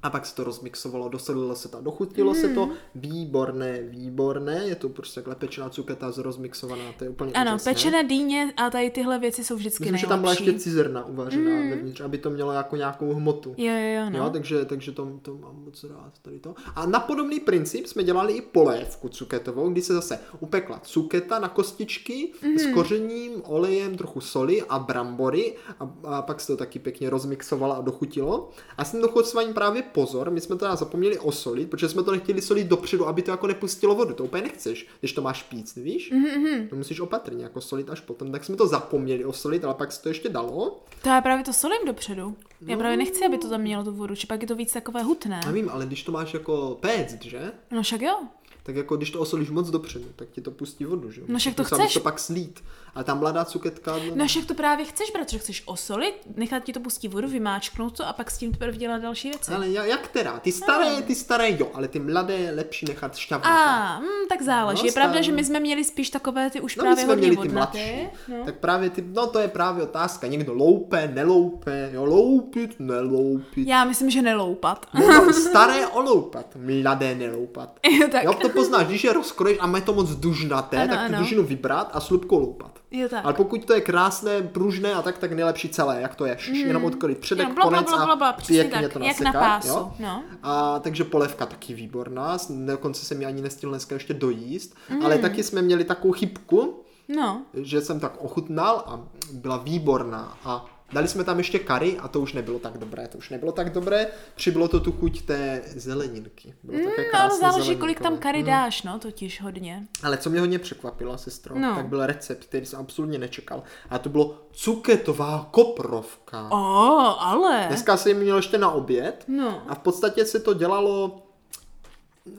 A 0.03 0.09
pak 0.09 0.25
se 0.25 0.35
to 0.35 0.43
rozmixovalo, 0.43 1.09
dosolilo 1.09 1.55
se 1.55 1.67
to, 1.69 1.77
a 1.77 1.81
dochutilo 1.81 2.35
se 2.35 2.45
Mhm. 2.47 2.55
to, 2.55 2.69
výborné, 2.95 3.81
výborné, 3.81 4.63
je 4.65 4.75
to 4.75 4.89
prostě 4.89 5.15
takhle 5.15 5.35
pečená 5.35 5.69
cuketa 5.69 6.11
rozmixovaná, 6.17 6.83
to 6.97 7.03
je 7.03 7.09
úplně 7.09 7.33
Ano, 7.33 7.51
úžasné. 7.51 7.73
pečené 7.73 8.03
dýně 8.03 8.53
a 8.57 8.69
tady 8.69 8.89
tyhle 8.89 9.19
věci 9.19 9.43
jsou 9.43 9.55
vždycky 9.55 9.83
Myslím, 9.83 9.87
že 9.87 9.91
nejlepší. 9.91 10.09
tam 10.09 10.19
byla 10.21 10.31
ještě 10.31 10.53
cizrna 10.53 11.05
uvařená 11.05 11.69
vevnitř, 11.69 12.01
aby 12.01 12.17
to 12.17 12.29
mělo 12.29 12.51
jako 12.51 12.75
nějakou 12.75 13.13
hmotu. 13.13 13.53
Jo, 13.57 13.73
jo, 13.73 13.95
jo, 14.03 14.09
no. 14.09 14.17
Jo, 14.19 14.29
takže, 14.29 14.65
takže 14.65 14.91
to, 14.91 15.19
to 15.21 15.37
mám 15.37 15.63
moc 15.65 15.83
rád 15.83 16.19
tady 16.21 16.39
to. 16.39 16.55
A 16.75 16.85
na 16.85 16.99
podobný 16.99 17.39
princip 17.39 17.87
jsme 17.87 18.03
dělali 18.03 18.33
i 18.33 18.41
polévku 18.41 19.09
cuketovou, 19.09 19.69
kdy 19.69 19.81
se 19.81 19.93
zase 19.93 20.19
upekla 20.39 20.79
cuketa 20.83 21.39
na 21.39 21.49
kostičky 21.49 22.31
mm. 22.43 22.57
s 22.57 22.73
kořením, 22.73 23.31
olejem, 23.45 23.97
trochu 23.97 24.21
soli 24.21 24.61
a 24.69 24.79
brambory 24.79 25.55
a, 25.79 25.91
a 26.03 26.21
pak 26.21 26.41
se 26.41 26.47
to 26.47 26.57
taky 26.57 26.79
pěkně 26.79 27.09
rozmixovalo 27.09 27.77
a 27.77 27.81
dochutilo. 27.81 28.49
A 28.77 28.85
s 28.85 28.91
tím 28.91 29.01
dochucováním 29.01 29.53
právě 29.53 29.83
pozor, 29.91 30.31
my 30.31 30.41
jsme 30.41 30.55
to 30.55 30.75
zapomněli 30.75 31.19
osolit, 31.19 31.69
protože 31.69 31.89
jsme 31.89 32.03
to 32.03 32.11
nechtěli 32.11 32.41
solit 32.41 32.67
dopředu, 32.67 33.07
aby 33.07 33.21
to 33.21 33.31
jako 33.31 33.47
nepustilo 33.47 33.95
vodu. 33.95 34.13
To 34.13 34.23
úplně 34.23 34.43
nechceš, 34.43 34.87
když 34.99 35.13
to 35.13 35.21
máš 35.21 35.43
píc, 35.43 35.75
víš? 35.75 36.11
Mm-hmm. 36.11 36.69
To 36.69 36.75
musíš 36.75 36.99
opatrně 36.99 37.43
jako 37.43 37.61
solit 37.61 37.89
až 37.89 37.99
potom. 37.99 38.31
Tak 38.31 38.43
jsme 38.43 38.55
to 38.55 38.67
zapomněli 38.67 39.25
osolit, 39.25 39.65
ale 39.65 39.73
pak 39.73 39.91
se 39.91 40.01
to 40.01 40.09
ještě 40.09 40.29
dalo. 40.29 40.83
To 41.01 41.09
já 41.09 41.21
právě 41.21 41.43
to 41.43 41.53
solím 41.53 41.85
dopředu. 41.85 42.35
Já 42.61 42.77
právě 42.77 42.97
nechci, 42.97 43.25
aby 43.25 43.37
to 43.37 43.49
tam 43.49 43.61
mělo 43.61 43.83
tu 43.83 43.91
vodu, 43.91 44.15
či 44.15 44.27
pak 44.27 44.41
je 44.41 44.47
to 44.47 44.55
víc 44.55 44.73
takové 44.73 45.03
hutné. 45.03 45.41
Já 45.45 45.51
vím, 45.51 45.69
ale 45.69 45.85
když 45.85 46.03
to 46.03 46.11
máš 46.11 46.33
jako 46.33 46.77
péct, 46.81 47.21
že? 47.21 47.51
No 47.71 47.83
však 47.83 48.01
jo. 48.01 48.17
tak 48.63 48.75
jako 48.75 48.97
když 48.97 49.11
to 49.11 49.19
osolíš 49.19 49.49
moc 49.49 49.69
dopředu, 49.69 50.05
tak 50.15 50.29
ti 50.29 50.41
to 50.41 50.51
pustí 50.51 50.85
vodu, 50.85 51.11
že? 51.11 51.21
jo? 51.21 51.27
No 51.29 51.39
však 51.39 51.55
to 51.55 51.63
chceš. 51.63 51.93
to 51.93 51.99
pak 51.99 52.19
slít. 52.19 52.63
A 52.95 53.03
ta 53.03 53.15
mladá 53.15 53.45
cuketka, 53.45 53.93
No 54.15 54.25
však 54.27 54.45
to 54.45 54.53
právě 54.53 54.85
chceš, 54.85 55.11
protože 55.11 55.37
chceš 55.37 55.63
osolit, 55.65 56.13
nechat 56.35 56.63
ti 56.63 56.73
to 56.73 56.79
pustit 56.79 57.07
vodu, 57.07 57.27
vymáčknout 57.27 57.97
to 57.97 58.07
a 58.07 58.13
pak 58.13 58.31
s 58.31 58.37
tím 58.37 58.51
teprve 58.51 58.77
dělat 58.77 58.97
další 59.01 59.29
věci. 59.29 59.51
ale 59.53 59.67
ja- 59.67 59.83
jak 59.83 60.07
teda? 60.07 60.39
Ty 60.39 60.51
staré, 60.51 61.01
ty 61.01 61.15
staré 61.15 61.51
jo, 61.51 61.71
ale 61.73 61.87
ty 61.87 61.99
mladé 61.99 62.33
je 62.35 62.51
lepší 62.51 62.85
nechat 62.85 63.15
šťavnaté. 63.15 63.55
A, 63.59 63.99
mm, 63.99 64.05
tak 64.29 64.41
záleží. 64.41 64.81
No, 64.81 64.85
je 64.87 64.91
pravda, 64.91 65.21
že 65.21 65.31
my 65.31 65.43
jsme 65.45 65.59
měli 65.59 65.83
spíš 65.83 66.09
takové 66.09 66.49
ty 66.49 66.61
už 66.61 66.75
No 66.75 66.83
my 66.83 66.85
právě 66.87 67.03
jsme 67.03 67.13
hodně 67.13 67.21
měli 67.27 67.35
ty 67.35 67.47
vodnaté. 67.47 67.77
mladší, 68.01 68.09
No. 68.39 68.45
tak 68.45 68.55
právě 68.55 68.89
ty, 68.89 69.03
no 69.13 69.27
to 69.27 69.39
je 69.39 69.47
právě 69.47 69.83
otázka, 69.83 70.27
někdo 70.27 70.53
loupe, 70.53 71.11
neloupe, 71.13 71.89
jo, 71.93 72.05
loupit, 72.05 72.75
neloupit. 72.79 73.67
Já 73.67 73.83
myslím, 73.85 74.09
že 74.09 74.21
neloupat. 74.21 74.85
Nebo 74.93 75.33
staré 75.49 75.87
oloupat, 75.87 76.45
mladé 76.55 77.15
neloupat. 77.15 77.79
Jo, 77.99 78.07
tak. 78.11 78.23
Jo, 78.23 78.33
to 78.33 78.49
poznáš, 78.49 78.87
když 78.87 79.03
je 79.03 79.13
rozkroješ 79.13 79.57
a 79.61 79.67
má 79.67 79.81
to 79.81 79.93
moc 79.93 80.09
dužnaté, 80.09 80.77
Ano, 80.77 80.87
tak 80.87 80.99
tu 80.99 81.05
ano. 81.05 81.17
dužinu 81.17 81.43
vybrat 81.43 81.89
a 81.93 81.99
slupkou 81.99 82.39
loupat. 82.39 82.80
Jo, 82.91 83.09
tak. 83.09 83.25
Ale 83.25 83.33
pokud 83.33 83.65
to 83.65 83.73
je 83.73 83.81
krásné, 83.81 84.41
pružné 84.41 84.93
a 84.93 85.01
tak, 85.01 85.17
tak 85.17 85.31
nejlepší 85.31 85.69
celé, 85.69 86.01
jak 86.01 86.15
to 86.15 86.25
je. 86.25 86.37
Mm. 86.49 86.55
Jenom 86.55 86.85
odkryt 86.85 87.17
předek, 87.17 87.43
Jenom 87.43 87.55
bla, 87.55 87.63
konec 87.63 87.89
bla, 87.89 88.05
bla, 88.05 88.15
bla, 88.15 88.29
a 88.29 88.33
přesně 88.33 88.63
pěkně 88.63 88.81
tak, 88.81 88.93
to 88.93 88.99
jak 88.99 89.07
nasekat. 89.07 89.33
na 89.33 89.39
pásu, 89.41 89.67
Jo? 89.69 89.93
no. 89.99 90.23
A 90.43 90.79
takže 90.79 91.03
polévka 91.03 91.45
taky 91.45 91.73
výborná, 91.73 92.37
dokonce 92.65 93.05
jsem 93.05 93.19
ji 93.21 93.25
ani 93.27 93.41
nestihl 93.41 93.71
dneska 93.71 93.95
ještě 93.95 94.13
dojíst, 94.13 94.75
Mm. 94.89 95.05
ale 95.05 95.17
taky 95.17 95.43
jsme 95.43 95.61
měli 95.61 95.83
takovou 95.83 96.13
chybku, 96.13 96.83
No, 97.15 97.41
že 97.53 97.81
jsem 97.81 97.99
tak 97.99 98.13
ochutnal 98.21 98.83
a 98.87 98.99
byla 99.33 99.57
výborná. 99.57 100.37
A 100.43 100.65
dali 100.93 101.07
jsme 101.07 101.23
tam 101.23 101.37
ještě 101.37 101.59
kary 101.59 101.97
a 101.97 102.07
to 102.07 102.19
už 102.19 102.33
nebylo 102.33 102.59
tak 102.59 102.77
dobré. 102.77 103.07
To 103.07 103.17
už 103.17 103.29
nebylo 103.29 103.51
tak 103.51 103.69
dobré, 103.73 104.07
přibylo 104.35 104.67
to 104.67 104.79
tu 104.79 104.91
chuť 104.91 105.21
té 105.21 105.61
zeleninky. 105.65 106.53
Bylo 106.63 106.89
také 106.89 107.27
no, 107.29 107.37
záleží, 107.37 107.75
kolik 107.75 107.99
tam 107.99 108.17
kary 108.17 108.43
dáš, 108.43 108.83
no, 108.83 108.99
totiž 108.99 109.41
hodně. 109.41 109.87
Ale 110.03 110.17
co 110.17 110.29
mě 110.29 110.39
hodně 110.39 110.59
překvapilo, 110.59 111.17
sestro, 111.17 111.59
No. 111.59 111.75
tak 111.75 111.85
byl 111.87 112.05
recept, 112.05 112.43
který 112.43 112.65
jsem 112.65 112.79
absolutně 112.79 113.19
nečekal. 113.19 113.63
A 113.89 113.99
to 113.99 114.09
bylo 114.09 114.41
cuketová 114.51 115.47
koprovka. 115.51 116.51
O, 116.51 117.21
ale. 117.21 117.65
Dneska 117.67 117.97
jsem 117.97 118.17
měl 118.17 118.35
ještě 118.37 118.57
na 118.57 118.71
oběd 118.71 119.23
No. 119.27 119.63
a 119.67 119.75
v 119.75 119.79
podstatě 119.79 120.25
se 120.25 120.39
to 120.39 120.53
dělalo 120.53 121.23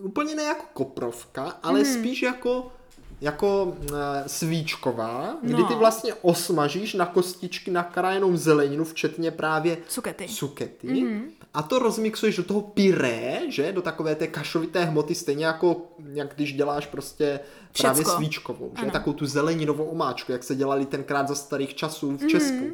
úplně 0.01 0.35
ne 0.35 0.43
jako 0.43 0.65
koprovka, 0.73 1.59
ale 1.62 1.79
mm. 1.79 1.85
spíš 1.85 2.23
jako 2.23 2.73
jako 3.22 3.76
e, 4.24 4.28
svíčková, 4.28 5.37
kdy 5.42 5.52
No. 5.62 5.68
ty 5.68 5.74
vlastně 5.74 6.14
osmažíš 6.22 6.94
na 6.94 7.06
kostičky 7.06 7.70
nakrájenou 7.70 8.37
zeleninu, 8.37 8.85
včetně 8.85 9.30
právě 9.30 9.76
Cukety. 9.88 10.26
cukety 10.28 10.87
Mhm. 11.04 11.22
a 11.54 11.62
to 11.62 11.78
rozmixuješ 11.78 12.37
do 12.37 12.42
toho 12.42 12.61
pyré, 12.61 13.40
že? 13.48 13.72
Do 13.72 13.82
takové 13.82 14.14
té 14.14 14.26
kašovité 14.26 14.85
hmoty, 14.85 15.14
stejně 15.14 15.46
jako 15.46 15.76
jak 16.12 16.35
když 16.35 16.52
děláš 16.52 16.87
prostě 16.87 17.40
právě 17.78 18.02
Všecko. 18.04 18.16
svíčkovou, 18.16 18.72
že? 18.76 18.82
Ano. 18.82 18.90
Takovou 18.90 19.16
tu 19.16 19.26
zeleninovou 19.26 19.85
omáčku, 19.85 20.32
jak 20.32 20.44
se 20.44 20.54
dělali 20.54 20.87
tenkrát 20.87 21.28
za 21.28 21.35
starých 21.35 21.74
časů 21.74 22.16
v 22.16 22.26
Česku. 22.28 22.64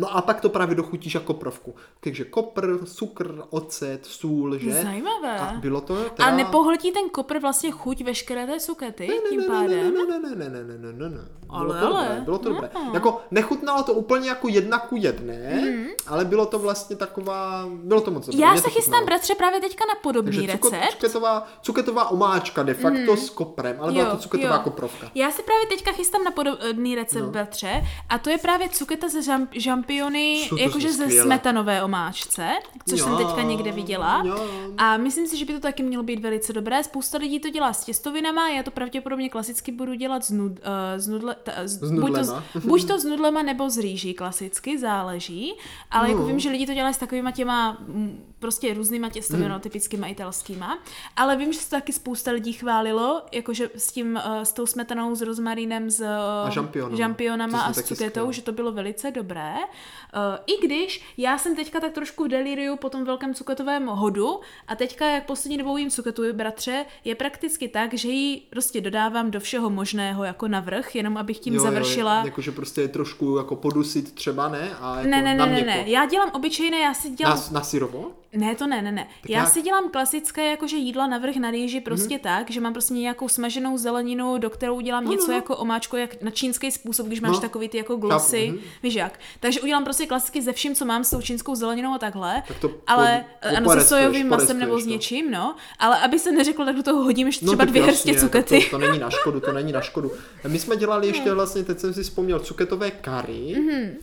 No 0.00 0.16
a 0.16 0.22
pak 0.22 0.40
to 0.40 0.48
právě 0.48 0.74
dochutíš 0.74 1.14
jako 1.14 1.34
prvku. 1.34 1.74
Takže 2.00 2.24
kopr, 2.24 2.84
cukr, 2.84 3.42
ocet, 3.50 4.06
sůl, 4.06 4.58
že? 4.58 4.82
Zajímavé. 4.82 5.38
A 5.38 5.52
bylo 5.52 5.80
to 5.80 6.04
teda... 6.04 6.28
A 6.28 6.36
nepohltí 6.36 6.92
ten 6.92 7.08
kopr 7.08 7.38
vlastně 7.38 7.70
chuť 7.70 8.04
veškeré 8.04 8.46
té 8.46 8.60
sukety 8.60 9.08
ne, 9.08 9.14
ne, 9.14 9.20
tím 9.30 9.44
pádem? 9.44 9.94
Ne, 9.94 10.06
ne, 10.06 10.18
ne, 10.18 10.48
ne, 10.48 10.50
ne, 10.50 10.78
ne, 10.78 10.92
ne, 10.92 11.08
ne. 11.08 11.20
Bylo 11.46 11.74
ale, 11.74 11.80
to 11.80 11.86
ale. 11.86 12.08
Dobré, 12.08 12.20
bylo 12.20 12.38
to 12.38 12.48
ne. 12.48 12.54
dobré. 12.54 12.70
Jako 12.92 13.22
nechutnalo 13.30 13.82
to 13.82 13.92
úplně 13.92 14.28
jako 14.28 14.48
jedna 14.48 14.78
ku 14.78 14.96
jedné, 14.96 15.60
mm. 15.60 15.86
ale 16.06 16.24
bylo 16.24 16.46
to 16.46 16.58
vlastně 16.58 16.96
taková, 16.96 17.68
bylo 17.84 18.00
to 18.00 18.10
moc 18.10 18.26
dobré. 18.26 18.40
Já 18.40 18.56
se 18.56 18.70
chystám, 18.70 19.04
bratře, 19.04 19.34
právě 19.34 19.60
teďka 19.60 19.84
na 19.88 19.94
podobný 20.02 20.46
Takže 20.46 20.52
recept. 20.52 20.90
Cuko, 20.90 20.96
cuketová, 20.96 21.48
cuketová 21.62 22.10
omáčka 22.10 22.62
de 22.62 22.74
facto 22.74 23.10
mm. 23.12 23.16
s 23.16 23.30
koprem, 23.30 23.76
ale 23.80 23.92
jo, 23.92 23.98
byla 23.98 24.10
to 24.10 24.16
cuketová 24.16 24.56
jo. 24.56 24.60
koprovka. 24.64 25.10
Já 25.14 25.30
se 25.30 25.42
právě 25.42 25.66
teďka 25.66 25.92
chystám 25.92 26.24
na 26.24 26.30
podobný 26.30 26.94
recept, 26.94 27.22
no. 27.22 27.30
bratře, 27.30 27.82
a 28.08 28.18
to 28.18 28.30
je 28.30 28.38
právě 28.38 28.68
cuketa 28.68 29.08
ze 29.08 29.22
žamp 29.52 29.89
žampiony, 29.94 30.42
Co 30.48 30.56
to 30.56 30.62
jakože 30.62 30.92
ze 30.92 31.10
smetanové 31.10 31.82
omáčce, 31.82 32.48
což 32.88 32.98
Jo, 32.98 33.04
jsem 33.04 33.16
teďka 33.16 33.42
někde 33.42 33.72
viděla. 33.72 34.22
jo. 34.26 34.46
A 34.78 34.96
myslím 34.96 35.26
si, 35.26 35.36
že 35.36 35.44
by 35.44 35.52
to 35.52 35.60
taky 35.60 35.82
mělo 35.82 36.02
být 36.02 36.20
velice 36.20 36.52
dobré. 36.52 36.84
Spousta 36.84 37.18
lidí 37.18 37.40
to 37.40 37.50
dělá 37.50 37.72
s 37.72 37.84
těstovinama, 37.84 38.48
já 38.48 38.62
to 38.62 38.70
pravděpodobně 38.70 39.28
klasicky 39.28 39.72
budu 39.72 39.94
dělat 39.94 40.24
s, 40.24 40.30
nud, 40.30 40.52
uh, 40.52 40.56
s, 40.96 41.08
nudle, 41.08 41.36
ta, 41.42 41.52
s, 41.56 41.76
buď, 41.78 41.88
to, 41.88 41.94
nudlema. 41.94 42.44
s- 42.54 42.66
buď 42.66 42.86
to 42.86 42.98
s 43.00 43.04
nudlema 43.04 43.42
nebo 43.42 43.70
s 43.70 43.78
rýží 43.78 44.14
klasicky, 44.14 44.78
záleží. 44.78 45.54
Ale 45.90 46.08
jako 46.08 46.20
No. 46.20 46.26
vím, 46.26 46.38
že 46.38 46.50
lidi 46.50 46.66
to 46.66 46.74
dělají 46.74 46.94
s 46.94 46.98
takovýma 46.98 47.30
těma 47.30 47.76
mm, 47.80 48.24
prostě 48.40 48.74
různýma 48.74 49.08
těstovinama, 49.10 49.54
Hmm. 49.54 49.62
typickýma 49.62 50.06
italskýma. 50.06 50.78
Ale 51.16 51.36
vím, 51.36 51.52
že 51.52 51.58
se 51.58 51.70
to 51.70 51.76
taky 51.76 51.92
spousta 51.92 52.30
lidí 52.30 52.52
chválilo, 52.52 53.22
jakože 53.32 53.70
s 53.76 53.92
tím, 53.92 54.20
uh, 54.26 54.42
s 54.42 54.52
tou 54.52 54.66
smetanou, 54.66 55.14
s 55.14 55.20
rozmarínem, 55.22 55.90
s 55.90 56.00
uh, 56.00 56.96
žampionama. 56.96 57.62
a 57.62 57.72
s 57.72 57.82
cuketou, 57.82 58.32
že 58.32 58.42
to 58.42 58.52
bylo 58.52 58.72
velice 58.72 59.10
dobré. 59.10 59.54
Uh, 59.56 60.20
I 60.46 60.66
když 60.66 61.04
já 61.16 61.38
jsem 61.38 61.56
teďka 61.56 61.80
tak 61.80 61.92
trošku 61.92 62.24
v 62.24 62.28
deliriu 62.28 62.76
po 62.76 62.90
tom 62.90 63.04
velkém 63.04 63.34
cuketovém 63.34 63.86
hodu 63.86 64.40
a 64.68 64.76
teďka, 64.76 65.10
jak 65.10 65.26
poslední 65.26 65.58
dobou 65.58 65.76
jim 65.76 65.90
cuketu, 65.90 66.22
bratře, 66.32 66.84
je 67.04 67.14
prakticky 67.14 67.68
tak, 67.68 67.94
že 67.94 68.08
ji 68.08 68.40
prostě 68.50 68.80
dodávám 68.80 69.30
do 69.30 69.40
všeho 69.40 69.70
možného 69.70 70.24
jako 70.24 70.48
navrh, 70.48 70.94
jenom 70.96 71.16
abych 71.16 71.38
tím 71.38 71.54
Jo, 71.54 71.60
završila. 71.62 72.18
Jo, 72.20 72.26
jakože 72.26 72.52
prostě 72.52 72.88
trošku 72.88 73.36
jako 73.36 73.56
podusit 73.56 74.12
třeba, 74.14 74.48
ne? 74.48 74.70
A 74.80 74.96
jako 74.96 75.08
ne, 75.08 75.22
ne, 75.22 75.34
ne, 75.34 75.46
ne, 75.46 75.60
ne. 75.62 75.84
Já 75.86 76.06
dělám 76.06 76.30
obyčejné, 76.34 76.78
já 76.78 76.94
si 76.94 77.10
dělám... 77.10 77.38
Na, 77.38 77.44
na 77.50 77.64
syrovo? 77.64 78.10
Ne, 78.32 78.54
to 78.54 78.66
ne, 78.66 78.82
ne, 78.82 78.92
ne. 78.92 79.08
Já 79.28 79.38
jak? 79.38 79.48
si 79.48 79.62
dělám 79.62 79.90
klasické 79.90 80.50
jakože 80.50 80.76
jídla 80.76 81.06
navrh 81.06 81.36
na 81.36 81.50
rýži 81.50 81.80
prostě 81.80 82.16
mm-hmm. 82.16 82.20
tak, 82.20 82.50
že 82.50 82.60
mám 82.60 82.72
prostě 82.72 82.94
nějakou 82.94 83.28
smaženou 83.28 83.78
zeleninu, 83.78 84.38
do 84.38 84.50
kterou 84.50 84.76
udělám 84.76 85.04
no, 85.04 85.10
něco 85.10 85.28
no. 85.28 85.34
jako 85.34 85.56
omáčko, 85.56 85.96
jak 85.96 86.22
na 86.22 86.30
čínský 86.30 86.70
způsob, 86.70 87.06
když 87.06 87.20
máš 87.20 87.32
No. 87.32 87.40
takový 87.40 87.68
ty 87.68 87.78
jako 87.78 87.96
glosy, 87.96 88.48
mhm. 88.48 88.58
víš 88.82 88.94
jak. 88.94 89.20
Takže 89.40 89.60
udělám 89.60 89.84
prostě 89.84 90.06
klasicky 90.06 90.42
ze 90.42 90.52
vším, 90.52 90.74
co 90.74 90.84
mám 90.84 91.04
s 91.04 91.10
tou 91.10 91.20
čínskou 91.20 91.54
zeleninou 91.54 91.94
a 91.94 91.98
takhle. 91.98 92.42
Tak 92.48 92.58
to 92.58 92.70
ale 92.86 93.24
po- 93.42 93.56
ano, 93.56 93.70
se 93.70 93.80
sojovým 93.80 94.28
masem 94.28 94.58
nebo 94.58 94.80
s 94.80 94.84
to. 94.84 94.90
něčím, 94.90 95.30
no. 95.30 95.56
Ale 95.78 95.98
aby 96.00 96.18
se 96.18 96.32
neřeklo, 96.32 96.64
tak 96.64 96.76
do 96.76 96.82
toho 96.82 97.02
hodím 97.02 97.26
ještě 97.26 97.46
třeba 97.46 97.52
No, 97.52 97.58
tak 97.58 97.68
dvě 97.68 97.82
hrstě 97.82 98.14
cukety. 98.14 98.60
To, 98.70 98.70
to, 98.70 98.78
není 98.78 98.98
na 98.98 99.10
škodu, 99.10 99.40
to 99.40 99.52
není 99.52 99.72
na 99.72 99.80
škodu. 99.80 100.12
My 100.48 100.58
jsme 100.58 100.76
dělali 100.76 101.06
ještě 101.06 101.32
vlastně, 101.32 101.64
teď 101.64 101.78
jsem 101.78 101.94
si 101.94 102.02
vzpomněl, 102.02 102.40
cuketové 102.40 102.90
kary. 102.90 103.54
Mhm. 103.58 103.96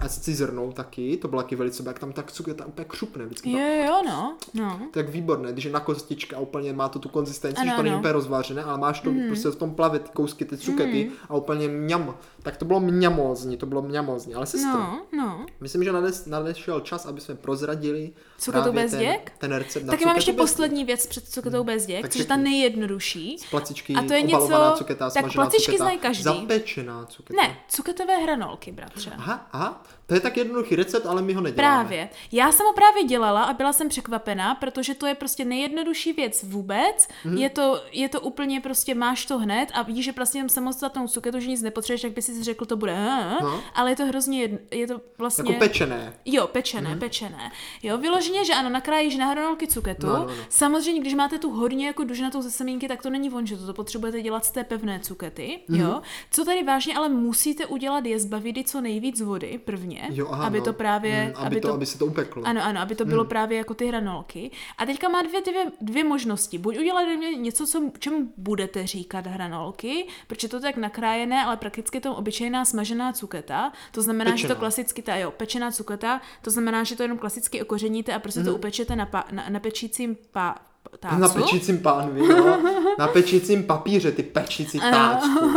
A 0.00 0.08
s 0.08 0.18
cizrnou 0.18 0.72
taky, 0.72 1.16
to 1.16 1.28
bylo 1.28 1.42
taky 1.42 1.56
velice, 1.56 1.82
jak 1.86 1.98
tam 1.98 2.12
tak 2.12 2.32
cuketa 2.32 2.66
úplně 2.66 2.84
křupne 2.84 3.24
vždycky. 3.24 3.50
Jo, 3.52 3.58
jo, 3.58 3.84
jo, 3.86 4.02
no. 4.08 4.36
no. 4.54 4.80
Tak 4.90 5.08
výborné, 5.08 5.52
když 5.52 5.64
je 5.64 5.70
na 5.72 5.80
kostička 5.80 6.38
úplně 6.38 6.72
má 6.72 6.88
to 6.88 6.98
tu 6.98 7.08
konzistenci, 7.08 7.60
Ano, 7.60 7.70
že 7.70 7.76
to 7.76 7.82
není 7.82 7.96
úplně 7.96 8.12
rozvážené, 8.12 8.64
ale 8.64 8.78
máš 8.78 9.00
to 9.00 9.10
Mhm. 9.10 9.20
mm. 9.20 9.26
prostě 9.26 9.48
v 9.48 9.56
tom 9.56 9.74
plave 9.74 9.98
ty 9.98 10.10
kousky, 10.12 10.44
ty 10.44 10.56
cukety 10.56 11.10
a 11.28 11.34
úplně 11.36 11.68
mňam. 11.68 12.14
Tak 12.42 12.56
to 12.56 12.64
bylo 12.64 12.80
mňamózní, 12.80 13.56
to 13.56 13.66
bylo 13.66 13.82
mňamózní. 13.82 14.34
Ale 14.34 14.46
sestro, 14.46 14.72
No, 14.80 15.02
no. 15.16 15.46
myslím, 15.60 15.84
že 15.84 15.92
nades, 15.92 16.26
nadešel 16.26 16.80
čas, 16.80 17.06
aby 17.06 17.20
jsme 17.20 17.34
prozradili 17.34 18.12
právě 18.50 18.72
bez 18.72 18.90
ten, 18.90 19.00
děk? 19.00 19.32
ten 19.38 19.52
recept 19.52 19.84
na 19.86 19.90
Taky 19.90 20.04
mám 20.04 20.16
ještě 20.16 20.32
poslední 20.32 20.84
věc 20.84 21.06
před 21.06 21.28
cuketou 21.28 21.64
bez 21.64 21.86
děk, 21.86 22.08
což 22.08 22.18
je 22.18 22.24
ta 22.26 22.36
nejjednodušší. 22.36 23.36
Z 23.38 23.50
placičky, 23.50 23.94
A 23.94 24.02
to 24.02 24.12
je 24.12 24.22
něco- 24.22 24.72
cuketa, 24.76 25.10
tak 25.10 25.32
placičky 25.32 25.64
cuketa, 25.64 25.84
znají 25.84 25.98
každý. 25.98 26.22
Zapečená 26.22 27.06
cuketa. 27.06 27.42
Ne, 27.42 27.56
cuketové 27.68 28.16
hranolky, 28.16 28.72
bratře. 28.72 29.12
Aha, 29.16 29.48
aha, 29.52 29.81
up. 29.82 30.01
To 30.06 30.14
je 30.14 30.20
tak 30.20 30.36
jednoduchý 30.36 30.76
recept, 30.76 31.06
ale 31.06 31.22
my 31.22 31.32
ho 31.32 31.40
neděláme. 31.40 31.74
Právě. 31.84 32.08
Já 32.32 32.52
jsem 32.52 32.66
ho 32.66 32.72
právě 32.72 33.04
dělala 33.04 33.42
a 33.42 33.52
byla 33.52 33.72
jsem 33.72 33.88
překvapená, 33.88 34.54
protože 34.54 34.94
to 34.94 35.06
je 35.06 35.14
prostě 35.14 35.44
nejjednodušší 35.44 36.12
věc 36.12 36.42
vůbec. 36.42 37.08
Mhm. 37.24 37.34
Mm. 37.34 37.38
Je, 37.38 37.50
to, 37.50 37.82
je 37.92 38.08
to 38.08 38.20
úplně 38.20 38.60
prostě, 38.60 38.94
máš 38.94 39.26
to 39.26 39.38
hned 39.38 39.68
a 39.74 39.82
víš, 39.82 40.04
že 40.04 40.12
prostě 40.12 40.38
jenom 40.38 40.48
samostatnou 40.48 41.08
cuketu, 41.08 41.40
že 41.40 41.48
nic 41.48 41.62
nepotřebuješ, 41.62 42.02
tak 42.02 42.12
by 42.12 42.22
si 42.22 42.44
řekl, 42.44 42.64
to 42.64 42.76
bude, 42.76 42.92
"Ah", 42.92 43.42
No. 43.42 43.60
ale 43.74 43.90
je 43.90 43.96
to 43.96 44.06
hrozně, 44.06 44.40
jedno, 44.40 44.58
je 44.70 44.86
to 44.86 45.00
vlastně... 45.18 45.52
Jako 45.52 45.58
pečené. 45.64 46.14
Jo, 46.24 46.46
pečené, 46.46 46.94
mm. 46.94 46.98
pečené. 47.00 47.52
Jo, 47.82 47.98
vyloženě, 47.98 48.44
že 48.44 48.54
ano, 48.54 48.68
nakrájíš 48.70 49.16
na 49.16 49.26
hranolky 49.26 49.66
cuketu. 49.66 50.06
No, 50.06 50.12
no, 50.12 50.26
no. 50.26 50.32
Samozřejmě, 50.48 51.00
když 51.00 51.14
máte 51.14 51.38
tu 51.38 51.50
hodně 51.50 51.86
jako 51.86 52.04
dužnatou 52.04 52.42
ze 52.42 52.50
semínky, 52.50 52.88
tak 52.88 53.02
to 53.02 53.10
není 53.10 53.28
von, 53.28 53.46
že 53.46 53.56
to, 53.56 53.66
to 53.66 53.74
potřebujete 53.74 54.22
dělat 54.22 54.44
z 54.44 54.50
té 54.50 54.64
pevné 54.64 55.00
cukety. 55.00 55.58
Mm. 55.68 55.80
Jo. 55.80 56.02
Co 56.30 56.44
tady 56.44 56.62
vážně 56.62 56.94
ale 56.96 57.08
musíte 57.08 57.66
udělat, 57.66 58.06
je 58.06 58.18
zbavit 58.20 58.68
co 58.68 58.80
nejvíc 58.80 59.20
vody 59.20 59.60
prvně, 59.94 60.16
Jo, 60.20 60.28
aha, 60.30 60.46
aby 60.46 60.58
no. 60.58 60.64
to 60.64 60.72
právě, 60.72 61.32
Mm, 61.38 61.46
aby, 61.46 61.60
to, 61.60 61.72
aby 61.74 61.86
se 61.86 61.98
to 61.98 62.06
upeklo. 62.06 62.42
ano, 62.46 62.60
ano, 62.64 62.80
aby 62.80 62.94
to 62.94 63.04
bylo 63.04 63.24
právě 63.24 63.58
jako 63.58 63.74
ty 63.74 63.86
hranolky. 63.86 64.50
A 64.78 64.86
teďka 64.86 65.08
má 65.08 65.22
dvě, 65.22 65.40
dvě, 65.42 65.64
dvě 65.80 66.04
možnosti. 66.04 66.58
Buď 66.58 66.78
udělat 66.78 67.02
něco, 67.38 67.66
co, 67.66 67.90
čemu 67.98 68.32
budete 68.36 68.86
říkat 68.86 69.26
hranolky, 69.26 70.06
protože 70.26 70.48
to 70.48 70.56
je 70.56 70.62
tak 70.62 70.76
nakrájené, 70.76 71.44
ale 71.44 71.56
prakticky 71.56 72.00
to 72.00 72.16
obyčejná 72.16 72.64
smažená 72.64 73.12
cuketa. 73.12 73.72
To 73.92 74.02
znamená, 74.02 74.30
že 74.30 74.34
Pečená. 74.34 74.54
to 74.54 74.58
klasicky, 74.60 75.02
ta 75.02 75.16
jo, 75.16 75.30
pečená 75.30 75.70
cuketa, 75.70 76.20
to 76.42 76.50
znamená, 76.50 76.84
že 76.84 76.96
to 76.96 77.02
jenom 77.02 77.18
klasicky 77.18 77.62
okořeníte 77.62 78.14
a 78.14 78.18
prostě 78.18 78.40
Mhm. 78.40 78.48
to 78.48 78.54
upečete 78.54 78.96
na, 78.96 79.06
pa, 79.06 79.24
na, 79.30 79.48
na 79.48 79.60
pečícím 79.60 80.16
pa, 80.32 80.56
tácu. 81.00 81.16
Na 81.18 81.28
pečícím 81.28 81.78
pánvi, 81.82 82.26
jo. 82.26 82.58
Na 82.98 83.08
pečícím 83.08 83.64
papíře, 83.64 84.12
ty 84.12 84.22
pečící 84.22 84.80
táčku. 84.80 85.28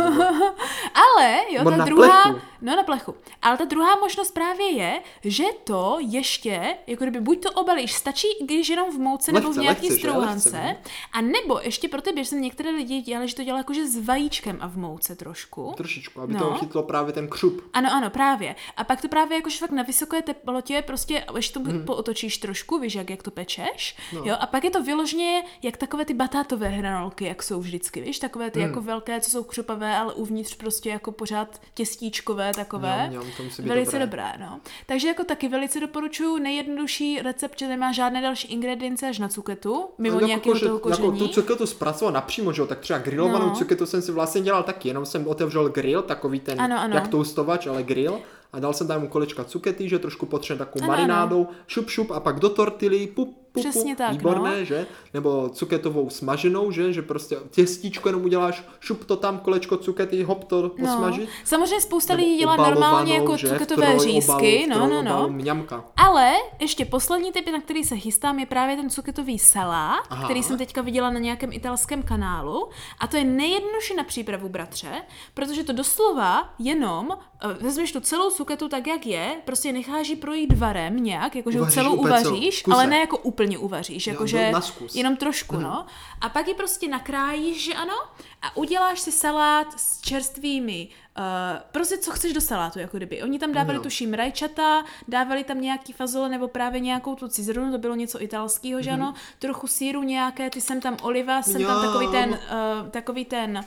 Ale, 0.94 1.36
jo, 1.50 1.58
Nebo 1.58 1.70
ta 1.70 1.76
na 1.76 1.84
druhá, 1.84 2.22
plechu. 2.22 2.40
no 2.62 2.76
na 2.76 2.82
plechu. 2.82 3.14
Ale 3.42 3.56
ta 3.56 3.64
druhá 3.64 3.96
možnost 4.00 4.30
právě 4.30 4.70
je, 4.70 5.00
že 5.24 5.44
to 5.64 5.96
ještě, 6.00 6.76
jako 6.86 7.04
kdyby 7.04 7.20
buď 7.20 7.42
to 7.42 7.50
obalíš, 7.50 7.92
stačí, 7.94 8.26
když 8.44 8.68
jenom 8.68 8.90
v 8.90 8.98
mouce 8.98 9.32
nebo 9.32 9.52
v 9.52 9.56
nějaký 9.56 9.80
lehce, 9.88 9.94
že? 9.94 10.08
strouhance, 10.08 10.50
Lehce, 10.50 10.76
a 11.12 11.20
nebo 11.20 11.60
ještě 11.62 11.88
pro 11.88 12.02
tebe, 12.02 12.24
že 12.24 12.28
jsem 12.30 12.40
některé 12.40 12.70
lidi 12.70 13.00
dělali, 13.02 13.28
že 13.28 13.34
to 13.34 13.44
dělá 13.44 13.58
jakože 13.58 13.86
s 13.86 13.96
vajíčkem 14.06 14.58
a 14.60 14.68
v 14.68 14.76
mouce 14.76 15.16
trošku. 15.16 15.74
Trošičku, 15.76 16.20
aby 16.20 16.34
No. 16.34 16.40
to 16.40 16.54
chytlo 16.54 16.82
právě 16.82 17.12
ten 17.12 17.28
křup. 17.28 17.62
Ano, 17.72 17.88
ano, 17.92 18.10
právě. 18.10 18.56
A 18.76 18.84
pak 18.84 19.00
to 19.02 19.08
právě 19.08 19.36
jakože 19.36 19.58
fakt 19.58 19.70
na 19.70 19.82
vysoké 19.82 20.22
teplotě 20.22 20.82
prostě, 20.86 21.24
ještě 21.36 21.54
to 21.58 21.60
mm. 21.60 21.84
pootočíš 21.84 22.38
trošku, 22.38 22.78
víš, 22.78 22.94
jak, 22.94 23.10
jak 23.10 23.22
to 23.22 23.30
pečeš, 23.30 23.96
no. 24.12 24.20
jo, 24.24 24.36
a 24.40 24.46
pak 24.46 24.64
je 24.64 24.70
to 24.70 24.82
vyloženě 24.82 25.15
jak 25.62 25.76
takové 25.76 26.04
ty 26.04 26.14
batátové 26.14 26.68
hranolky, 26.68 27.24
jak 27.24 27.42
jsou 27.42 27.60
vždycky, 27.60 28.00
víš, 28.00 28.18
takové 28.18 28.50
ty 28.50 28.58
mm. 28.58 28.66
jako 28.66 28.80
velké, 28.80 29.20
co 29.20 29.30
jsou 29.30 29.44
křupavé, 29.44 29.96
ale 29.96 30.14
uvnitř 30.14 30.54
prostě 30.56 30.90
jako 30.90 31.12
pořád 31.12 31.60
těstíčkové 31.74 32.52
takové. 32.54 33.08
Mňam, 33.08 33.24
to 33.36 33.42
musí 33.42 33.62
být 33.62 33.68
velice 33.68 33.98
dobré. 33.98 34.06
dobré, 34.32 34.46
no. 34.46 34.60
Takže 34.86 35.08
jako 35.08 35.24
taky 35.24 35.48
velice 35.48 35.80
doporučuji 35.80 36.38
nejjednodušší 36.38 37.22
recept, 37.22 37.58
že 37.58 37.68
nemá 37.68 37.92
žádné 37.92 38.22
další 38.22 38.48
ingredience 38.48 39.08
až 39.08 39.18
na 39.18 39.28
cuketu, 39.28 39.84
mimo 39.98 40.16
jako, 40.16 40.26
nějakého 40.26 40.60
toho 40.60 40.78
koření. 40.78 41.06
Jako 41.06 41.18
tu 41.18 41.28
cuketu 41.28 41.66
zpracovat 41.66 42.10
napřímo, 42.10 42.52
že 42.52 42.62
jo, 42.62 42.66
tak 42.66 42.80
třeba 42.80 42.98
grillovanou 42.98 43.46
No. 43.46 43.52
no. 43.52 43.58
cuketu 43.58 43.86
jsem 43.86 44.02
si 44.02 44.12
vlastně 44.12 44.40
dělal 44.40 44.62
taky, 44.62 44.88
jenom 44.88 45.06
jsem 45.06 45.28
otevřel 45.28 45.68
grill, 45.68 46.02
takový 46.02 46.40
ten, 46.40 46.60
Ano, 46.60 46.80
ano. 46.80 46.94
jak 46.94 47.08
toustovač, 47.08 47.66
ale 47.66 47.82
grill. 47.82 48.20
A 48.52 48.60
dal 48.60 48.72
jsem 48.72 48.86
tam 48.86 49.08
kolečka 49.08 49.44
cukety, 49.44 49.88
že 49.88 49.98
trošku 49.98 50.26
potřebujeme 50.26 50.66
takovou 50.66 50.84
Ano, 50.84 50.92
marinádou, 50.92 51.48
šup, 51.66 51.90
šup 51.90 52.10
a 52.10 52.20
pak 52.20 52.40
do 52.40 52.48
tortily, 52.48 53.06
pup, 53.06 53.45
pup, 53.56 53.70
Přesně 53.70 53.94
pup, 53.94 53.98
tak, 53.98 54.12
výborné, 54.12 54.58
no. 54.58 54.64
že? 54.64 54.86
Nebo 55.14 55.48
cuketovou 55.48 56.10
smaženou, 56.10 56.70
že? 56.70 56.92
Že 56.92 57.02
prostě 57.02 57.36
těstíčko 57.50 58.08
jenom 58.08 58.24
uděláš, 58.24 58.64
šup 58.80 59.04
to 59.04 59.16
tam, 59.16 59.38
kolečko 59.38 59.76
cukety, 59.76 60.22
hop 60.22 60.44
to 60.44 60.68
posmažit. 60.68 61.24
No. 61.24 61.34
Samozřejmě 61.44 61.80
spousta 61.80 62.14
Nebo 62.14 62.26
lidí 62.26 62.38
dělá 62.38 62.56
normálně 62.56 63.14
jako 63.14 63.36
že? 63.36 63.48
Cuketové 63.48 63.82
trojobalu, 63.82 64.12
řízky, 64.12 64.64
v 64.66 64.68
no, 64.68 64.78
no, 64.78 64.86
no. 64.86 65.02
trojobalu, 65.02 65.32
Mňamka. 65.32 65.84
Ale 65.96 66.32
ještě 66.60 66.84
poslední 66.84 67.32
typ, 67.32 67.48
na 67.52 67.60
který 67.60 67.84
se 67.84 67.96
chystám, 67.96 68.38
je 68.38 68.46
právě 68.46 68.76
ten 68.76 68.90
cuketový 68.90 69.38
salát, 69.38 70.04
Aha. 70.10 70.24
který 70.24 70.42
jsem 70.42 70.58
teďka 70.58 70.82
viděla 70.82 71.10
na 71.10 71.18
nějakém 71.18 71.52
italském 71.52 72.02
kanálu. 72.02 72.68
A 72.98 73.06
to 73.06 73.16
je 73.16 73.24
nejjednodušší 73.24 73.94
na 73.94 74.04
přípravu, 74.04 74.48
bratře, 74.48 75.02
protože 75.34 75.64
to 75.64 75.72
doslova 75.72 76.48
jenom 76.58 77.08
eh, 77.12 77.54
vezmeš 77.60 77.92
tu 77.92 78.00
celou 78.00 78.30
cuketu 78.30 78.68
tak, 78.68 78.86
jak 78.86 79.06
je, 79.06 79.36
prostě 79.44 79.72
necháš 79.72 80.08
ji 80.08 80.16
projít 80.16 80.58
varem 80.58 80.96
nějak, 80.96 81.36
jakože 81.36 81.58
celou 81.70 81.94
uvaříš, 81.94 82.64
ale 82.70 82.86
ne 82.86 82.98
jako 82.98 83.18
úplně 83.18 83.45
uvaříš, 83.58 84.06
Jo, 84.06 84.12
jakože 84.12 84.52
zkus. 84.60 84.94
jenom 84.94 85.16
trošku, 85.16 85.56
no. 85.56 85.86
A 86.20 86.28
pak 86.28 86.48
ji 86.48 86.54
prostě 86.54 86.88
nakrájíš, 86.88 87.64
že 87.64 87.74
ano, 87.74 87.94
a 88.42 88.56
uděláš 88.56 89.00
si 89.00 89.12
salát 89.12 89.66
s 89.80 90.00
čerstvými, 90.00 90.88
uh, 91.18 91.24
prostě 91.72 91.98
co 91.98 92.10
chceš 92.10 92.32
do 92.32 92.40
salátu, 92.40 92.78
jako 92.78 92.96
kdyby. 92.96 93.22
Oni 93.22 93.38
tam 93.38 93.52
dávali, 93.52 93.76
Jo. 93.76 93.82
tuším, 93.82 94.14
rajčata, 94.14 94.84
dávali 95.08 95.44
tam 95.44 95.60
nějaký 95.60 95.92
fazole 95.92 96.28
nebo 96.28 96.48
právě 96.48 96.80
nějakou 96.80 97.14
tu 97.14 97.28
cizrunu, 97.28 97.72
to 97.72 97.78
bylo 97.78 97.94
něco 97.94 98.22
italského, 98.22 98.82
že 98.82 98.90
ano, 98.90 99.14
trochu 99.38 99.66
síru 99.66 100.02
nějaké, 100.02 100.50
ty 100.50 100.60
jsem 100.60 100.80
tam 100.80 100.96
oliva, 101.02 101.42
jsem 101.42 101.52
tam 101.52 101.78
Mňam. 101.78 101.82
takový 101.86 102.08
ten, 102.08 102.30
uh, 102.30 102.88
takový 102.90 103.24
ten, 103.24 103.64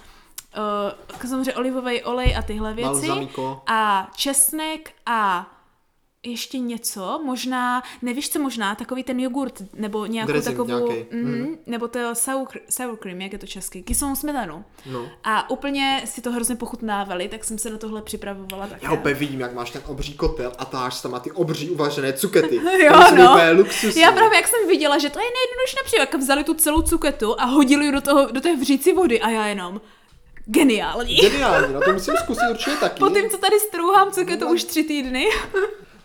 uh, 1.22 1.28
samozřejmě 1.30 1.54
olivový 1.56 2.04
olej 2.04 2.36
a 2.38 2.42
tyhle 2.42 2.74
věci. 2.74 2.90
Balzamiko. 3.08 3.62
A 3.68 4.12
česnek 4.16 4.92
a 5.06 5.48
ještě 6.24 6.60
něco, 6.60 7.22
možná, 7.26 7.84
nevíš 8.02 8.30
co 8.30 8.40
možná, 8.40 8.76
takový 8.76 9.04
ten 9.04 9.20
jogurt, 9.20 9.62
nebo 9.74 10.06
nějakou 10.06 10.32
Dressing 10.32 10.58
takovou, 10.58 10.92
nějaký. 10.92 11.16
mm, 11.16 11.58
nebo 11.66 11.88
to 11.88 12.00
sour, 12.16 12.48
sour 12.70 12.98
cream, 12.98 13.22
jak 13.22 13.34
je 13.34 13.40
to 13.40 13.48
česky, 13.48 13.84
kyselou 13.84 14.16
smetanu. 14.16 14.66
No. 14.86 15.10
A 15.24 15.50
úplně 15.50 16.02
si 16.06 16.22
to 16.22 16.32
hrozně 16.32 16.56
pochutnávali, 16.56 17.28
tak 17.28 17.44
jsem 17.44 17.58
se 17.58 17.70
na 17.70 17.78
tohle 17.78 18.02
připravovala 18.02 18.68
také. 18.68 18.86
Já 18.86 18.92
úplně 18.92 19.14
vidím, 19.14 19.40
jak 19.40 19.54
máš 19.54 19.72
ten 19.72 19.82
obří 19.86 20.14
kotel 20.14 20.52
a 20.58 20.66
táš 20.66 21.02
tam 21.02 21.12
má 21.12 21.20
ty 21.20 21.32
obří 21.32 21.70
uvažené 21.70 22.14
cukety. 22.14 22.56
Jo, 22.84 22.94
To 23.10 23.16
no. 23.16 23.38
luxusní. 23.58 24.02
Já 24.02 24.12
právě 24.12 24.36
jak 24.38 24.48
jsem 24.48 24.68
viděla, 24.68 24.98
že 24.98 25.10
to 25.10 25.20
je 25.20 25.26
nejjednodušší 25.26 25.76
například, 25.84 26.00
jak 26.14 26.16
vzali 26.22 26.44
tu 26.44 26.54
celou 26.54 26.82
cuketu 26.82 27.42
a 27.42 27.46
hodili 27.46 27.86
ji 27.86 27.92
do, 27.92 28.02
toho, 28.02 28.28
do 28.32 28.42
té 28.42 28.56
vřící 28.56 28.94
vody 28.94 29.22
a 29.22 29.30
já 29.30 29.48
jenom 29.48 29.82
geniální. 30.46 31.16
Geniální, 31.16 31.74
no 31.74 31.82
to 31.82 31.94
musím 31.94 32.14
zkusit 32.24 32.42
určitě 32.52 32.76
taky. 32.78 33.00
Po 33.00 33.10
tím, 33.10 33.30
co 33.30 33.38
tady 33.38 33.60
strouhám 33.60 34.12
cuketu 34.12 34.48
už 34.48 34.64
tři 34.64 34.84
týdny. 34.84 35.26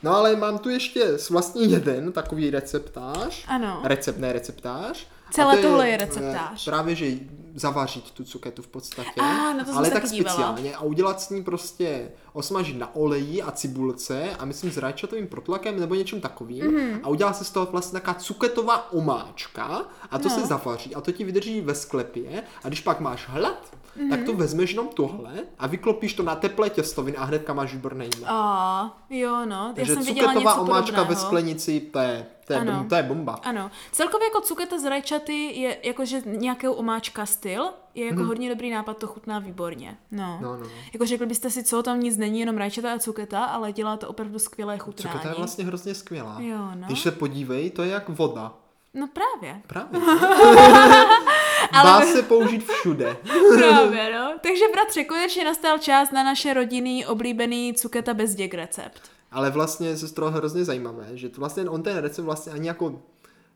No 0.04 0.16
ale 0.16 0.36
mám 0.36 0.58
tu 0.58 0.68
ještě 0.68 1.04
vlastně 1.30 1.62
jeden 1.66 2.12
takový 2.12 2.50
receptář. 2.50 3.44
Ano. 3.48 3.80
Recept, 3.84 4.18
ne 4.18 4.32
receptář. 4.32 5.06
Celé 5.30 5.56
to 5.56 5.62
tohle 5.62 5.88
je 5.88 5.96
receptář. 5.96 6.68
eh, 6.68 6.70
Právě, 6.70 6.94
že 6.94 7.06
zavařit 7.54 8.10
tu 8.10 8.24
cuketu 8.24 8.62
v 8.62 8.66
podstatě. 8.66 9.10
Ah, 9.20 9.54
na 9.56 9.64
to 9.64 9.72
ale 9.76 9.90
tak 9.90 10.10
dívala. 10.10 10.34
speciálně 10.36 10.74
a 10.76 10.80
udělat 10.80 11.20
s 11.20 11.30
ní 11.30 11.42
prostě 11.44 12.08
osmažit 12.34 12.78
na 12.78 12.94
oleji 12.96 13.42
a 13.42 13.50
cibulce 13.50 14.30
a 14.38 14.44
myslím 14.44 14.72
s 14.72 14.76
rajčatovým 14.76 15.26
protlakem 15.26 15.80
nebo 15.80 15.94
něčím 15.94 16.20
takovým 16.20 16.64
Mhm. 16.66 17.00
a 17.02 17.08
udělá 17.08 17.32
se 17.32 17.44
z 17.44 17.50
toho 17.50 17.66
vlastně 17.66 18.00
taková 18.00 18.14
cuketová 18.20 18.92
omáčka 18.92 19.82
a 20.10 20.18
to 20.18 20.28
No. 20.28 20.34
se 20.34 20.46
zavaří 20.46 20.94
a 20.94 21.00
to 21.00 21.12
ti 21.12 21.24
vydrží 21.24 21.60
ve 21.60 21.74
sklepě 21.74 22.42
a 22.64 22.68
když 22.68 22.80
pak 22.80 23.00
máš 23.00 23.28
hlad, 23.28 23.70
tak 24.10 24.18
Mhm. 24.18 24.24
to 24.26 24.32
vezmeš 24.32 24.70
jenom 24.70 24.88
tohle 24.88 25.32
a 25.58 25.66
vyklopíš 25.66 26.14
to 26.14 26.22
na 26.22 26.34
teplé 26.36 26.70
těstoviny 26.70 27.16
a 27.16 27.24
hnedka 27.24 27.52
máš 27.54 27.72
výborný 27.72 28.04
jídlo. 28.04 28.26
A 28.28 28.98
jo, 29.10 29.46
no, 29.46 29.66
já 29.68 29.72
Takže 29.74 29.94
jsem 29.94 30.04
cuketová 30.06 30.32
něco 30.34 30.54
omáčka 30.62 30.80
podobného. 30.86 31.04
ve 31.06 31.16
sklenici, 31.16 31.80
to 31.80 31.98
je, 31.98 32.26
to 32.46 32.52
je, 32.52 32.58
Ano. 32.58 32.86
to 32.88 32.94
je 32.94 33.02
bomba. 33.02 33.32
Ano. 33.42 33.70
Celkově 33.92 34.26
jako 34.28 34.40
cuketa 34.40 34.78
z 34.78 34.84
rajčaty 34.84 35.32
je 35.60 35.78
jakože 35.82 36.22
nějakého 36.26 36.74
omáčka 36.74 37.26
styl, 37.26 37.64
je 37.94 38.06
jako 38.06 38.24
hodně 38.24 38.48
dobrý 38.48 38.70
nápad, 38.70 38.98
to 38.98 39.06
chutná 39.06 39.38
výborně. 39.38 39.96
No. 40.10 40.38
No, 40.42 40.52
no, 40.52 40.58
no. 40.62 40.70
Jako 40.92 41.06
řekl 41.06 41.26
byste 41.26 41.50
si, 41.50 41.64
co 41.64 41.82
tam 41.82 42.00
nic 42.00 42.16
není, 42.16 42.40
jenom 42.40 42.56
rajčata 42.56 42.92
a 42.92 42.98
cuketa, 42.98 43.44
ale 43.44 43.72
dělá 43.72 43.96
to 43.96 44.08
opravdu 44.08 44.38
skvělé 44.38 44.78
chutnání. 44.78 45.12
Cuketa 45.12 45.28
je 45.28 45.34
vlastně 45.34 45.64
hrozně 45.64 45.94
skvělá. 45.94 46.36
Jo, 46.40 46.58
no. 46.74 46.86
Když 46.86 47.00
se 47.00 47.10
podívej, 47.10 47.70
to 47.70 47.82
je 47.82 47.90
jak 47.90 48.08
voda. 48.08 48.54
No 48.94 49.08
právě. 49.12 49.62
Právě. 49.66 50.00
Dá 51.72 52.00
se 52.00 52.22
použít 52.22 52.72
všude. 52.72 53.16
Právě, 53.58 54.12
no. 54.12 54.34
Takže 54.40 54.64
bratře, 54.72 55.04
konečně 55.04 55.44
nastal 55.44 55.78
čas 55.78 56.10
na 56.10 56.22
naše 56.22 56.54
rodinný 56.54 57.06
oblíbený 57.06 57.74
cuketa 57.74 58.14
bez 58.14 58.34
děk 58.34 58.54
recept. 58.54 59.02
Ale 59.32 59.50
vlastně 59.50 59.96
se 59.96 60.08
z 60.08 60.12
toho 60.12 60.30
hrozně 60.30 60.64
zajímavé, 60.64 61.06
že 61.12 61.28
to 61.28 61.40
vlastně 61.40 61.68
on 61.68 61.82
ten 61.82 61.96
recept 61.96 62.24
vlastně 62.24 62.52
ani 62.52 62.68
jako 62.68 63.02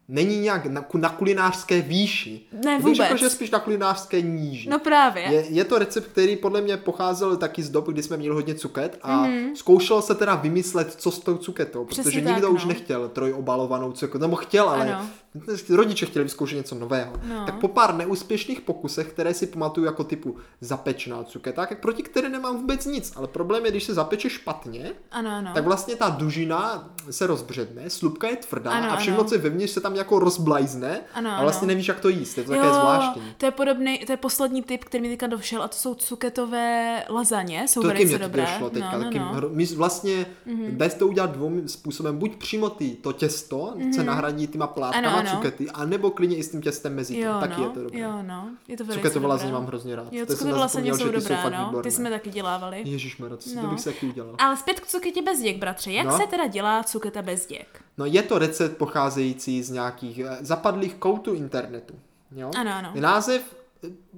není 0.09 0.39
nějak 0.41 0.67
na, 0.67 0.85
na 0.95 1.09
kulinářské 1.09 1.81
výši. 1.83 2.41
Ne, 2.65 2.73
Já 2.73 2.79
bych 2.79 2.95
řekl, 2.95 3.09
vůbec. 3.09 3.21
že 3.21 3.31
spíš 3.31 3.51
na 3.51 3.59
kulinářské 3.59 4.21
níži. 4.21 4.69
No 4.71 4.79
právě. 4.79 5.23
Je, 5.23 5.45
je 5.49 5.65
to 5.65 5.79
recept, 5.79 6.07
který 6.09 6.37
podle 6.37 6.61
mě 6.61 6.77
pocházel 6.77 7.37
taky 7.37 7.63
z 7.63 7.71
doby, 7.71 7.93
kdy 7.93 8.03
jsme 8.03 8.17
měli 8.17 8.35
hodně 8.35 8.55
cuket 8.55 8.99
a 9.03 9.17
Mhm. 9.23 9.31
mm-hmm. 9.33 9.55
zkoušel 9.55 10.03
se 10.03 10.15
teda 10.15 10.35
vymyslet, 10.35 10.95
co 10.95 11.11
s 11.11 11.19
tou 11.19 11.37
cuketou, 11.37 11.85
protože 11.85 12.03
Přesně 12.03 12.21
nikdo 12.21 12.47
tak, 12.47 12.53
už 12.53 12.63
no. 12.65 12.69
nechtěl 12.69 13.09
trojobalovanou 13.09 13.93
cuketu, 13.93 14.19
nebo 14.19 14.37
chtěl, 14.37 14.69
ale 14.69 14.95
Ano. 14.95 15.07
Rodiče 15.71 16.07
chtěli 16.07 16.23
vyzkoušet 16.23 16.57
něco 16.57 16.75
nového. 16.75 17.13
No. 17.25 17.47
Tak 17.47 17.61
po 17.61 17.69
pár 17.69 17.95
neúspěšných 17.95 18.61
pokusech, 18.61 19.07
které 19.09 19.35
si 19.35 19.47
pamatuju 19.47 19.87
jako 19.87 20.05
typu 20.05 20.37
zapečená 20.61 21.25
cuketa, 21.25 21.67
tak 21.67 21.81
proti 21.81 22.03
které 22.03 22.29
nemám 22.29 22.57
vůbec 22.57 22.87
nic, 22.87 23.13
ale 23.17 23.29
problém 23.29 23.65
je, 23.65 23.71
když 23.71 23.85
se 23.85 23.95
zapeče 23.95 24.31
špatně, 24.31 24.93
Ano, 25.11 25.31
ano. 25.31 25.51
tak 25.55 25.65
vlastně 25.65 25.97
ta 25.97 26.09
dužina 26.09 26.91
se 27.11 27.27
rozbředne, 27.27 27.91
slupka 27.91 28.29
je 28.29 28.37
tvrdá 28.37 28.71
Ano, 28.71 28.93
a 28.93 28.97
všechno, 28.97 29.21
ano. 29.21 29.29
co 29.29 29.35
je 29.35 29.41
vevnitř, 29.41 29.73
se 29.73 29.81
tam 29.81 29.95
jako 29.95 30.19
rozblajzne 30.19 31.01
Ano, 31.15 31.31
a 31.31 31.43
vlastně 31.43 31.65
ano. 31.67 31.69
nevíš, 31.69 31.89
jak 31.89 32.01
to 32.01 32.09
jíst. 32.09 32.39
Je 32.39 32.45
to 32.45 32.51
také 32.51 32.69
zvláštní. 32.69 33.23
to 33.39 33.47
je 33.47 33.51
podobný, 33.53 33.99
to 33.99 34.13
je 34.13 34.17
poslední 34.17 34.63
typ, 34.63 34.85
který 34.85 35.03
mi 35.03 35.09
teďka 35.09 35.27
došel 35.27 35.63
a 35.63 35.69
to 35.69 35.77
jsou 35.77 35.95
cuketové 35.95 37.03
lazaně, 37.09 37.69
jsou 37.69 37.83
To 37.83 37.89
taky 37.89 38.05
mě 38.05 38.19
to 38.19 38.25
dobré. 38.25 38.43
došlo 38.43 38.71
teďka. 38.71 38.93
no, 38.93 38.99
no, 38.99 39.05
taky 39.05 39.19
no. 39.19 39.35
My 39.49 39.67
vlastně 39.67 40.27
mm-hmm. 40.47 40.77
dá 40.77 40.89
se 40.89 40.97
to 40.97 41.07
udělat 41.09 41.31
dvou 41.31 41.51
způsobem. 41.67 42.19
Buď 42.19 42.37
přímo 42.37 42.71
ty, 42.71 42.91
to 42.91 43.13
těsto 43.13 43.57
mm-hmm. 43.77 43.95
se 43.95 44.05
nahradí 44.05 44.47
těma 44.47 44.67
plátkama 44.67 45.09
Ano, 45.09 45.19
ano. 45.19 45.28
Cukety, 45.37 45.71
anebo 45.71 46.11
klidně 46.11 46.37
i 46.37 46.43
s 46.43 46.51
tím 46.51 46.63
těstem 46.63 46.95
mezi 46.95 47.15
tím. 47.15 47.23
Jo, 47.23 47.37
taky 47.41 47.61
no, 47.61 47.67
je 47.67 47.71
to 47.71 47.83
dobré. 47.83 47.99
jo, 48.01 48.13
no, 48.23 48.49
je 48.69 48.77
to 48.77 48.85
velice 48.85 48.99
Cuketové 49.01 49.15
dobré. 49.15 49.29
lazaně 49.29 49.53
mám 49.53 49.67
hrozně 49.67 49.97
rád. 49.97 50.13
Jo, 50.13 50.27
lazaně 50.31 50.53
nezapomněl, 50.91 50.97
jsou 50.99 51.05
dobré, 51.13 51.37
fakt 51.43 51.53
no, 51.53 51.59
výborné. 51.67 51.83
ty 51.83 51.91
jsme 51.91 52.11
taky 52.11 52.31
dělávali. 52.31 52.85
To, 53.19 53.29
No. 53.55 53.63
to 53.63 53.69
bych 53.69 53.81
se 53.81 53.93
taky 53.93 54.07
udělal. 54.07 54.35
Ale 54.39 54.57
zpět 54.57 54.81
k 54.81 54.87
cuketě 54.87 55.23
bez 55.23 55.41
děk, 55.41 55.57
bratře. 55.59 55.93
Jak 55.93 56.07
No. 56.07 56.17
se 56.17 56.27
teda 56.27 56.47
dělá 56.47 56.83
cuketa 56.85 57.23
bez 57.23 57.47
děk? 57.47 57.81
No 57.99 58.07
je 58.07 58.23
to 58.23 58.39
recept 58.39 58.77
pocházející 58.77 59.63
z 59.63 59.71
nějakých 59.71 60.19
eh, 60.19 60.37
zapadlých 60.41 60.95
koutů 60.95 61.35
internetu. 61.35 61.95
Jo? 62.37 62.51
Ano, 62.59 62.71
ano. 62.75 62.91
Název 62.95 63.57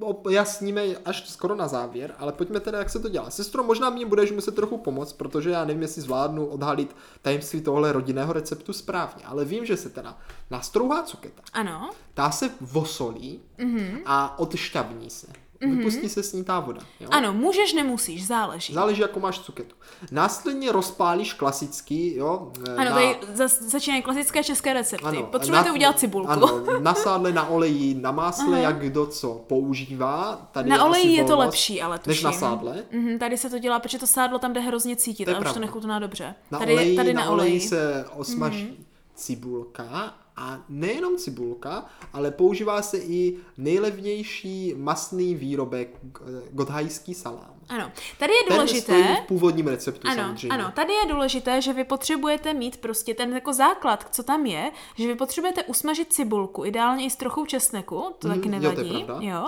objasníme 0.00 0.82
až 1.04 1.28
skoro 1.30 1.54
na 1.54 1.68
závěr, 1.68 2.14
ale 2.18 2.32
pojďme 2.32 2.60
teda, 2.60 2.78
jak 2.78 2.90
se 2.90 2.98
to 2.98 3.08
dělá. 3.08 3.30
Sestro, 3.30 3.62
možná 3.62 3.90
mě 3.90 4.06
budeš 4.06 4.32
muset 4.32 4.54
trochu 4.54 4.78
pomoct, 4.78 5.12
protože 5.12 5.50
já 5.50 5.64
nevím, 5.64 5.82
jestli 5.82 6.02
zvládnu 6.02 6.46
odhalit 6.46 6.96
tajemství 7.22 7.60
tohle 7.60 7.92
rodinného 7.92 8.32
receptu 8.32 8.72
správně, 8.72 9.24
ale 9.24 9.44
vím, 9.44 9.66
že 9.66 9.76
se 9.76 9.90
teda 9.90 10.18
nastrouhá 10.50 11.02
cuketa, 11.02 11.42
Ano, 11.52 11.90
tá 12.14 12.30
se 12.30 12.50
vosolí 12.60 13.40
Mhm. 13.58 13.98
a 14.06 14.38
odšťavní 14.38 15.10
se. 15.10 15.26
Vypustí 15.60 16.08
se 16.08 16.22
s 16.22 16.32
ní 16.32 16.44
ta 16.44 16.60
voda. 16.60 16.80
Jo? 17.00 17.08
ano, 17.12 17.32
můžeš, 17.32 17.72
nemusíš, 17.72 18.26
záleží. 18.26 18.74
Záleží, 18.74 19.00
jako 19.02 19.20
máš 19.20 19.38
cuketu. 19.38 19.74
Následně 20.10 20.72
rozpálíš 20.72 21.32
klasický, 21.32 22.14
jo? 22.16 22.52
eh, 22.68 22.74
Ano, 22.76 22.90
na- 22.90 22.96
tady 22.96 23.18
začínají 23.48 24.02
klasické 24.02 24.44
české 24.44 24.72
recepty. 24.74 25.04
Ano, 25.06 25.22
Potřebujete 25.22 25.68
na- 25.68 25.74
udělat 25.74 25.98
cibulku. 25.98 26.30
Ano, 26.30 26.62
na 26.80 26.94
sádle, 26.94 27.32
na 27.32 27.48
oleji, 27.48 27.94
na 27.94 28.12
másle, 28.12 28.60
jak 28.60 28.78
kdo 28.78 29.06
co 29.06 29.44
používá. 29.46 30.48
Tady 30.52 30.70
Na 30.70 30.76
asi 30.76 30.84
oleji 30.84 31.12
je 31.16 31.24
to 31.24 31.28
volnost,lepší, 31.36 31.82
ale 31.82 31.98
tuším. 31.98 32.10
Než 32.10 32.22
na 32.22 32.32
sádle. 32.32 32.84
Mhm, 32.92 33.18
tady 33.18 33.36
se 33.38 33.50
to 33.50 33.58
dělá, 33.58 33.78
protože 33.80 33.98
to 33.98 34.06
sádlo 34.06 34.38
tam 34.38 34.52
jde 34.52 34.60
hrozně 34.60 34.96
cítit, 34.96 35.24
To 35.24 35.30
je 35.30 35.36
ale 35.36 35.46
už 35.46 35.52
to 35.52 35.60
nechutná 35.60 35.98
dobře. 35.98 36.34
Na 36.50 36.58
tady, 36.58 36.72
oleji, 36.72 36.96
tady 36.96 37.14
na, 37.14 37.24
na, 37.24 37.30
oleji 37.30 37.60
se 37.60 38.04
osmaží 38.16 38.86
cibulka 39.14 40.14
a 40.36 40.58
nejenom 40.68 41.16
cibulka, 41.16 41.84
ale 42.12 42.30
používá 42.30 42.82
se 42.82 42.98
i 42.98 43.36
nejlevnější 43.58 44.74
masný 44.76 45.34
výrobek 45.34 45.88
eh, 46.04 46.20
godhajský 46.50 47.14
salám. 47.14 47.50
Ano, 47.68 47.92
tady 48.18 48.32
je 48.32 48.42
Ten 48.48 48.56
důležité. 48.56 48.80
stojí 48.80 49.02
v 49.24 49.26
původním 49.28 49.66
receptu 49.66 50.08
Ano, 50.08 50.16
samozřejmě. 50.22 50.48
ano, 50.48 50.72
tady 50.76 50.92
je 50.92 51.12
důležité, 51.12 51.62
že 51.62 51.72
vy 51.72 51.84
potřebujete 51.84 52.54
mít 52.54 52.76
prostě 52.76 53.14
ten 53.14 53.32
jako 53.34 53.52
základ, 53.52 54.06
co 54.14 54.22
tam 54.22 54.46
je, 54.46 54.70
že 54.94 55.06
vy 55.08 55.14
potřebujete 55.14 55.62
usmažit 55.64 56.12
cibulku, 56.12 56.64
ideálně 56.64 57.04
i 57.04 57.10
s 57.10 57.16
trochou 57.16 57.46
česneku, 57.46 58.04
to 58.18 58.28
Mhm, 58.28 58.36
taky 58.40 58.48
jo, 58.64 58.72
to 58.72 58.82
nevadí. 58.82 59.26
jo. 59.26 59.44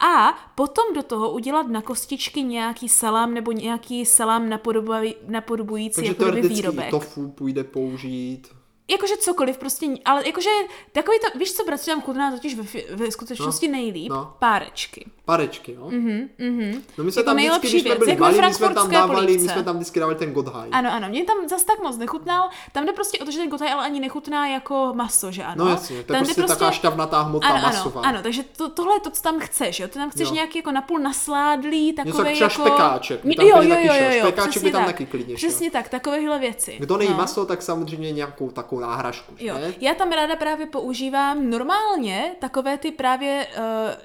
A 0.00 0.38
potom 0.54 0.84
do 0.94 1.02
toho 1.02 1.30
udělat 1.30 1.68
na 1.68 1.82
kostičky 1.82 2.42
nějaký 2.42 2.88
salám 2.88 3.34
nebo 3.34 3.52
nějaký 3.52 4.06
salám 4.06 4.48
napodobují, 4.48 5.14
napodobující 5.28 5.94
Takže 5.94 6.14
jako 6.18 6.48
výrobek. 6.48 6.90
tofu 6.90 7.28
půjde 7.30 7.64
použít. 7.64 8.48
Jakože 8.88 9.16
cokoliv, 9.16 9.58
prostě, 9.58 9.86
ale 10.04 10.26
jakože 10.26 10.50
takový 10.92 11.18
to, 11.18 11.38
víš 11.38 11.52
co, 11.52 11.64
bratři, 11.64 11.86
tam 11.90 12.02
chutná 12.02 12.30
totiž 12.32 12.54
ve, 12.54 12.64
ve 12.96 13.10
skutečnosti 13.10 13.68
nejlíp? 13.68 14.12
no. 14.12 14.34
Párečky. 14.38 15.06
Parečky, 15.24 15.72
jo? 15.72 15.86
Mm-hmm, 15.88 16.28
mhm. 16.38 16.82
No 16.98 17.04
my 17.04 17.12
jsme 17.12 17.20
Jako 17.20 17.26
tam 17.26 17.36
vždycky, 17.36 17.48
nejlepší 17.48 17.68
když 17.70 17.82
jsme 17.82 17.90
věc, 17.90 17.98
byli 17.98 18.10
jak 18.10 18.18
ve 18.20 18.26
malí, 18.26 18.40
my 18.48 18.54
jsme 18.54 18.74
tam 18.74 18.90
dávali, 18.90 19.20
my 19.20 19.26
polívce. 19.26 19.52
jsme 19.54 19.62
tam 19.62 19.76
vždycky 19.76 20.00
dávali 20.00 20.18
ten 20.18 20.32
godhaj. 20.32 20.68
Ano, 20.72 20.92
ano, 20.92 21.08
mě 21.08 21.24
tam 21.24 21.48
zas 21.48 21.64
tak 21.64 21.82
moc 21.82 21.96
nechutnal. 21.96 22.48
Tam 22.72 22.86
jde 22.86 22.92
prostě 22.92 23.18
o 23.18 23.24
to, 23.24 23.30
že 23.30 23.38
ten 23.38 23.48
gotaj 23.48 23.72
ale 23.72 23.84
ani 23.84 24.00
nechutná 24.00 24.48
jako 24.48 24.92
maso, 24.94 25.32
že 25.32 25.44
ano? 25.44 25.64
No 25.64 25.70
jasně, 25.70 25.96
to 25.96 26.12
je 26.12 26.18
Tam 26.18 26.26
jde 26.26 26.34
prostě, 26.34 26.42
taková 26.42 26.70
šťavnatá 26.70 27.20
hmota 27.22 27.48
ano, 27.48 27.62
masová. 27.62 28.00
ano, 28.00 28.08
ano, 28.08 28.22
takže 28.22 28.42
to, 28.56 28.68
tohle 28.70 28.96
je 28.96 29.00
to, 29.00 29.10
co 29.10 29.22
tam 29.22 29.38
chceš, 29.40 29.80
jo? 29.80 29.88
Ty 29.88 29.94
tam 29.94 30.10
chceš 30.10 30.28
Jo. 30.28 30.34
nějaký 30.34 30.58
jako 30.58 30.72
napůl 30.72 30.98
nasládlý, 30.98 31.86
Něco 31.86 32.02
takový 32.18 32.34
třeba 32.34 32.50
jako... 32.50 32.62
špekáček, 32.68 33.24
my 33.24 33.28
Mě- 33.28 33.36
tam 33.36 33.46
jo, 33.46 33.56
jo, 33.62 33.76
jo, 33.82 33.92
jo, 33.94 34.10
jo, 34.10 34.18
Špekáček 34.18 34.62
by 34.62 34.70
tam 34.70 34.80
tak. 34.84 34.92
taky 34.92 35.06
klidně. 35.06 35.34
Přesně 35.34 35.70
tak, 35.70 35.88
takovéhle 35.88 36.38
věci. 36.38 36.76
Kdo 36.78 36.96
nejí 36.96 37.10
No. 37.10 37.16
maso, 37.16 37.46
tak 37.46 37.62
samozřejmě 37.62 38.12
nějakou 38.12 38.50
takovou 38.50 38.75
náhražku, 38.80 39.34
Jo, 39.38 39.54
ne? 39.54 39.74
já 39.80 39.94
tam 39.94 40.10
ráda 40.12 40.36
právě 40.36 40.66
používám 40.66 41.50
normálně 41.50 42.34
takové 42.40 42.78
ty 42.78 42.90
právě, 42.92 43.46
uh, 43.58 43.62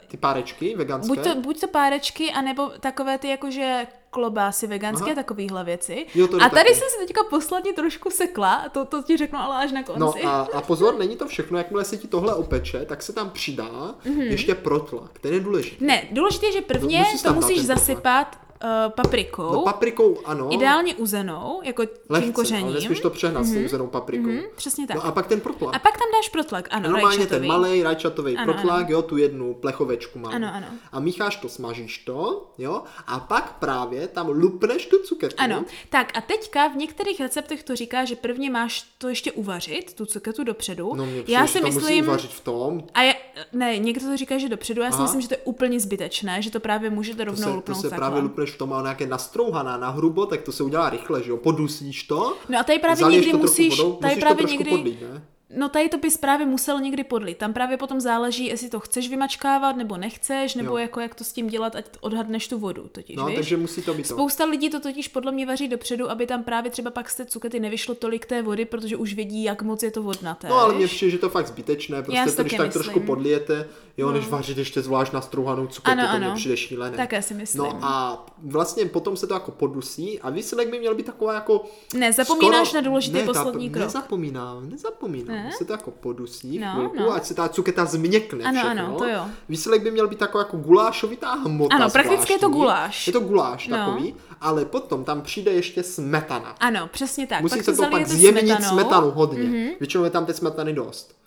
Ty 0.08 0.18
párečky 0.18 0.76
veganské. 0.76 1.08
buď 1.16 1.24
to, 1.24 1.36
buď 1.36 1.60
to 1.60 1.68
párečky, 1.68 2.32
anebo 2.32 2.70
takové 2.80 3.18
ty 3.18 3.28
jakože 3.28 3.88
klobásy 4.10 4.68
veganské, 4.68 5.06
Aha. 5.06 5.16
takovéhle 5.16 5.64
věci. 5.64 6.06
Jo, 6.16 6.28
to 6.28 6.36
a 6.38 6.50
tady 6.50 6.52
taky. 6.70 6.76
jsem 6.76 6.88
si 6.90 7.08
teďka 7.08 7.22
posledně 7.30 7.74
trošku 7.74 8.10
sekla, 8.10 8.66
to, 8.72 8.86
to 8.86 9.04
ti 9.04 9.18
řeknu 9.18 9.40
ale 9.40 9.66
až 9.66 9.72
na 9.72 9.84
konci. 9.84 10.00
No 10.24 10.30
a, 10.30 10.42
a 10.54 10.62
pozor, 10.62 10.98
není 10.98 11.16
to 11.16 11.28
všechno, 11.28 11.58
jakmile 11.58 11.86
se 11.86 11.98
ti 11.98 12.08
tohle 12.08 12.34
opeče, 12.36 12.86
tak 12.86 13.04
se 13.04 13.14
tam 13.14 13.30
přidá 13.30 13.96
Mhm. 14.06 14.22
ještě 14.22 14.56
protlak, 14.56 15.20
ten 15.20 15.34
je 15.34 15.40
důležitý. 15.40 15.86
Ne, 15.86 16.04
důležité 16.12 16.46
je, 16.46 16.52
že 16.52 16.62
prvně 16.62 17.00
Musíš 17.00 17.22
to 17.22 17.28
tam 17.28 17.36
dát 17.36 17.42
musíš 17.42 17.58
ten 17.68 17.76
protlak. 17.76 18.38
Zasypat 18.62 18.96
paprikou. 18.96 19.54
No 19.54 19.62
paprikou, 19.62 20.18
ano. 20.26 20.48
Ideálně 20.54 20.96
uzenou, 20.96 21.62
jako 21.64 21.86
tím 21.86 21.96
Lehce, 22.10 22.32
kořením. 22.32 22.66
ale 22.90 22.96
to 23.02 23.10
přehnat 23.10 23.46
s 23.46 23.54
tou 23.54 23.60
uzenou 23.66 23.88
paprikou. 23.88 24.28
Mhm, 24.28 24.42
přesně 24.56 24.88
tak. 24.88 24.96
No 24.96 25.06
a 25.06 25.12
pak 25.12 25.28
ten 25.28 25.42
protlak. 25.42 25.76
A 25.76 25.80
pak 25.80 25.94
tam 25.98 26.08
dáš 26.14 26.30
protlak, 26.30 26.68
ano, 26.72 26.90
Normálně 26.90 27.18
rajčatový. 27.18 27.40
ten 27.40 27.48
malý 27.48 27.84
rajčatový 27.84 28.38
Ano, 28.38 28.54
protlak, 28.54 28.90
jo, 28.90 29.02
tu 29.02 29.18
jednu 29.18 29.54
plechovečku 29.54 30.20
mám. 30.20 30.34
Ano, 30.34 30.48
ano. 30.54 30.68
A 30.92 31.00
mícháš 31.00 31.36
to, 31.36 31.50
smažíš 31.50 31.98
to, 31.98 32.50
jo, 32.58 32.82
a 33.08 33.20
pak 33.20 33.56
právě 33.60 34.08
tam 34.08 34.28
lupneš 34.30 34.86
tu 34.86 34.98
cuketu. 35.04 35.36
Ano, 35.38 35.66
tak 35.90 36.12
a 36.18 36.22
teďka 36.22 36.68
v 36.68 36.76
některých 36.76 37.20
receptech 37.20 37.64
to 37.64 37.76
říká, 37.76 38.06
že 38.06 38.16
prvně 38.16 38.50
máš 38.50 38.86
to 38.98 39.10
ještě 39.10 39.32
uvařit, 39.32 39.94
tu 39.94 40.06
cuketu 40.06 40.44
dopředu. 40.44 40.96
No 40.96 41.06
mě 41.06 41.24
Já 41.28 41.48
si 41.48 41.60
to 41.60 41.66
myslím, 41.66 42.06
uvařit 42.06 42.32
v 42.32 42.40
tom. 42.40 42.84
a 42.94 43.02
je, 43.02 43.16
ne, 43.54 43.78
někdo 43.78 44.06
to 44.06 44.18
říká, 44.18 44.38
že 44.38 44.50
dopředu, 44.50 44.82
já 44.82 44.90
si 44.92 44.94
Aha. 44.96 45.04
myslím, 45.04 45.22
že 45.22 45.28
to 45.28 45.34
je 45.34 45.38
úplně 45.44 45.80
zbytečné, 45.80 46.42
že 46.42 46.52
to 46.52 46.60
právě 46.60 46.90
můžete 46.90 47.18
To 47.18 47.26
rovnou 47.26 47.44
se, 47.44 47.50
to 47.50 47.56
lupnout 47.56 47.78
se 47.82 47.90
takhle. 47.90 47.98
právě 48.10 48.22
lupneš 48.22 48.51
v 48.52 48.58
tom, 48.58 48.74
ale 48.74 48.84
nějaké 48.84 49.08
nastrouhaná 49.08 49.78
na 49.78 49.90
hrubo, 49.90 50.26
tak 50.26 50.42
to 50.42 50.52
se 50.52 50.64
udělá 50.64 50.90
rychle, 50.90 51.24
že 51.24 51.30
jo, 51.30 51.38
podusíš 51.38 52.04
to. 52.04 52.38
No 52.50 52.60
a 52.60 52.64
tady 52.64 52.80
právě 52.80 53.06
někdy 53.06 53.32
to 53.32 53.38
musíš, 53.38 53.78
vodou, 53.78 53.94
tady 53.94 54.16
musíš 54.16 54.24
právě 54.24 54.46
to 54.46 54.52
někdy, 54.52 54.70
podlít, 54.72 55.02
ne? 55.02 55.24
No 55.56 55.70
tady 55.70 55.90
to 55.90 55.98
bys 55.98 56.18
právě 56.18 56.46
musel 56.46 56.80
někdy 56.82 57.04
podlit. 57.04 57.38
Tam 57.38 57.54
právě 57.54 57.78
potom 57.78 58.00
záleží, 58.00 58.46
jestli 58.46 58.70
to 58.70 58.80
chceš 58.80 59.10
vymačkávat, 59.10 59.76
nebo 59.76 59.98
nechceš, 59.98 60.56
nebo 60.56 60.70
Jo. 60.70 60.78
jako 60.78 61.00
jak 61.00 61.16
to 61.16 61.24
s 61.24 61.34
tím 61.34 61.48
dělat, 61.48 61.76
ať 61.76 61.86
odhadneš 62.02 62.48
tu 62.48 62.60
vodu, 62.60 62.88
totiž, 62.92 63.16
No, 63.16 63.26
víš? 63.26 63.36
takže 63.36 63.58
musí 63.58 63.82
to 63.82 63.94
být 63.94 64.08
to. 64.08 64.14
Spousta 64.14 64.46
lidí 64.46 64.70
to 64.70 64.80
totiž 64.80 65.08
podle 65.08 65.32
mě 65.32 65.46
vaří 65.46 65.68
dopředu, 65.68 66.12
aby 66.12 66.28
tam 66.28 66.44
právě 66.44 66.72
třeba 66.72 66.92
pak 66.92 67.10
z 67.10 67.16
té 67.16 67.26
cukety 67.26 67.60
nevyšlo 67.60 67.96
tolik 67.96 68.26
té 68.26 68.42
vody, 68.42 68.66
protože 68.66 68.98
už 68.98 69.14
vědí, 69.14 69.44
jak 69.44 69.62
moc 69.62 69.84
je 69.84 69.92
to 69.92 70.04
vodnaté. 70.04 70.48
No 70.50 70.56
ale 70.56 70.74
víš? 70.78 70.92
přijde, 70.94 71.12
že 71.12 71.18
to 71.18 71.30
fakt 71.30 71.48
zbytečné, 71.48 71.98
Já 71.98 72.04
prostě 72.04 72.30
si 72.30 72.36
to, 72.38 72.44
když 72.44 72.58
tak 72.58 72.74
trošku 72.74 72.90
myslím. 72.92 73.06
podlijete, 73.08 73.68
jo, 73.98 74.12
než 74.12 74.28
vařit 74.28 74.58
ještě 74.58 74.82
zvlášť 74.82 75.14
nastrouhanou 75.14 75.68
cuketu, 75.68 75.92
Ano, 76.00 76.08
to 76.08 76.26
ano. 76.26 76.36
přijde 76.36 76.58
šílené. 76.58 76.98
Také 76.98 77.22
si 77.22 77.34
myslím. 77.34 77.64
No 77.64 77.80
a 77.82 78.26
vlastně 78.44 78.86
potom 78.86 79.18
se 79.18 79.28
to 79.28 79.34
jako 79.34 79.52
podusí 79.52 80.20
a 80.20 80.30
výsledek 80.30 80.70
by 80.70 80.80
měl 80.80 80.96
být 80.96 81.06
taková 81.06 81.34
jako... 81.34 81.66
Ne, 81.96 82.14
zapomínáš 82.14 82.68
skoro- 82.68 82.82
na 82.82 82.90
důležitý 82.90 83.14
ne, 83.18 83.20
ta- 83.26 83.34
poslední 83.34 83.70
krok. 83.70 83.84
Nezapomínám, 83.86 84.70
nezapomínám. 84.70 85.36
Ne? 85.36 85.41
Se 85.58 85.66
to 85.66 85.74
jako 85.74 85.92
podusí 85.92 86.60
No, 86.60 86.74
chvilku, 86.76 86.96
no. 87.00 87.14
ať 87.14 87.26
se 87.26 87.34
ta 87.34 87.50
cuketa 87.50 87.86
změkne 87.86 88.44
Ano, 88.46 88.60
všechno. 88.62 88.84
ano, 88.86 88.98
to 88.98 89.06
jo. 89.08 89.26
Výsledek 89.50 89.84
by 89.84 89.92
měl 89.92 90.08
být 90.08 90.20
taková 90.20 90.42
jako 90.44 90.58
gulášovitá 90.58 91.34
hmota 91.34 91.76
Ano, 91.76 91.90
prakticky 91.90 92.34
je 92.34 92.40
to 92.40 92.46
zvláštní. 92.48 92.60
guláš. 92.62 93.08
Je 93.08 93.14
to 93.14 93.20
guláš 93.20 93.68
No. 93.68 93.78
takový, 93.78 94.16
ale 94.42 94.66
potom 94.66 95.04
tam 95.04 95.22
přijde 95.22 95.52
ještě 95.52 95.84
smetana. 95.84 96.56
Ano, 96.60 96.88
přesně 96.92 97.28
tak. 97.28 97.42
Musí 97.42 97.56
pak 97.56 97.66
se 97.66 97.74
to 97.76 97.84
pak 97.92 98.08
zjemnit 98.08 98.46
smetanou. 98.48 98.70
Smetanu 98.70 99.12
hodně. 99.12 99.76
Většinou 99.80 100.04
je 100.04 100.10
tam 100.10 100.26
té 100.26 100.34
smetany 100.34 100.74
dost. 100.74 101.21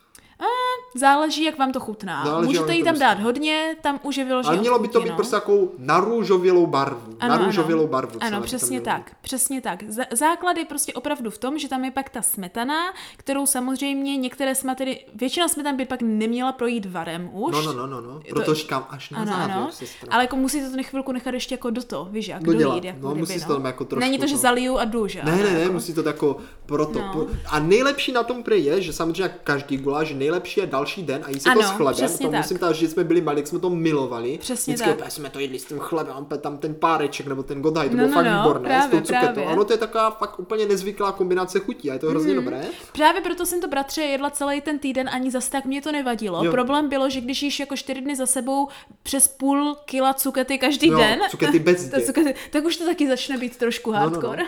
Záleží, 0.95 1.45
jak 1.45 1.59
vám 1.59 1.72
to 1.72 1.80
chutná. 1.80 2.24
Záleží, 2.24 2.47
Můžete 2.47 2.74
jí 2.74 2.78
to 2.80 2.84
tam 2.84 2.99
dát 2.99 3.20
hodně, 3.20 3.76
tam 3.82 4.01
už 4.03 4.16
je 4.16 4.24
vyloženě 4.24 4.53
Ale 4.53 4.61
mělo 4.61 4.78
by 4.78 4.88
to 4.88 5.01
být 5.01 5.12
prostě 5.12 5.36
takovou 5.36 5.72
narůžovělou 5.78 6.66
barvu. 6.66 7.16
Ano, 7.20 7.36
narůžovělou 7.38 7.82
ano. 7.82 7.90
barvu. 7.90 8.18
Ano, 8.20 8.38
to 8.38 8.45
přesně 8.45 8.80
tak, 8.80 9.16
přesně 9.20 9.61
tak. 9.61 9.82
Z- 9.88 10.07
základ 10.16 10.57
je 10.57 10.64
prostě 10.64 10.92
opravdu 10.92 11.30
v 11.30 11.38
tom, 11.38 11.59
že 11.59 11.68
tam 11.68 11.84
je 11.84 11.90
pak 11.90 12.11
ta 12.11 12.22
smetana, 12.22 12.74
kterou 13.16 13.47
samozřejmě 13.47 14.16
některé 14.16 14.55
smetany, 14.55 15.05
většina 15.14 15.49
smetan 15.49 15.76
by 15.76 15.84
pak 15.84 16.03
neměla 16.03 16.53
projít 16.53 16.86
varem 16.86 17.30
už. 17.32 17.53
No, 17.53 17.62
no, 17.62 17.72
no, 17.72 17.86
no, 17.86 18.01
no. 18.01 18.20
to- 18.20 18.28
Proto 18.28 18.55
říkám 18.55 18.86
až 18.90 19.11
na 19.11 19.18
Ano, 19.18 19.32
závěr, 19.32 19.51
ano, 19.57 19.68
sestra. 19.72 20.09
ale 20.12 20.24
jako 20.24 20.36
musíte 20.36 20.70
to 20.70 20.76
na 20.76 20.82
chvilku 20.82 21.12
nechat 21.12 21.34
ještě 21.34 21.55
jako 21.55 21.70
do 21.70 21.82
to, 21.82 22.09
víš, 22.11 22.28
jak 22.28 22.42
dolít, 22.42 22.84
jako 22.84 22.99
No, 23.03 23.09
kdyby, 23.09 23.20
musí 23.20 23.40
se 23.40 23.47
to 23.47 23.53
tam 23.53 23.64
jako 23.64 23.84
trošku 23.84 24.01
Není 24.01 24.18
to, 24.18 24.26
že 24.26 24.34
to- 24.34 24.40
zaliju 24.40 24.78
a 24.78 24.84
jdu, 24.84 25.07
že? 25.09 25.20
Ne, 25.24 25.36
ne, 25.36 25.42
ne, 25.53 25.61
jako. 25.61 25.72
musí 25.72 25.95
to 25.95 26.03
tak 26.03 26.14
jako 26.14 26.36
proto. 26.66 26.99
No. 26.99 27.12
No. 27.14 27.26
A 27.51 27.59
nejlepší 27.59 28.12
na 28.12 28.22
tom 28.22 28.45
je, 28.55 28.82
že 28.82 28.92
samozřejmě 28.92 29.34
každý 29.45 29.76
guláš, 29.76 30.14
nejlepší 30.14 30.61
je 30.61 30.66
další 30.85 31.03
den 31.03 31.22
a 31.26 31.30
jí 31.30 31.41
se 31.41 31.51
Ano, 31.51 31.61
to 31.61 31.66
s 31.66 31.70
chlebem. 31.70 32.09
To 32.18 32.28
tak. 32.28 32.32
musím 32.32 32.59
říct, 32.70 32.78
že 32.78 32.89
jsme 32.89 33.05
byli 33.05 33.20
malí, 33.20 33.39
jak 33.39 33.47
jsme 33.47 33.59
to 33.59 33.70
milovali. 33.70 34.39
Přesně 34.39 34.74
Vždycky 34.74 34.89
tak. 34.91 34.99
opět 34.99 35.11
jsme 35.11 35.30
to 35.30 35.39
jedli 35.39 35.59
s 35.59 35.64
tím 35.64 35.78
chlebem, 35.78 36.14
opět 36.16 36.41
tam 36.43 36.59
ten 36.59 36.74
páreček 36.74 37.26
nebo 37.26 37.43
ten 37.43 37.62
godaj, 37.62 37.89
to 37.89 37.97
No, 37.97 37.97
bylo 37.97 38.09
no, 38.09 38.14
fakt 38.14 38.26
no, 38.26 38.39
výborné. 38.39 38.68
právě, 38.68 38.89
s 38.89 38.91
tou 38.91 39.01
cuketou. 39.07 39.32
právě. 39.35 39.45
Ano, 39.47 39.64
to 39.64 39.72
je 39.72 39.78
taková 39.78 40.11
fakt 40.11 40.39
úplně 40.41 40.66
nezvyklá 40.66 41.12
kombinace 41.12 41.59
chutí 41.61 41.91
a 41.91 41.93
je 41.93 41.99
to 41.99 42.11
hrozně 42.11 42.35
Mhm. 42.35 42.45
dobré. 42.45 42.64
Právě 42.93 43.20
proto 43.20 43.47
jsem 43.47 43.61
to 43.61 43.68
bratře 43.68 44.03
jedla 44.03 44.30
celý 44.30 44.61
ten 44.61 44.78
týden, 44.78 45.09
ani 45.12 45.30
zas 45.30 45.49
tak 45.49 45.64
mě 45.64 45.82
to 45.82 45.93
nevadilo. 45.93 46.45
Jo. 46.45 46.51
Problém 46.51 46.89
bylo, 46.89 47.11
že 47.11 47.20
když 47.20 47.43
jíš 47.43 47.61
jako 47.61 47.76
čtyři 47.76 48.01
dny 48.01 48.16
za 48.16 48.26
sebou 48.26 48.68
přes 49.03 49.28
půl 49.28 49.76
kila 49.85 50.14
cukety 50.14 50.59
každý 50.59 50.87
Jo, 50.89 50.99
den, 50.99 51.18
cukety 51.30 51.59
bez 51.59 51.89
to 51.91 52.01
cukety, 52.01 52.35
tak 52.51 52.64
už 52.64 52.76
to 52.76 52.85
taky 52.85 53.09
začne 53.09 53.39
být 53.39 53.57
trošku 53.57 53.93
No, 53.93 53.99
no, 53.99 54.05
no. 54.05 54.11
hardcore. 54.11 54.43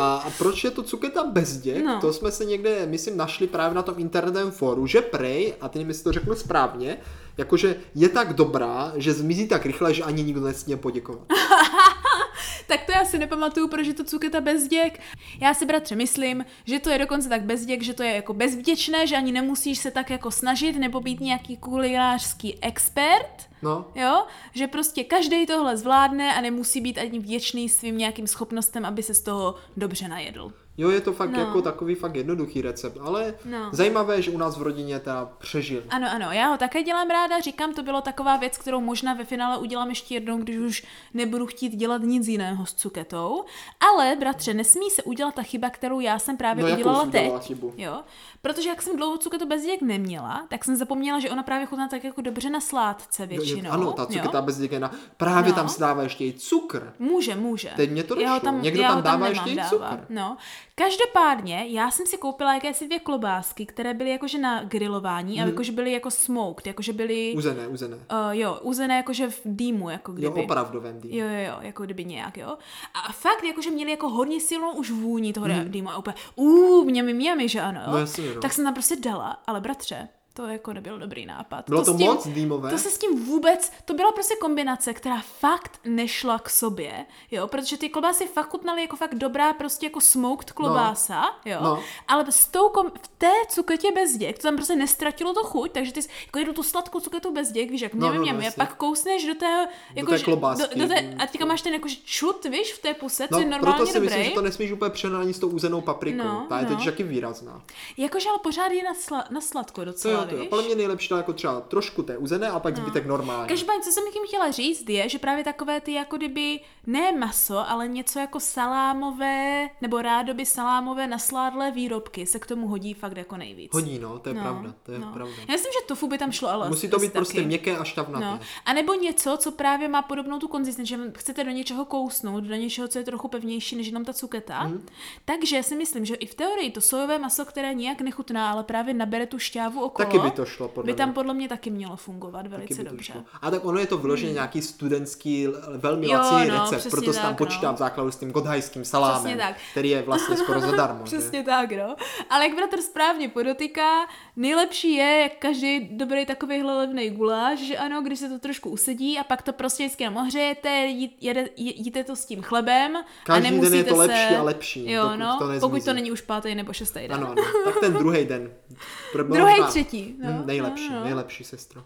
A, 0.00 0.16
a 0.16 0.30
proč 0.38 0.64
je 0.64 0.70
to 0.70 0.82
cuketa 0.82 1.24
bez 1.24 1.56
děk? 1.58 1.84
No. 1.84 2.00
To 2.00 2.12
jsme 2.12 2.30
se 2.30 2.44
někde, 2.44 2.86
myslím, 2.86 3.16
našli 3.16 3.46
právě 3.46 3.74
na 3.74 3.82
tom 3.82 3.94
internetovém 3.98 4.50
fóru, 4.50 4.86
že 4.86 5.00
prej, 5.02 5.54
a 5.60 5.68
teď 5.78 5.86
mi 5.86 5.94
si 5.94 6.04
to 6.04 6.12
řeknu 6.12 6.34
správně, 6.34 6.96
jakože 7.36 7.76
je 7.94 8.08
tak 8.08 8.32
dobrá, 8.32 8.92
že 8.96 9.12
zmizí 9.12 9.48
tak 9.48 9.66
rychle, 9.66 9.94
že 9.94 10.02
ani 10.02 10.22
nikdo 10.22 10.40
nesmí 10.40 10.76
poděkovat. 10.76 11.26
tak 12.66 12.84
to 12.84 12.92
já 12.92 13.04
si 13.04 13.18
nepamatuju, 13.18 13.68
proč 13.68 13.86
je 13.86 13.94
to 13.94 14.04
cuketa 14.04 14.40
bez 14.40 14.68
děk. 14.68 15.00
Já 15.40 15.54
si 15.54 15.66
bratře 15.66 15.96
myslím, 15.96 16.44
že 16.64 16.78
to 16.78 16.90
je 16.90 16.98
dokonce 16.98 17.28
tak 17.28 17.42
bez 17.42 17.66
děk, 17.66 17.82
že 17.82 17.94
to 17.94 18.02
je 18.02 18.14
jako 18.14 18.34
bezvděčné, 18.34 19.06
že 19.06 19.16
ani 19.16 19.32
nemusíš 19.32 19.78
se 19.78 19.90
tak 19.90 20.10
jako 20.10 20.30
snažit 20.30 20.78
nebo 20.78 21.00
být 21.00 21.20
nějaký 21.20 21.56
kulinářský 21.56 22.62
expert. 22.62 23.48
No, 23.62 23.86
Jo, 23.94 24.26
že 24.54 24.66
prostě 24.66 25.04
každý 25.04 25.46
tohle 25.46 25.76
zvládne 25.76 26.34
a 26.34 26.40
nemusí 26.40 26.80
být 26.80 26.98
ani 26.98 27.18
vděčný 27.18 27.68
svým 27.68 27.98
nějakým 27.98 28.26
schopnostem, 28.26 28.84
aby 28.84 29.02
se 29.02 29.14
z 29.14 29.20
toho 29.20 29.54
dobře 29.76 30.08
najedl. 30.08 30.52
Jo, 30.78 30.90
je 30.90 31.00
to 31.00 31.12
fakt 31.12 31.30
No. 31.30 31.38
jako 31.40 31.62
takový 31.62 31.94
fakt 31.94 32.14
jednoduchý 32.16 32.62
recept, 32.62 32.98
ale 33.02 33.34
No. 33.44 33.68
zajímavé, 33.72 34.22
že 34.22 34.30
u 34.30 34.38
nás 34.38 34.58
v 34.58 34.62
rodině 34.62 34.98
teda 35.00 35.30
přežil. 35.38 35.82
Ano, 35.90 36.06
ano, 36.14 36.26
já 36.32 36.48
ho 36.48 36.56
také 36.58 36.82
dělám 36.82 37.08
ráda, 37.10 37.40
říkám, 37.40 37.74
to 37.74 37.82
bylo 37.82 38.00
taková 38.00 38.36
věc, 38.36 38.58
kterou 38.58 38.80
možná 38.80 39.14
ve 39.14 39.24
finále 39.24 39.58
udělám 39.58 39.88
ještě 39.88 40.14
jednou, 40.14 40.38
když 40.38 40.56
už 40.58 40.84
nebudu 41.14 41.46
chtít 41.46 41.76
dělat 41.76 42.02
nic 42.02 42.28
jiného 42.28 42.66
s 42.66 42.74
cuketou. 42.74 43.44
Ale, 43.92 44.16
bratře, 44.16 44.54
nesmí 44.54 44.90
se 44.90 45.02
udělat 45.02 45.34
ta 45.34 45.42
chyba, 45.42 45.70
kterou 45.70 46.00
já 46.00 46.18
jsem 46.18 46.36
právě 46.36 46.62
No, 46.62 46.68
jakou 46.68 46.80
udělala 46.80 47.04
jsi 47.04 47.10
teď. 47.10 47.32
chybu? 47.40 47.74
Jo, 47.76 48.00
protože 48.42 48.68
jak 48.68 48.82
jsem 48.82 48.96
dlouho 48.96 49.18
cuketu 49.18 49.46
bez 49.46 49.62
děk 49.62 49.82
neměla, 49.82 50.46
tak 50.48 50.64
jsem 50.64 50.76
zapomněla, 50.76 51.18
že 51.18 51.30
ona 51.30 51.42
právě 51.42 51.66
chutná 51.66 51.88
tak 51.88 52.04
jako 52.04 52.20
dobře 52.20 52.50
na 52.50 52.60
sládce 52.60 53.22
Jo, 53.22 53.28
většinou. 53.28 53.62
je- 53.64 53.68
Ano, 53.70 53.92
ta 53.92 54.02
jo? 54.02 54.08
cuketa 54.12 54.42
bez 54.42 54.58
děkena. 54.58 54.90
Právě 55.16 55.50
No. 55.50 55.56
tam 55.56 55.68
se 55.68 55.80
dává 55.80 56.02
ještě 56.02 56.24
i 56.24 56.32
cukr. 56.32 56.92
Může, 56.98 57.34
může. 57.36 57.70
Teď 57.76 57.90
mě 57.90 58.02
to 58.02 58.20
Já 58.20 58.32
ho 58.32 58.40
došlo. 58.40 58.58
Někdo 58.58 58.82
já 58.82 58.88
tam 58.88 58.96
ho 58.96 59.02
dává 59.02 59.28
ještě 59.28 59.50
i 59.50 59.58
cukr. 59.68 60.06
No. 60.08 60.36
Každopádně, 60.78 61.64
já 61.68 61.90
jsem 61.90 62.06
si 62.06 62.16
koupila 62.16 62.54
jakési 62.54 62.86
dvě 62.86 62.98
klobásky, 62.98 63.66
které 63.66 63.94
byly 63.94 64.10
jakože 64.10 64.38
na 64.38 64.64
grilování 64.64 65.42
a 65.42 65.46
jakože 65.46 65.72
byly 65.72 65.92
jako 65.92 66.10
smoked, 66.10 66.66
jakože 66.66 66.92
byly, 66.92 67.32
uh, 67.32 67.38
Uzené, 67.38 67.68
uzené. 67.68 67.96
jo, 68.30 68.58
uzené 68.62 68.96
jakože 68.96 69.30
v 69.30 69.40
dýmu, 69.44 69.90
jako 69.90 70.12
Jo, 70.12 70.16
kdyby. 70.16 70.42
opravdovém 70.44 71.00
dým. 71.00 71.12
Jo, 71.14 71.26
jo, 71.26 71.46
jo, 71.46 71.58
jako 71.60 71.84
kdyby 71.84 72.04
nějak, 72.04 72.36
jo. 72.36 72.58
A 72.94 73.12
fakt, 73.12 73.44
jakože 73.44 73.70
měli 73.70 73.90
jako 73.90 74.08
hodně 74.08 74.40
silnou 74.40 74.72
už 74.72 74.90
vůni 74.90 75.32
toho 75.32 75.46
hmm. 75.46 75.70
dýmu 75.70 75.90
a 75.90 75.98
úplně, 75.98 76.16
uuu, 76.36 76.84
měmi, 76.84 77.14
měmi, 77.14 77.48
že 77.48 77.60
ano, 77.60 77.80
jo. 77.86 77.92
No 77.92 77.98
jasně, 77.98 78.34
no. 78.34 78.40
Tak 78.40 78.52
jsem 78.52 78.64
tam 78.64 78.74
prostě 78.74 78.96
dala, 78.96 79.42
ale 79.46 79.60
bratře, 79.60 80.08
to 80.38 80.46
jako 80.46 80.72
nebyl 80.72 80.98
dobrý 80.98 81.26
nápad. 81.26 81.64
Bylo 81.68 81.84
to 81.84 81.92
s 81.94 81.96
tím, 81.96 82.06
moc 82.06 82.26
dýmové? 82.26 82.70
To 82.70 82.78
se 82.78 82.90
s 82.90 82.98
tím 82.98 83.24
vůbec, 83.24 83.72
to 83.84 83.94
byla 83.94 84.12
prostě 84.12 84.34
kombinace, 84.40 84.94
která 84.94 85.20
fakt 85.40 85.80
nešla 85.84 86.38
k 86.38 86.50
sobě, 86.50 87.06
jo, 87.30 87.46
protože 87.48 87.76
ty 87.78 87.88
klobásy 87.88 88.26
fakt 88.26 88.50
chutnaly 88.50 88.82
jako 88.82 88.96
fakt 88.96 89.14
dobrá 89.14 89.52
prostě 89.52 89.86
jako 89.86 90.00
smoked 90.00 90.52
klobása, 90.52 91.22
jo, 91.44 91.58
No. 91.62 91.82
ale 92.08 92.24
s 92.30 92.46
tou 92.46 92.68
kom, 92.68 92.86
v 93.02 93.08
té 93.18 93.30
cuketě 93.48 93.92
bez 93.94 94.16
děk, 94.16 94.36
to 94.36 94.42
tam 94.42 94.56
prostě 94.56 94.76
nestratilo 94.76 95.34
to 95.34 95.44
chuť, 95.44 95.72
takže 95.72 95.92
ty 95.92 96.02
jsi- 96.02 96.08
jako 96.26 96.38
jedu 96.38 96.52
tu 96.52 96.62
sladkou 96.62 97.00
cuketu 97.00 97.32
bez 97.32 97.52
děk, 97.52 97.70
víš, 97.70 97.80
jak 97.80 97.94
No, 97.94 98.08
mě, 98.08 98.16
no, 98.18 98.22
mě, 98.22 98.32
no, 98.32 98.38
mě, 98.38 98.50
pak 98.50 98.74
kousneš 98.76 99.24
do 99.26 99.34
té, 99.34 99.68
jako, 99.94 100.10
té 100.10 100.18
že- 100.18 100.24
klobásky. 100.24 100.78
Do, 100.78 100.82
do 100.86 100.94
té, 100.94 101.14
a 101.18 101.26
teďka 101.26 101.44
máš 101.46 101.62
ten 101.62 101.72
jako 101.72 101.88
čut, 102.04 102.44
víš, 102.44 102.72
v 102.72 102.78
té 102.82 102.94
puse, 102.94 103.28
co 103.28 103.34
No, 103.34 103.38
je 103.40 103.44
normálně 103.46 103.76
proto 103.76 103.86
si 103.86 103.94
dobrý. 103.94 104.08
myslím, 104.08 104.24
že 104.24 104.30
to 104.30 104.42
nesmíš 104.42 104.72
úplně 104.72 104.90
přenání 104.90 105.34
s 105.34 105.38
tou 105.38 105.48
uzenou 105.48 105.80
paprikou. 105.80 106.18
No, 106.24 106.46
Ta 106.48 106.58
je 106.58 106.64
no. 106.64 106.68
totiž 106.70 106.84
taky 106.84 107.02
výrazná. 107.02 107.62
Jakože 107.96 108.28
ale 108.28 108.38
pořád 108.42 108.72
je 108.72 108.82
na, 108.84 108.94
sla, 108.94 109.24
na 109.30 109.40
sladko 109.40 109.80
To 109.80 109.84
docela, 109.84 110.24
to 110.28 110.36
víš? 110.36 110.48
Podle 110.48 110.64
mě 110.64 110.74
nejlepší 110.74 111.08
dát 111.08 111.16
jako 111.16 111.32
třeba 111.32 111.60
trošku 111.60 112.02
té 112.02 112.16
uzené 112.18 112.48
a 112.48 112.60
pak 112.60 112.76
zbytek 112.76 113.06
normální. 113.06 113.48
Každopádně, 113.48 113.82
co 113.82 113.90
jsem 113.90 114.04
tím 114.12 114.22
chtěla 114.26 114.50
říct, 114.50 114.88
je, 114.88 115.08
že 115.08 115.18
právě 115.18 115.44
takové 115.44 115.80
ty 115.80 115.92
jako 115.92 116.16
kdyby 116.16 116.60
ne 116.86 117.12
maso, 117.12 117.70
ale 117.70 117.88
něco 117.88 118.18
jako 118.18 118.40
salámové, 118.40 119.68
nebo 119.80 120.02
rádoby 120.02 120.46
salámové 120.46 121.06
nasládlé 121.06 121.70
výrobky 121.70 122.26
se 122.26 122.38
k 122.38 122.46
tomu 122.46 122.68
hodí 122.68 122.94
fakt 122.94 123.16
jako 123.16 123.36
nejvíc. 123.36 123.72
Hodí, 123.72 123.98
no, 123.98 124.18
to 124.18 124.28
je 124.28 124.34
pravda, 124.34 124.74
to 124.82 124.92
je 124.92 124.98
pravda. 124.98 125.34
Já 125.48 125.52
myslím, 125.52 125.72
že 125.72 125.86
tofu 125.86 126.08
by 126.08 126.18
tam 126.18 126.32
šlo, 126.32 126.48
ale 126.48 126.68
Musí 126.68 126.88
to 126.88 126.98
být 126.98 127.12
prostě 127.12 127.34
taky. 127.34 127.46
měkké 127.46 127.78
a 127.78 127.84
šťavnaté. 127.84 128.26
No. 128.26 128.40
A 128.64 128.72
nebo 128.72 128.94
něco, 128.94 129.36
co 129.36 129.52
právě 129.52 129.88
má 129.88 130.02
podobnou 130.02 130.38
tu 130.38 130.48
konzistenci, 130.48 130.88
že 130.88 130.98
chcete 131.16 131.44
do 131.44 131.50
něčeho 131.50 131.84
kousnout, 131.84 132.44
do 132.44 132.54
něčeho, 132.54 132.88
co 132.88 132.98
je 132.98 133.04
trochu 133.04 133.28
pevnější 133.28 133.76
než 133.76 133.86
jenom 133.86 134.04
ta 134.04 134.12
cuketa. 134.12 134.64
Mm. 134.64 134.86
Takže 135.24 135.62
si 135.62 135.76
myslím, 135.76 136.04
že 136.04 136.14
i 136.14 136.26
v 136.26 136.34
teorii 136.34 136.70
to 136.70 136.80
sojové 136.80 137.18
maso, 137.18 137.44
které 137.44 137.74
nijak 137.74 138.00
nechutná, 138.00 138.50
ale 138.50 138.64
právě 138.64 138.94
nabere 138.94 139.26
tu 139.26 139.38
šťávu 139.38 139.82
okolo. 139.82 140.10
Tak 140.10 140.17
taky 140.20 140.30
by 140.30 140.36
to 140.36 140.44
šlo, 140.44 140.68
podle 140.68 140.92
by 140.92 140.96
tam 140.96 141.12
podle 141.12 141.34
mě 141.34 141.48
taky 141.48 141.70
mělo 141.70 141.96
fungovat 141.96 142.46
velice 142.46 142.84
dobře. 142.84 143.12
šlo. 143.12 143.24
A 143.42 143.50
tak 143.50 143.64
ono 143.64 143.78
je 143.78 143.86
to 143.86 143.98
vyloženě 143.98 144.32
nějaký 144.32 144.62
studentský, 144.62 145.46
velmi 145.76 146.06
Jo, 146.10 146.18
laciný 146.18 146.50
no, 146.50 146.70
recept, 146.70 146.90
proto 146.90 147.12
se 147.12 147.20
tam 147.20 147.30
tak, 147.30 147.38
počítá 147.38 147.68
no. 147.70 147.74
v 147.74 147.78
základu 147.78 148.10
s 148.10 148.16
tím 148.16 148.30
godhajským 148.30 148.84
salámem, 148.84 149.18
Přesně 149.20 149.36
tak. 149.36 149.56
který 149.72 149.90
je 149.90 150.02
vlastně 150.02 150.36
skoro 150.36 150.60
zadarmo. 150.60 150.98
že? 151.06 151.16
Přesně 151.18 151.42
tak, 151.42 151.72
no. 151.72 151.96
Ale 152.30 152.44
jak 152.44 152.56
bratr 152.56 152.80
správně 152.80 153.28
podotýká, 153.28 154.06
nejlepší 154.36 154.94
je, 154.94 155.18
jak 155.22 155.32
každý 155.38 155.80
dobrý 155.92 156.26
takovýhle 156.26 156.76
levný 156.76 157.10
guláš, 157.10 157.58
že 157.58 157.76
ano, 157.78 158.02
když 158.02 158.18
se 158.18 158.28
to 158.28 158.38
trošku 158.38 158.70
usedí 158.70 159.18
a 159.18 159.24
pak 159.24 159.42
to 159.42 159.52
prostě 159.52 159.82
vždycky 159.84 160.02
jenom 160.04 160.16
ohřejete, 160.16 160.68
jí, 160.86 161.16
jede, 161.20 161.48
jí, 161.56 161.82
jíte 161.84 162.04
to 162.04 162.16
s 162.16 162.24
tím 162.24 162.42
chlebem 162.42 162.96
a 162.96 163.04
Každý 163.24 163.42
den 163.50 163.54
je 163.54 163.60
nemusíte 163.70 163.84
to 163.90 163.94
se... 163.94 164.00
lepší 164.06 164.34
a 164.34 164.42
lepší, 164.42 164.90
Jo, 164.92 165.02
dokud 165.02 165.16
no, 165.18 165.38
to 165.38 165.44
nezmizí. 165.46 165.60
pokud 165.60 165.84
to 165.84 165.92
není 165.92 166.12
už 166.12 166.20
pátý 166.20 166.54
nebo 166.54 166.72
šestý 166.72 167.00
den. 167.00 167.14
Ano, 167.14 167.26
ano. 167.30 167.42
Tak 167.64 167.80
ten 167.80 167.92
druhý 167.92 168.24
den. 168.24 168.50
Druhý, 169.14 169.62
třetí. 169.68 170.16
No, 170.18 170.30
Hm, 170.32 170.46
nejlepší, 170.46 170.88
no, 170.88 170.94
no. 170.94 171.04
nejlepší 171.04 171.44
sestro. 171.44 171.84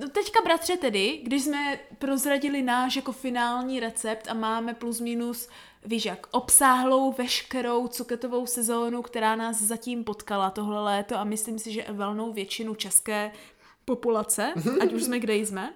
No 0.00 0.08
teďka, 0.08 0.40
bratře, 0.44 0.76
tedy, 0.76 1.20
když 1.22 1.42
jsme 1.44 1.78
prozradili 1.98 2.62
náš 2.62 2.96
jako 2.96 3.12
finální 3.12 3.80
recept 3.80 4.28
a 4.28 4.34
máme 4.34 4.74
plus 4.74 5.00
minus, 5.00 5.48
víš 5.84 6.04
jak, 6.04 6.26
obsáhlou 6.30 7.12
veškerou 7.12 7.88
cuketovou 7.88 8.46
sezónu, 8.46 9.02
která 9.02 9.36
nás 9.36 9.62
zatím 9.62 10.04
potkala 10.04 10.50
tohle 10.50 10.82
léto 10.82 11.16
a 11.16 11.24
myslím 11.24 11.58
si, 11.58 11.72
že 11.72 11.86
valnou 11.92 12.32
většinu 12.32 12.74
české 12.74 13.32
populace, 13.84 14.54
ať 14.82 14.92
už 14.92 15.02
jsme 15.02 15.18
kde 15.18 15.34
jsme, 15.34 15.74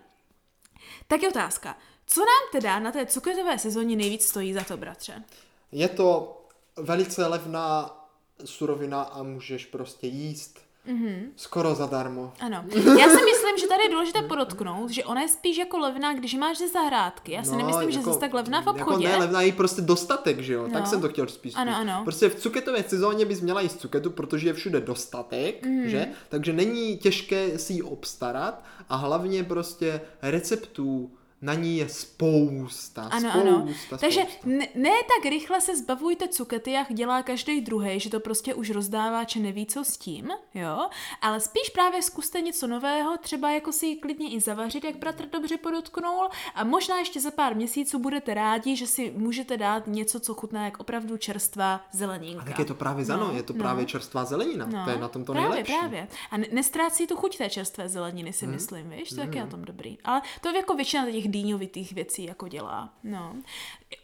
tak 1.09 1.22
je 1.22 1.28
otázka, 1.28 1.76
co 2.07 2.20
nám 2.20 2.52
teda 2.52 2.78
na 2.78 2.92
té 2.92 3.07
cuketové 3.07 3.59
sezóně 3.59 3.96
nejvíc 3.96 4.26
stojí 4.26 4.52
za 4.52 4.64
to, 4.64 4.76
bratře? 4.76 5.24
Je 5.72 5.88
to 5.88 6.38
velice 6.76 7.26
levná 7.26 7.96
surovina 8.45 9.03
a 9.03 9.22
můžeš 9.22 9.66
prostě 9.66 10.07
jíst 10.07 10.59
Mhm. 10.89 11.32
skoro 11.37 11.74
zadarmo. 11.74 12.32
Ano. 12.41 12.64
Já 12.74 13.09
si 13.09 13.24
myslím, 13.24 13.59
že 13.61 13.66
tady 13.68 13.82
je 13.82 13.89
důležité 13.91 14.22
podotknout, 14.22 14.91
že 14.91 15.05
ona 15.05 15.22
je 15.22 15.28
spíš 15.28 15.57
jako 15.57 15.78
levná, 15.78 16.14
když 16.14 16.34
máš 16.34 16.59
ze 16.59 16.68
zahrádky. 16.68 17.32
Já 17.32 17.43
si 17.45 17.57
nemyslím, 17.57 17.91
že 17.91 18.03
zase 18.03 18.18
tak 18.20 18.34
levná 18.34 18.62
v 18.62 18.66
obchodě. 18.66 19.05
Jako 19.07 19.18
ne, 19.18 19.24
levná 19.24 19.43
je 19.43 19.53
prostě 19.53 19.82
dostatek, 19.82 20.41
že 20.41 20.53
jo? 20.53 20.62
No. 20.62 20.68
No. 20.68 20.74
Tak 20.74 20.87
jsem 20.87 21.01
to 21.01 21.09
chtěl 21.09 21.26
spíš 21.28 21.53
Ano, 21.57 21.76
ano. 21.76 22.01
Prostě 22.05 22.28
v 22.28 22.34
cuketové 22.34 22.82
sezóně 22.82 23.24
bys 23.24 23.41
měla 23.41 23.61
jíst 23.61 23.80
cuketu, 23.80 24.11
protože 24.11 24.49
je 24.49 24.53
všude 24.53 24.80
dostatek, 24.80 25.66
Mhm. 25.66 25.89
že? 25.89 26.09
Takže 26.28 26.53
není 26.53 26.97
těžké 26.97 27.59
si 27.59 27.72
ji 27.72 27.82
obstarat 27.82 28.64
a 28.89 28.97
hlavně 28.97 29.45
prostě 29.45 30.01
receptů 30.22 31.11
na 31.43 31.55
ní 31.55 31.76
je 31.76 31.89
spousta. 31.89 33.03
Ano, 33.03 33.30
spousta, 33.30 33.41
ano. 33.41 33.66
Spousta. 33.66 33.97
Takže 33.97 34.20
ne, 34.45 34.68
ne 34.74 34.91
tak 34.91 35.30
rychle 35.30 35.61
se 35.61 35.76
zbavujte 35.76 36.28
cukety, 36.28 36.70
jak 36.70 36.95
dělá 36.95 37.22
každý 37.22 37.61
druhý, 37.61 38.01
že 38.01 38.11
to 38.11 38.20
prostě 38.20 38.55
už 38.55 38.70
rozdáváč 38.70 39.34
neví, 39.34 39.66
co 39.66 39.84
s 39.84 39.97
tím, 39.97 40.30
jo, 40.55 40.89
ale 41.20 41.41
spíš 41.41 41.68
právě 41.72 42.03
zkuste 42.03 42.41
něco 42.41 42.66
nového, 42.66 43.16
třeba 43.18 43.51
jako 43.51 43.72
si 43.72 43.87
ji 43.87 43.97
klidně 43.97 44.30
i 44.30 44.41
zavařit, 44.41 44.84
jak 44.84 44.97
bratr 44.97 45.26
dobře 45.26 45.57
podotknul 45.57 46.28
a 46.55 46.64
možná 46.64 46.99
ještě 46.99 47.20
za 47.20 47.30
pár 47.30 47.57
měsíců 47.57 47.99
budete 47.99 48.34
rádi, 48.34 48.76
že 48.76 48.87
si 48.87 49.12
můžete 49.16 49.57
dát 49.57 49.87
něco, 49.87 50.20
co 50.20 50.34
chutná 50.34 50.64
jak 50.64 50.80
opravdu 50.80 51.16
čerstvá 51.16 51.84
zeleninka. 51.93 52.43
A 52.43 52.45
tak 52.45 52.59
je 52.59 52.64
to 52.64 52.74
právě 52.74 53.05
za 53.05 53.16
no, 53.16 53.32
je 53.32 53.43
to 53.43 53.55
právě 53.55 53.87
čerstvá 53.87 54.24
zelenina. 54.24 54.84
To 54.84 54.91
je 54.91 54.99
na 54.99 55.09
tom 55.09 55.24
to 55.24 55.32
právě, 55.32 55.49
nejlepší. 55.49 55.74
Právě, 55.78 56.09
A 56.30 56.37
ne- 56.37 56.47
nestrácí 56.53 57.07
tu 57.07 57.16
chuť 57.16 57.39
té 57.39 57.51
čerstvé 57.51 57.89
zeleniny, 57.89 58.32
si 58.32 58.47
myslím, 58.47 58.91
víš, 58.91 59.09
to 59.09 59.20
je 59.20 59.26
taky 59.26 59.39
na 59.39 59.47
tom 59.47 59.64
dobrý. 59.64 59.99
Ale 60.05 60.22
to 60.41 60.49
jako 60.49 60.74
většina 60.74 61.11
těch 61.11 61.26
dýňovitých 61.29 61.93
věcí 61.93 62.24
jako 62.24 62.49
dělá. 62.49 62.95
No. 63.05 63.37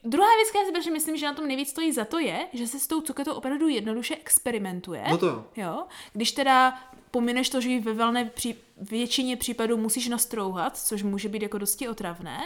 Druhá 0.05 0.37
věc, 0.37 0.51
která 0.51 0.65
si 0.65 0.73
protože 0.73 0.91
myslím, 0.91 1.17
že 1.17 1.27
na 1.27 1.35
tom 1.35 1.47
nejvíc 1.47 1.69
stojí 1.69 1.93
za 1.93 2.05
to 2.05 2.19
je, 2.19 2.49
že 2.53 2.67
se 2.67 2.79
s 2.79 2.87
tou 2.87 3.01
cuketou 3.01 3.33
opravdu 3.33 3.69
jednoduše 3.69 4.17
experimentuje. 4.17 5.05
No 5.11 5.19
to 5.19 5.27
jo. 5.27 5.45
jo. 5.57 5.85
Když 6.13 6.33
teda 6.33 6.83
pomineš 7.11 7.49
to, 7.49 7.61
že 7.61 7.69
ji 7.69 7.81
ve 7.81 7.93
velné 7.93 8.25
pří, 8.25 8.55
většině 8.77 9.37
případů 9.37 9.77
musíš 9.77 10.09
nastrouhat, 10.09 10.77
což 10.77 11.03
může 11.03 11.29
být 11.29 11.43
jako 11.43 11.59
dosti 11.59 11.89
otravné, 11.89 12.41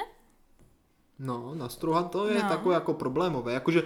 No, 1.19 1.55
nastrouhat 1.55 2.11
to 2.11 2.27
je 2.29 2.43
no. 2.43 2.49
takové 2.49 2.75
jako 2.75 2.95
problémové. 2.95 3.53
Jakože 3.53 3.83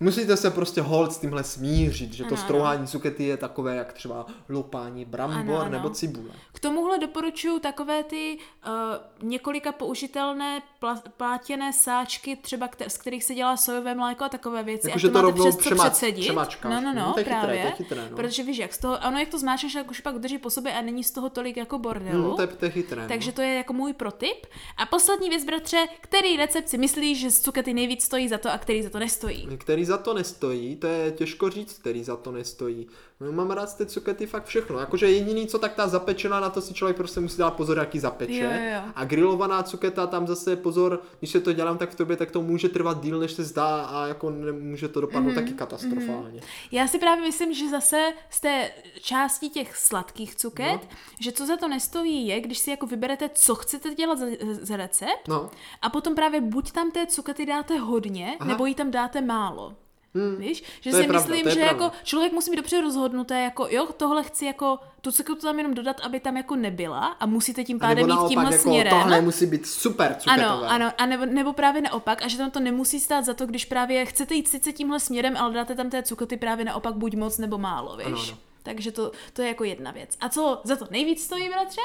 musíte 0.00 0.36
se 0.36 0.50
prostě 0.50 0.80
hold 0.80 1.12
s 1.12 1.18
tímhle 1.18 1.44
smířit, 1.44 2.12
že 2.12 2.24
to 2.24 2.28
Ano, 2.34 2.36
strouhání 2.36 2.86
cukety 2.86 3.24
je 3.24 3.36
takové, 3.36 3.76
jak 3.76 3.92
třeba 3.92 4.26
lopání 4.48 5.04
brambor 5.04 5.38
Ano, 5.40 5.60
ano. 5.60 5.70
nebo 5.70 5.90
cibule. 5.90 6.30
K 6.52 6.60
tomuhle 6.60 6.98
doporučuji 6.98 7.58
takové 7.60 8.02
ty 8.04 8.38
uh, 8.66 9.28
několika 9.28 9.72
použitelné 9.72 10.62
pla- 10.82 11.02
plátěné 11.16 11.72
sáčky, 11.72 12.36
třeba 12.36 12.68
kter- 12.68 12.88
z 12.88 12.96
kterých 12.98 13.24
se 13.24 13.34
dělá 13.34 13.56
sojové 13.56 13.94
mléko 13.94 14.24
a 14.24 14.28
takové 14.28 14.62
věci. 14.62 14.88
Jakože 14.88 15.08
to 15.08 15.14
máte 15.14 15.22
rovnou 15.22 15.44
přes 15.44 15.56
přemač- 15.56 15.90
předsedit. 15.92 16.20
přemačkáš. 16.20 16.72
No, 16.74 16.80
no, 16.80 16.94
no, 16.94 17.06
No, 17.06 17.12
to 17.12 17.20
je 17.20 17.24
chytré, 17.24 17.40
právě. 17.40 17.60
to 17.62 17.66
je 17.66 17.72
chytré, 17.72 18.08
no. 18.10 18.16
Protože 18.16 18.42
víš, 18.42 18.58
jak 18.58 18.74
z 18.74 18.78
toho, 18.78 19.04
ano, 19.04 19.18
jak 19.18 19.28
to 19.28 19.38
zmáčkneš, 19.38 19.72
tak 19.74 19.90
už 19.90 20.00
pak 20.00 20.18
drží 20.18 20.38
po 20.38 20.50
sobě 20.50 20.72
a 20.72 20.80
není 20.82 21.04
z 21.04 21.10
toho 21.10 21.30
tolik 21.30 21.56
jako 21.56 21.78
bordelu. 21.78 22.22
No, 22.22 22.34
to 22.36 22.42
je, 22.42 22.46
to 22.48 22.64
je 22.64 22.70
chytré. 22.70 23.08
Takže 23.08 23.30
no. 23.30 23.34
to 23.34 23.42
je 23.42 23.54
jako 23.54 23.72
můj 23.72 23.92
protip. 23.92 24.46
A 24.76 24.86
poslední 24.86 25.28
věc, 25.28 25.44
bratře, 25.44 25.86
který 26.00 26.36
recept 26.36 26.68
si 26.68 26.78
myslíš, 26.78 27.20
že 27.20 27.30
z 27.30 27.40
cukety 27.40 27.74
nejvíc 27.74 28.04
stojí 28.04 28.28
za 28.28 28.38
to 28.38 28.52
a 28.52 28.58
který 28.58 28.82
za 28.82 28.90
to 28.90 28.98
nestojí? 28.98 29.48
Který 29.58 29.84
za 29.88 29.98
to 29.98 30.14
nestojí, 30.14 30.76
to 30.76 30.86
je 30.86 31.10
těžko 31.10 31.50
říct, 31.50 31.78
který 31.78 32.04
za 32.04 32.16
to 32.16 32.32
nestojí. 32.32 32.86
No, 33.20 33.32
mám 33.32 33.50
rád 33.50 33.70
z 33.70 33.74
té 33.74 33.86
cukety 33.86 34.26
fakt 34.26 34.44
všechno. 34.44 34.78
Jakože 34.78 35.10
jediný, 35.10 35.46
co 35.46 35.58
tak 35.58 35.74
ta 35.74 35.88
zapečená, 35.88 36.40
na 36.40 36.50
to 36.50 36.60
si 36.60 36.74
člověk 36.74 36.96
prostě 36.96 37.20
musí 37.20 37.38
dát 37.38 37.50
pozor, 37.50 37.78
jaký 37.78 37.98
zapeče. 37.98 38.32
Jo, 38.34 38.50
jo. 38.74 38.92
A 38.94 39.04
grilovaná 39.04 39.62
cuketa, 39.62 40.06
tam 40.06 40.26
zase 40.26 40.56
pozor, 40.56 41.02
když 41.18 41.30
se 41.30 41.40
to 41.40 41.52
dělám 41.52 41.78
tak 41.78 41.90
v 41.90 41.94
tobě, 41.94 42.16
tak 42.16 42.30
to 42.30 42.42
může 42.42 42.68
trvat 42.68 43.00
díl, 43.02 43.18
než 43.18 43.32
se 43.32 43.44
zdá 43.44 43.84
a 43.84 44.06
jako 44.06 44.30
nemůže 44.30 44.88
to 44.88 45.00
dopadnout 45.00 45.26
Mhm, 45.30 45.34
taky 45.34 45.52
katastrofálně. 45.52 46.40
Já 46.72 46.88
si 46.88 46.98
právě 46.98 47.24
myslím, 47.24 47.54
že 47.54 47.68
zase 47.70 48.12
z 48.30 48.40
té 48.40 48.70
části 49.00 49.48
těch 49.48 49.76
sladkých 49.76 50.36
cuket, 50.36 50.80
No. 50.82 50.88
že 51.20 51.32
co 51.32 51.46
za 51.46 51.56
to 51.56 51.68
nestojí 51.68 52.26
je, 52.26 52.40
když 52.40 52.58
si 52.58 52.70
jako 52.70 52.86
vyberete, 52.86 53.30
co 53.34 53.54
chcete 53.54 53.94
dělat 53.94 54.18
za, 54.18 54.26
za 54.60 54.76
recept 54.76 55.28
No, 55.28 55.50
a 55.82 55.90
potom 55.90 56.14
právě 56.14 56.40
buď 56.40 56.72
tam 56.72 56.90
té 56.90 57.06
cukety 57.06 57.46
dáte 57.46 57.78
hodně, 57.78 58.36
Aha. 58.40 58.48
nebo 58.48 58.66
jí 58.66 58.74
tam 58.74 58.90
dáte 58.90 59.20
málo. 59.20 59.74
Hmm. 60.14 60.36
Víš? 60.36 60.62
Že 60.80 60.90
To 60.90 60.96
si 60.96 61.06
pravda, 61.06 61.34
myslím, 61.34 61.50
že 61.50 61.60
pravda. 61.60 61.84
jako 61.84 61.96
člověk 62.04 62.32
musí 62.32 62.50
být 62.50 62.56
dobře 62.56 62.80
rozhodnuté, 62.80 63.40
jako 63.40 63.66
jo, 63.70 63.88
tohle 63.96 64.22
chci 64.24 64.44
jako, 64.44 64.78
tu 65.00 65.12
cuketu 65.12 65.40
tam 65.40 65.58
jenom 65.58 65.74
dodat, 65.74 66.00
aby 66.00 66.20
tam 66.20 66.36
jako 66.36 66.56
nebyla 66.56 67.06
a 67.06 67.26
musíte 67.26 67.64
tím 67.64 67.78
pádem 67.78 68.10
jít 68.10 68.28
tímhle 68.28 68.52
jako 68.52 68.62
směrem. 68.62 68.92
tohle 69.00 69.20
musí 69.20 69.46
být 69.46 69.66
super 69.66 70.14
cuketové. 70.18 70.46
Ano, 70.46 70.70
ano, 70.70 70.92
a 70.98 71.06
nebo, 71.06 71.26
nebo 71.26 71.52
právě 71.52 71.82
naopak, 71.82 72.22
a 72.22 72.28
že 72.28 72.38
tam 72.38 72.50
to 72.50 72.60
nemusí 72.60 73.00
stát 73.00 73.24
za 73.24 73.34
to, 73.34 73.46
když 73.46 73.64
právě 73.64 74.06
chcete 74.06 74.34
jít 74.34 74.48
sice 74.48 74.72
tímhle 74.72 75.00
směrem, 75.00 75.36
ale 75.36 75.54
dáte 75.54 75.74
tam 75.74 75.90
té 75.90 76.02
cukety 76.02 76.36
právě 76.36 76.64
naopak 76.64 76.94
buď 76.94 77.14
moc 77.14 77.38
nebo 77.38 77.58
málo, 77.58 77.96
víš? 77.96 78.06
Ano, 78.06 78.18
ano. 78.22 78.38
Takže 78.62 78.92
to, 78.92 79.12
to 79.32 79.42
je 79.42 79.48
jako 79.48 79.64
jedna 79.64 79.90
věc. 79.90 80.16
A 80.20 80.28
co 80.28 80.60
za 80.64 80.76
to 80.76 80.86
nejvíc 80.90 81.24
stojí, 81.24 81.48
bratře? 81.48 81.80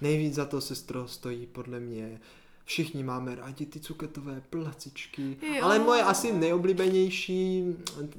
Nejvíc 0.00 0.34
za 0.34 0.44
to, 0.44 0.60
sestro, 0.60 1.08
stojí 1.08 1.46
podle 1.46 1.80
mě 1.80 2.20
Všichni 2.66 3.02
máme 3.04 3.34
rádi 3.34 3.66
ty 3.66 3.80
cuketové 3.80 4.42
placičky, 4.50 5.36
Jo. 5.56 5.64
ale 5.64 5.78
moje 5.78 6.02
asi 6.02 6.32
nejoblíbenější, 6.32 7.64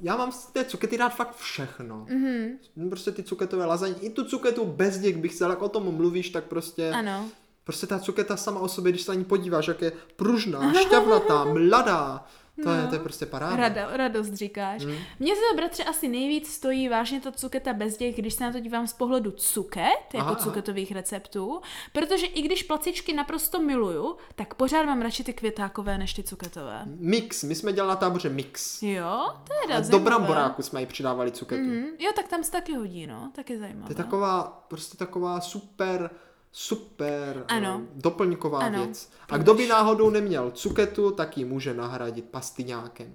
já 0.03 0.17
mám 0.17 0.31
z 0.31 0.45
té 0.45 0.65
cukety 0.65 0.97
rád 0.97 1.09
fakt 1.09 1.35
všechno. 1.37 2.05
Mm-hmm. 2.09 2.89
Prostě 2.89 3.11
ty 3.11 3.23
cuketové 3.23 3.65
lazaně, 3.65 3.93
i 4.01 4.09
tu 4.09 4.25
cuketu 4.25 4.65
bez 4.65 4.97
děk 4.97 5.17
bych 5.17 5.35
chtěl, 5.35 5.49
jak 5.49 5.61
o 5.61 5.69
tom 5.69 5.95
mluvíš, 5.95 6.29
tak 6.29 6.43
prostě, 6.43 6.89
Ano. 6.91 7.29
prostě 7.63 7.87
ta 7.87 7.99
cuketa 7.99 8.37
sama 8.37 8.59
o 8.59 8.67
sobě, 8.67 8.91
když 8.91 9.01
se 9.01 9.11
na 9.11 9.15
ní 9.15 9.25
podíváš, 9.25 9.67
jak 9.67 9.81
je 9.81 9.91
pružná, 10.15 10.73
šťavnatá, 10.73 11.43
mladá, 11.45 12.25
to, 12.63 12.69
je, 12.69 12.87
to 12.87 12.95
je 12.95 12.99
prostě 12.99 13.25
paráda. 13.25 13.55
Rada, 13.55 13.97
radost 13.97 14.33
říkáš. 14.33 14.83
Hmm. 14.83 14.95
Mně 15.19 15.35
se 15.35 15.41
to, 15.51 15.55
bratře, 15.57 15.83
asi 15.83 16.07
nejvíc 16.07 16.53
stojí 16.53 16.89
vážně 16.89 17.21
ta 17.21 17.31
cuketa 17.31 17.73
bez 17.73 17.97
děk, 17.97 18.15
když 18.15 18.33
se 18.33 18.43
na 18.43 18.51
to 18.51 18.59
dívám 18.59 18.87
z 18.87 18.93
pohledu 18.93 19.31
cuket, 19.31 19.85
jako 20.13 20.17
Aha, 20.17 20.31
aha. 20.31 20.35
cuketových 20.43 20.91
receptů, 20.91 21.61
protože 21.93 22.25
i 22.25 22.41
když 22.41 22.63
placičky 22.63 23.13
naprosto 23.13 23.59
miluju, 23.59 24.15
tak 24.35 24.53
pořád 24.53 24.83
mám 24.85 25.01
radši 25.01 25.23
ty 25.23 25.33
květákové 25.33 25.97
než 25.97 26.13
ty 26.13 26.23
cuketové. 26.23 26.81
Mix, 26.85 27.43
my 27.43 27.55
jsme 27.55 27.73
dělali 27.73 27.89
na 27.89 27.95
táboře 27.95 28.29
mix. 28.29 28.83
Jo, 28.83 29.05
A 29.05 29.33
do 29.77 29.83
zajímavé. 29.83 30.03
bramboráku 30.03 30.61
jsme 30.63 30.79
jí 30.79 30.85
přidávali 30.85 31.31
cuketu. 31.31 31.63
Mhm. 31.63 31.85
Jo, 31.99 32.11
tak 32.15 32.27
tam 32.27 32.43
se 32.43 32.51
taky 32.51 32.73
hodí, 32.75 33.07
no, 33.07 33.31
taky 33.35 33.59
zajímavé. 33.59 33.85
To 33.87 33.91
je 33.91 34.03
taková, 34.05 34.65
prostě 34.67 34.97
taková 34.97 35.41
super, 35.41 36.09
super 36.57 37.45
Ano. 37.47 37.81
eh, 37.83 37.87
doplňková 37.95 38.59
Ano. 38.59 38.83
věc. 38.85 39.09
A 39.29 39.37
kdo 39.37 39.53
by 39.53 39.67
náhodou 39.67 40.09
neměl 40.09 40.51
cuketu, 40.51 41.11
tak 41.11 41.37
ji 41.37 41.45
může 41.45 41.73
nahradit 41.73 42.25
pastyňákem. 42.25 43.13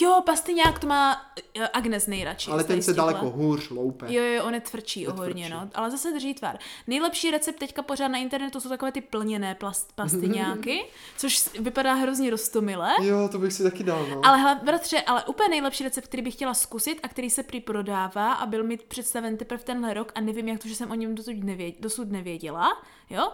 Jo, 0.00 0.22
pastyňák 0.26 0.78
to 0.78 0.86
má 0.86 1.32
eh, 1.54 1.68
Agnes 1.68 2.06
nejradši. 2.06 2.50
Ale 2.50 2.64
ten 2.64 2.82
se 2.82 2.92
daleko 2.92 3.30
hůř 3.30 3.70
loupe. 3.70 4.12
Jo, 4.12 4.22
jo, 4.22 4.44
on 4.44 4.54
je 4.54 4.60
tvrdší 4.60 5.08
o 5.08 5.14
hodně, 5.14 5.48
no. 5.48 5.68
Ale 5.74 5.90
zase 5.90 6.12
drží 6.12 6.34
tvar. 6.34 6.58
Nejlepší 6.86 7.30
recept 7.30 7.58
teďka 7.58 7.82
pořád 7.82 8.08
na 8.08 8.18
internetu 8.18 8.60
jsou 8.60 8.68
takové 8.68 8.92
ty 8.92 9.00
plněné 9.00 9.54
plast, 9.54 9.92
pastyňáky, 9.94 10.84
což 11.16 11.48
vypadá 11.60 11.94
hrozně 11.94 12.30
rostomile. 12.30 12.94
Jo, 13.02 13.28
to 13.32 13.38
bych 13.38 13.52
si 13.52 13.62
taky 13.62 13.84
dal, 13.84 14.06
no. 14.06 14.20
Ale 14.24 14.60
bratře, 14.64 15.00
ale 15.00 15.24
úplně 15.24 15.48
nejlepší 15.48 15.84
recept, 15.84 16.04
který 16.04 16.22
bych 16.22 16.34
chtěla 16.34 16.54
zkusit 16.54 17.00
a 17.02 17.08
který 17.08 17.30
se 17.30 17.42
prý 17.42 17.60
prodává 17.60 18.32
a 18.32 18.46
byl 18.46 18.64
mi 18.64 18.76
představen 18.76 19.36
teprve 19.36 19.62
tenhle 19.62 19.94
rok 19.94 20.12
a 20.14 20.20
nevím, 20.20 20.48
jak 20.48 20.62
to, 20.62 20.68
že 20.68 20.74
jsem 20.74 20.90
o 20.90 20.94
něm 20.94 21.14
dosud, 21.14 21.36
dosud 21.80 22.10
nevěděla, 22.10 22.82
jo? 23.10 23.32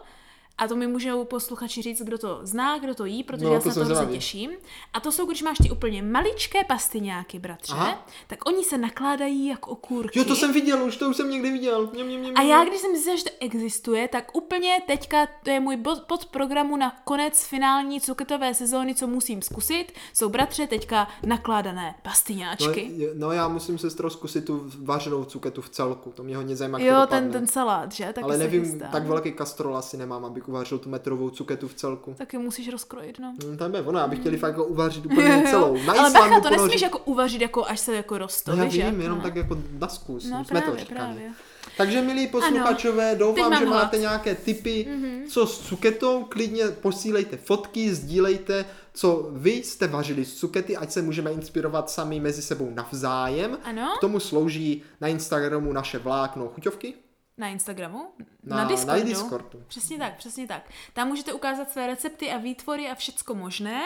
A 0.59 0.69
to 0.69 0.77
mi 0.77 0.87
můžou 0.87 1.25
posluchači 1.25 1.83
říct, 1.83 2.03
kdo 2.03 2.19
to 2.19 2.41
zná, 2.43 2.79
kdo 2.79 2.95
to 2.95 3.05
jí, 3.05 3.25
protože 3.25 3.45
No, 3.45 3.53
já 3.53 3.59
to 3.59 3.63
se 3.63 3.69
na 3.69 3.75
jsem 3.75 3.89
to 3.89 3.95
hrozně 3.95 4.15
těším. 4.17 4.51
A 4.93 5.01
to 5.01 5.13
jsou, 5.13 5.27
když 5.27 5.43
máš 5.43 5.59
ty 5.59 5.71
úplně 5.71 6.03
maličké 6.03 6.65
pastyňáky, 6.65 7.39
bratře, 7.39 7.73
Aha. 7.73 8.07
tak 8.27 8.49
oni 8.49 8.65
se 8.65 8.79
nakládají 8.79 9.47
jako 9.47 9.71
okurky. 9.71 10.19
Jo, 10.19 10.25
to 10.25 10.37
jsem 10.37 10.53
viděl, 10.53 10.85
už 10.85 10.97
to 10.97 11.09
už 11.11 11.17
jsem 11.17 11.31
někdy 11.31 11.51
viděl. 11.51 11.91
Mě, 11.93 12.05
mě, 12.05 12.19
mě, 12.19 12.33
A 12.33 12.43
já, 12.43 12.65
když 12.65 12.81
jsem 12.81 12.93
zjistila, 12.93 13.17
že 13.17 13.25
to 13.25 13.31
existuje, 13.41 14.09
tak 14.09 14.37
úplně 14.37 14.83
teďka 14.87 15.27
to 15.43 15.51
je 15.51 15.61
můj 15.61 15.77
bod, 15.77 16.03
podprogramu 16.03 16.77
na 16.77 16.97
konec 17.05 17.45
finální 17.45 18.01
cuketové 18.01 18.55
sezóny, 18.55 18.95
co 18.95 19.07
musím 19.07 19.43
zkusit, 19.43 19.93
jsou 20.13 20.29
bratře 20.29 20.67
teďka 20.67 21.09
nakládané 21.27 21.87
No, 21.89 21.95
pastyňáčky. 22.03 22.91
je- 22.97 23.11
no, 23.15 23.33
já 23.33 23.49
musím 23.49 23.79
se 23.79 23.91
zkusit 24.09 24.45
tu 24.45 24.71
vařenou 24.83 25.25
cuketu 25.25 25.63
v 25.63 25.69
celku, 25.69 26.13
to 26.13 26.23
mě 26.23 26.37
hodně 26.37 26.57
zajímá, 26.57 26.79
jo, 26.79 26.95
to 27.01 27.07
ten, 27.07 27.25
dopadne. 27.25 27.33
ten 27.33 27.47
salát, 27.47 27.93
že? 27.93 28.05
Taky 28.05 28.23
Ale 28.23 28.37
nevím, 28.39 28.65
chystá. 28.65 28.89
tak 28.89 29.07
velký 29.07 29.33
kastrol 29.33 29.77
asi 29.77 29.97
nemám, 29.97 30.25
abych 30.25 30.48
uvařil 30.49 30.79
tu 30.79 30.89
metrovou 30.89 31.31
cuketu 31.31 31.69
v 31.69 31.75
celku. 31.75 32.15
Taky 32.19 32.39
musíš 32.39 32.69
rozkrojit, 32.69 33.19
no. 33.19 33.35
No, 33.51 33.57
tam 33.57 33.75
je 33.75 33.83
ono, 33.83 34.01
abych 34.01 34.19
chtěli 34.21 34.37
fakt 34.37 34.51
jako 34.51 34.65
uvařit 34.65 35.07
úplně 35.07 35.43
celou. 35.51 35.79
Na 35.87 35.93
Ale 35.93 36.11
bacha, 36.11 36.41
to 36.41 36.51
nesmíš 36.51 36.83
jako 36.83 36.99
uvařit, 36.99 37.41
jako 37.43 37.65
až 37.67 37.81
se 37.81 37.95
jako 37.97 38.19
rosto, 38.19 38.57
No 38.57 38.63
já 38.63 38.69
vím, 38.71 38.81
jak? 38.81 38.95
jenom 38.99 39.19
no. 39.19 39.25
tak 39.25 39.37
jako 39.37 39.59
na 39.79 39.89
zkus. 39.89 40.31
No 40.31 40.45
jsme 40.45 40.61
to 40.61 40.67
právě, 40.67 40.85
právě. 40.85 41.33
Takže 41.77 42.03
milí 42.03 42.27
posluchačové, 42.27 43.11
Teď 43.11 43.19
doufám, 43.19 43.59
že 43.59 43.67
hlad. 43.67 43.83
máte 43.83 43.99
nějaké 43.99 44.35
tipy, 44.35 44.87
Mhm. 44.91 45.03
mm-hmm. 45.05 45.29
co 45.29 45.47
s 45.47 45.59
cuketou, 45.61 46.25
klidně 46.29 46.65
posílejte 46.69 47.37
fotky, 47.37 47.95
sdílejte, 47.95 48.65
co 48.95 49.29
vy 49.33 49.51
jste 49.51 49.87
vařili 49.87 50.25
z 50.25 50.35
cukety, 50.35 50.77
ať 50.77 50.91
se 50.91 51.03
můžeme 51.03 51.31
inspirovat 51.33 51.91
sami 51.91 52.21
mezi 52.21 52.43
sebou 52.43 52.71
navzájem. 52.75 53.59
Ano. 53.65 53.95
K 53.99 54.01
tomu 54.01 54.21
slouží 54.21 54.83
na 55.01 55.09
Instagramu 55.09 55.73
naše 55.73 55.99
vlákno 55.99 56.49
chuťovky. 56.49 56.95
Na 57.39 57.49
Instagramu? 57.49 58.07
Na- 58.45 58.57
na 58.57 58.65
Discordu? 58.65 58.99
na 58.99 59.05
Discordu. 59.09 59.63
Přesně 59.69 59.99
tak, 59.99 60.17
přesně 60.17 60.47
tak. 60.47 60.63
Tam 60.93 61.09
můžete 61.09 61.33
ukázat 61.33 61.71
své 61.71 61.87
recepty 61.87 62.31
a 62.31 62.37
výtvory 62.39 62.89
a 62.89 62.95
všecko 62.95 63.35
možné. 63.35 63.83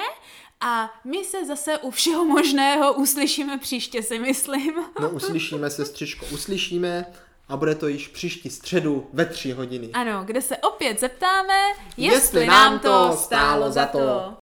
A 0.60 0.90
my 1.04 1.24
se 1.24 1.44
zase 1.46 1.78
u 1.78 1.90
všeho 1.90 2.24
možného 2.24 2.92
uslyšíme 2.92 3.58
příště, 3.58 4.02
si 4.02 4.18
myslím. 4.18 4.74
No 5.00 5.10
uslyšíme 5.10 5.70
se, 5.70 5.84
střičko, 5.86 6.26
uslyšíme 6.26 7.06
a 7.48 7.56
bude 7.56 7.74
to 7.74 7.88
již 7.88 8.08
příští 8.08 8.50
středu 8.50 9.10
ve 9.12 9.26
tři 9.26 9.52
hodiny. 9.52 9.90
Ano, 9.92 10.22
kde 10.24 10.42
se 10.42 10.56
opět 10.56 11.00
zeptáme, 11.00 11.54
jestli, 11.96 12.04
Jestli 12.16 12.46
nám 12.46 12.78
to 12.78 13.16
stálo 13.16 13.70
za 13.72 13.86
to. 13.86 14.36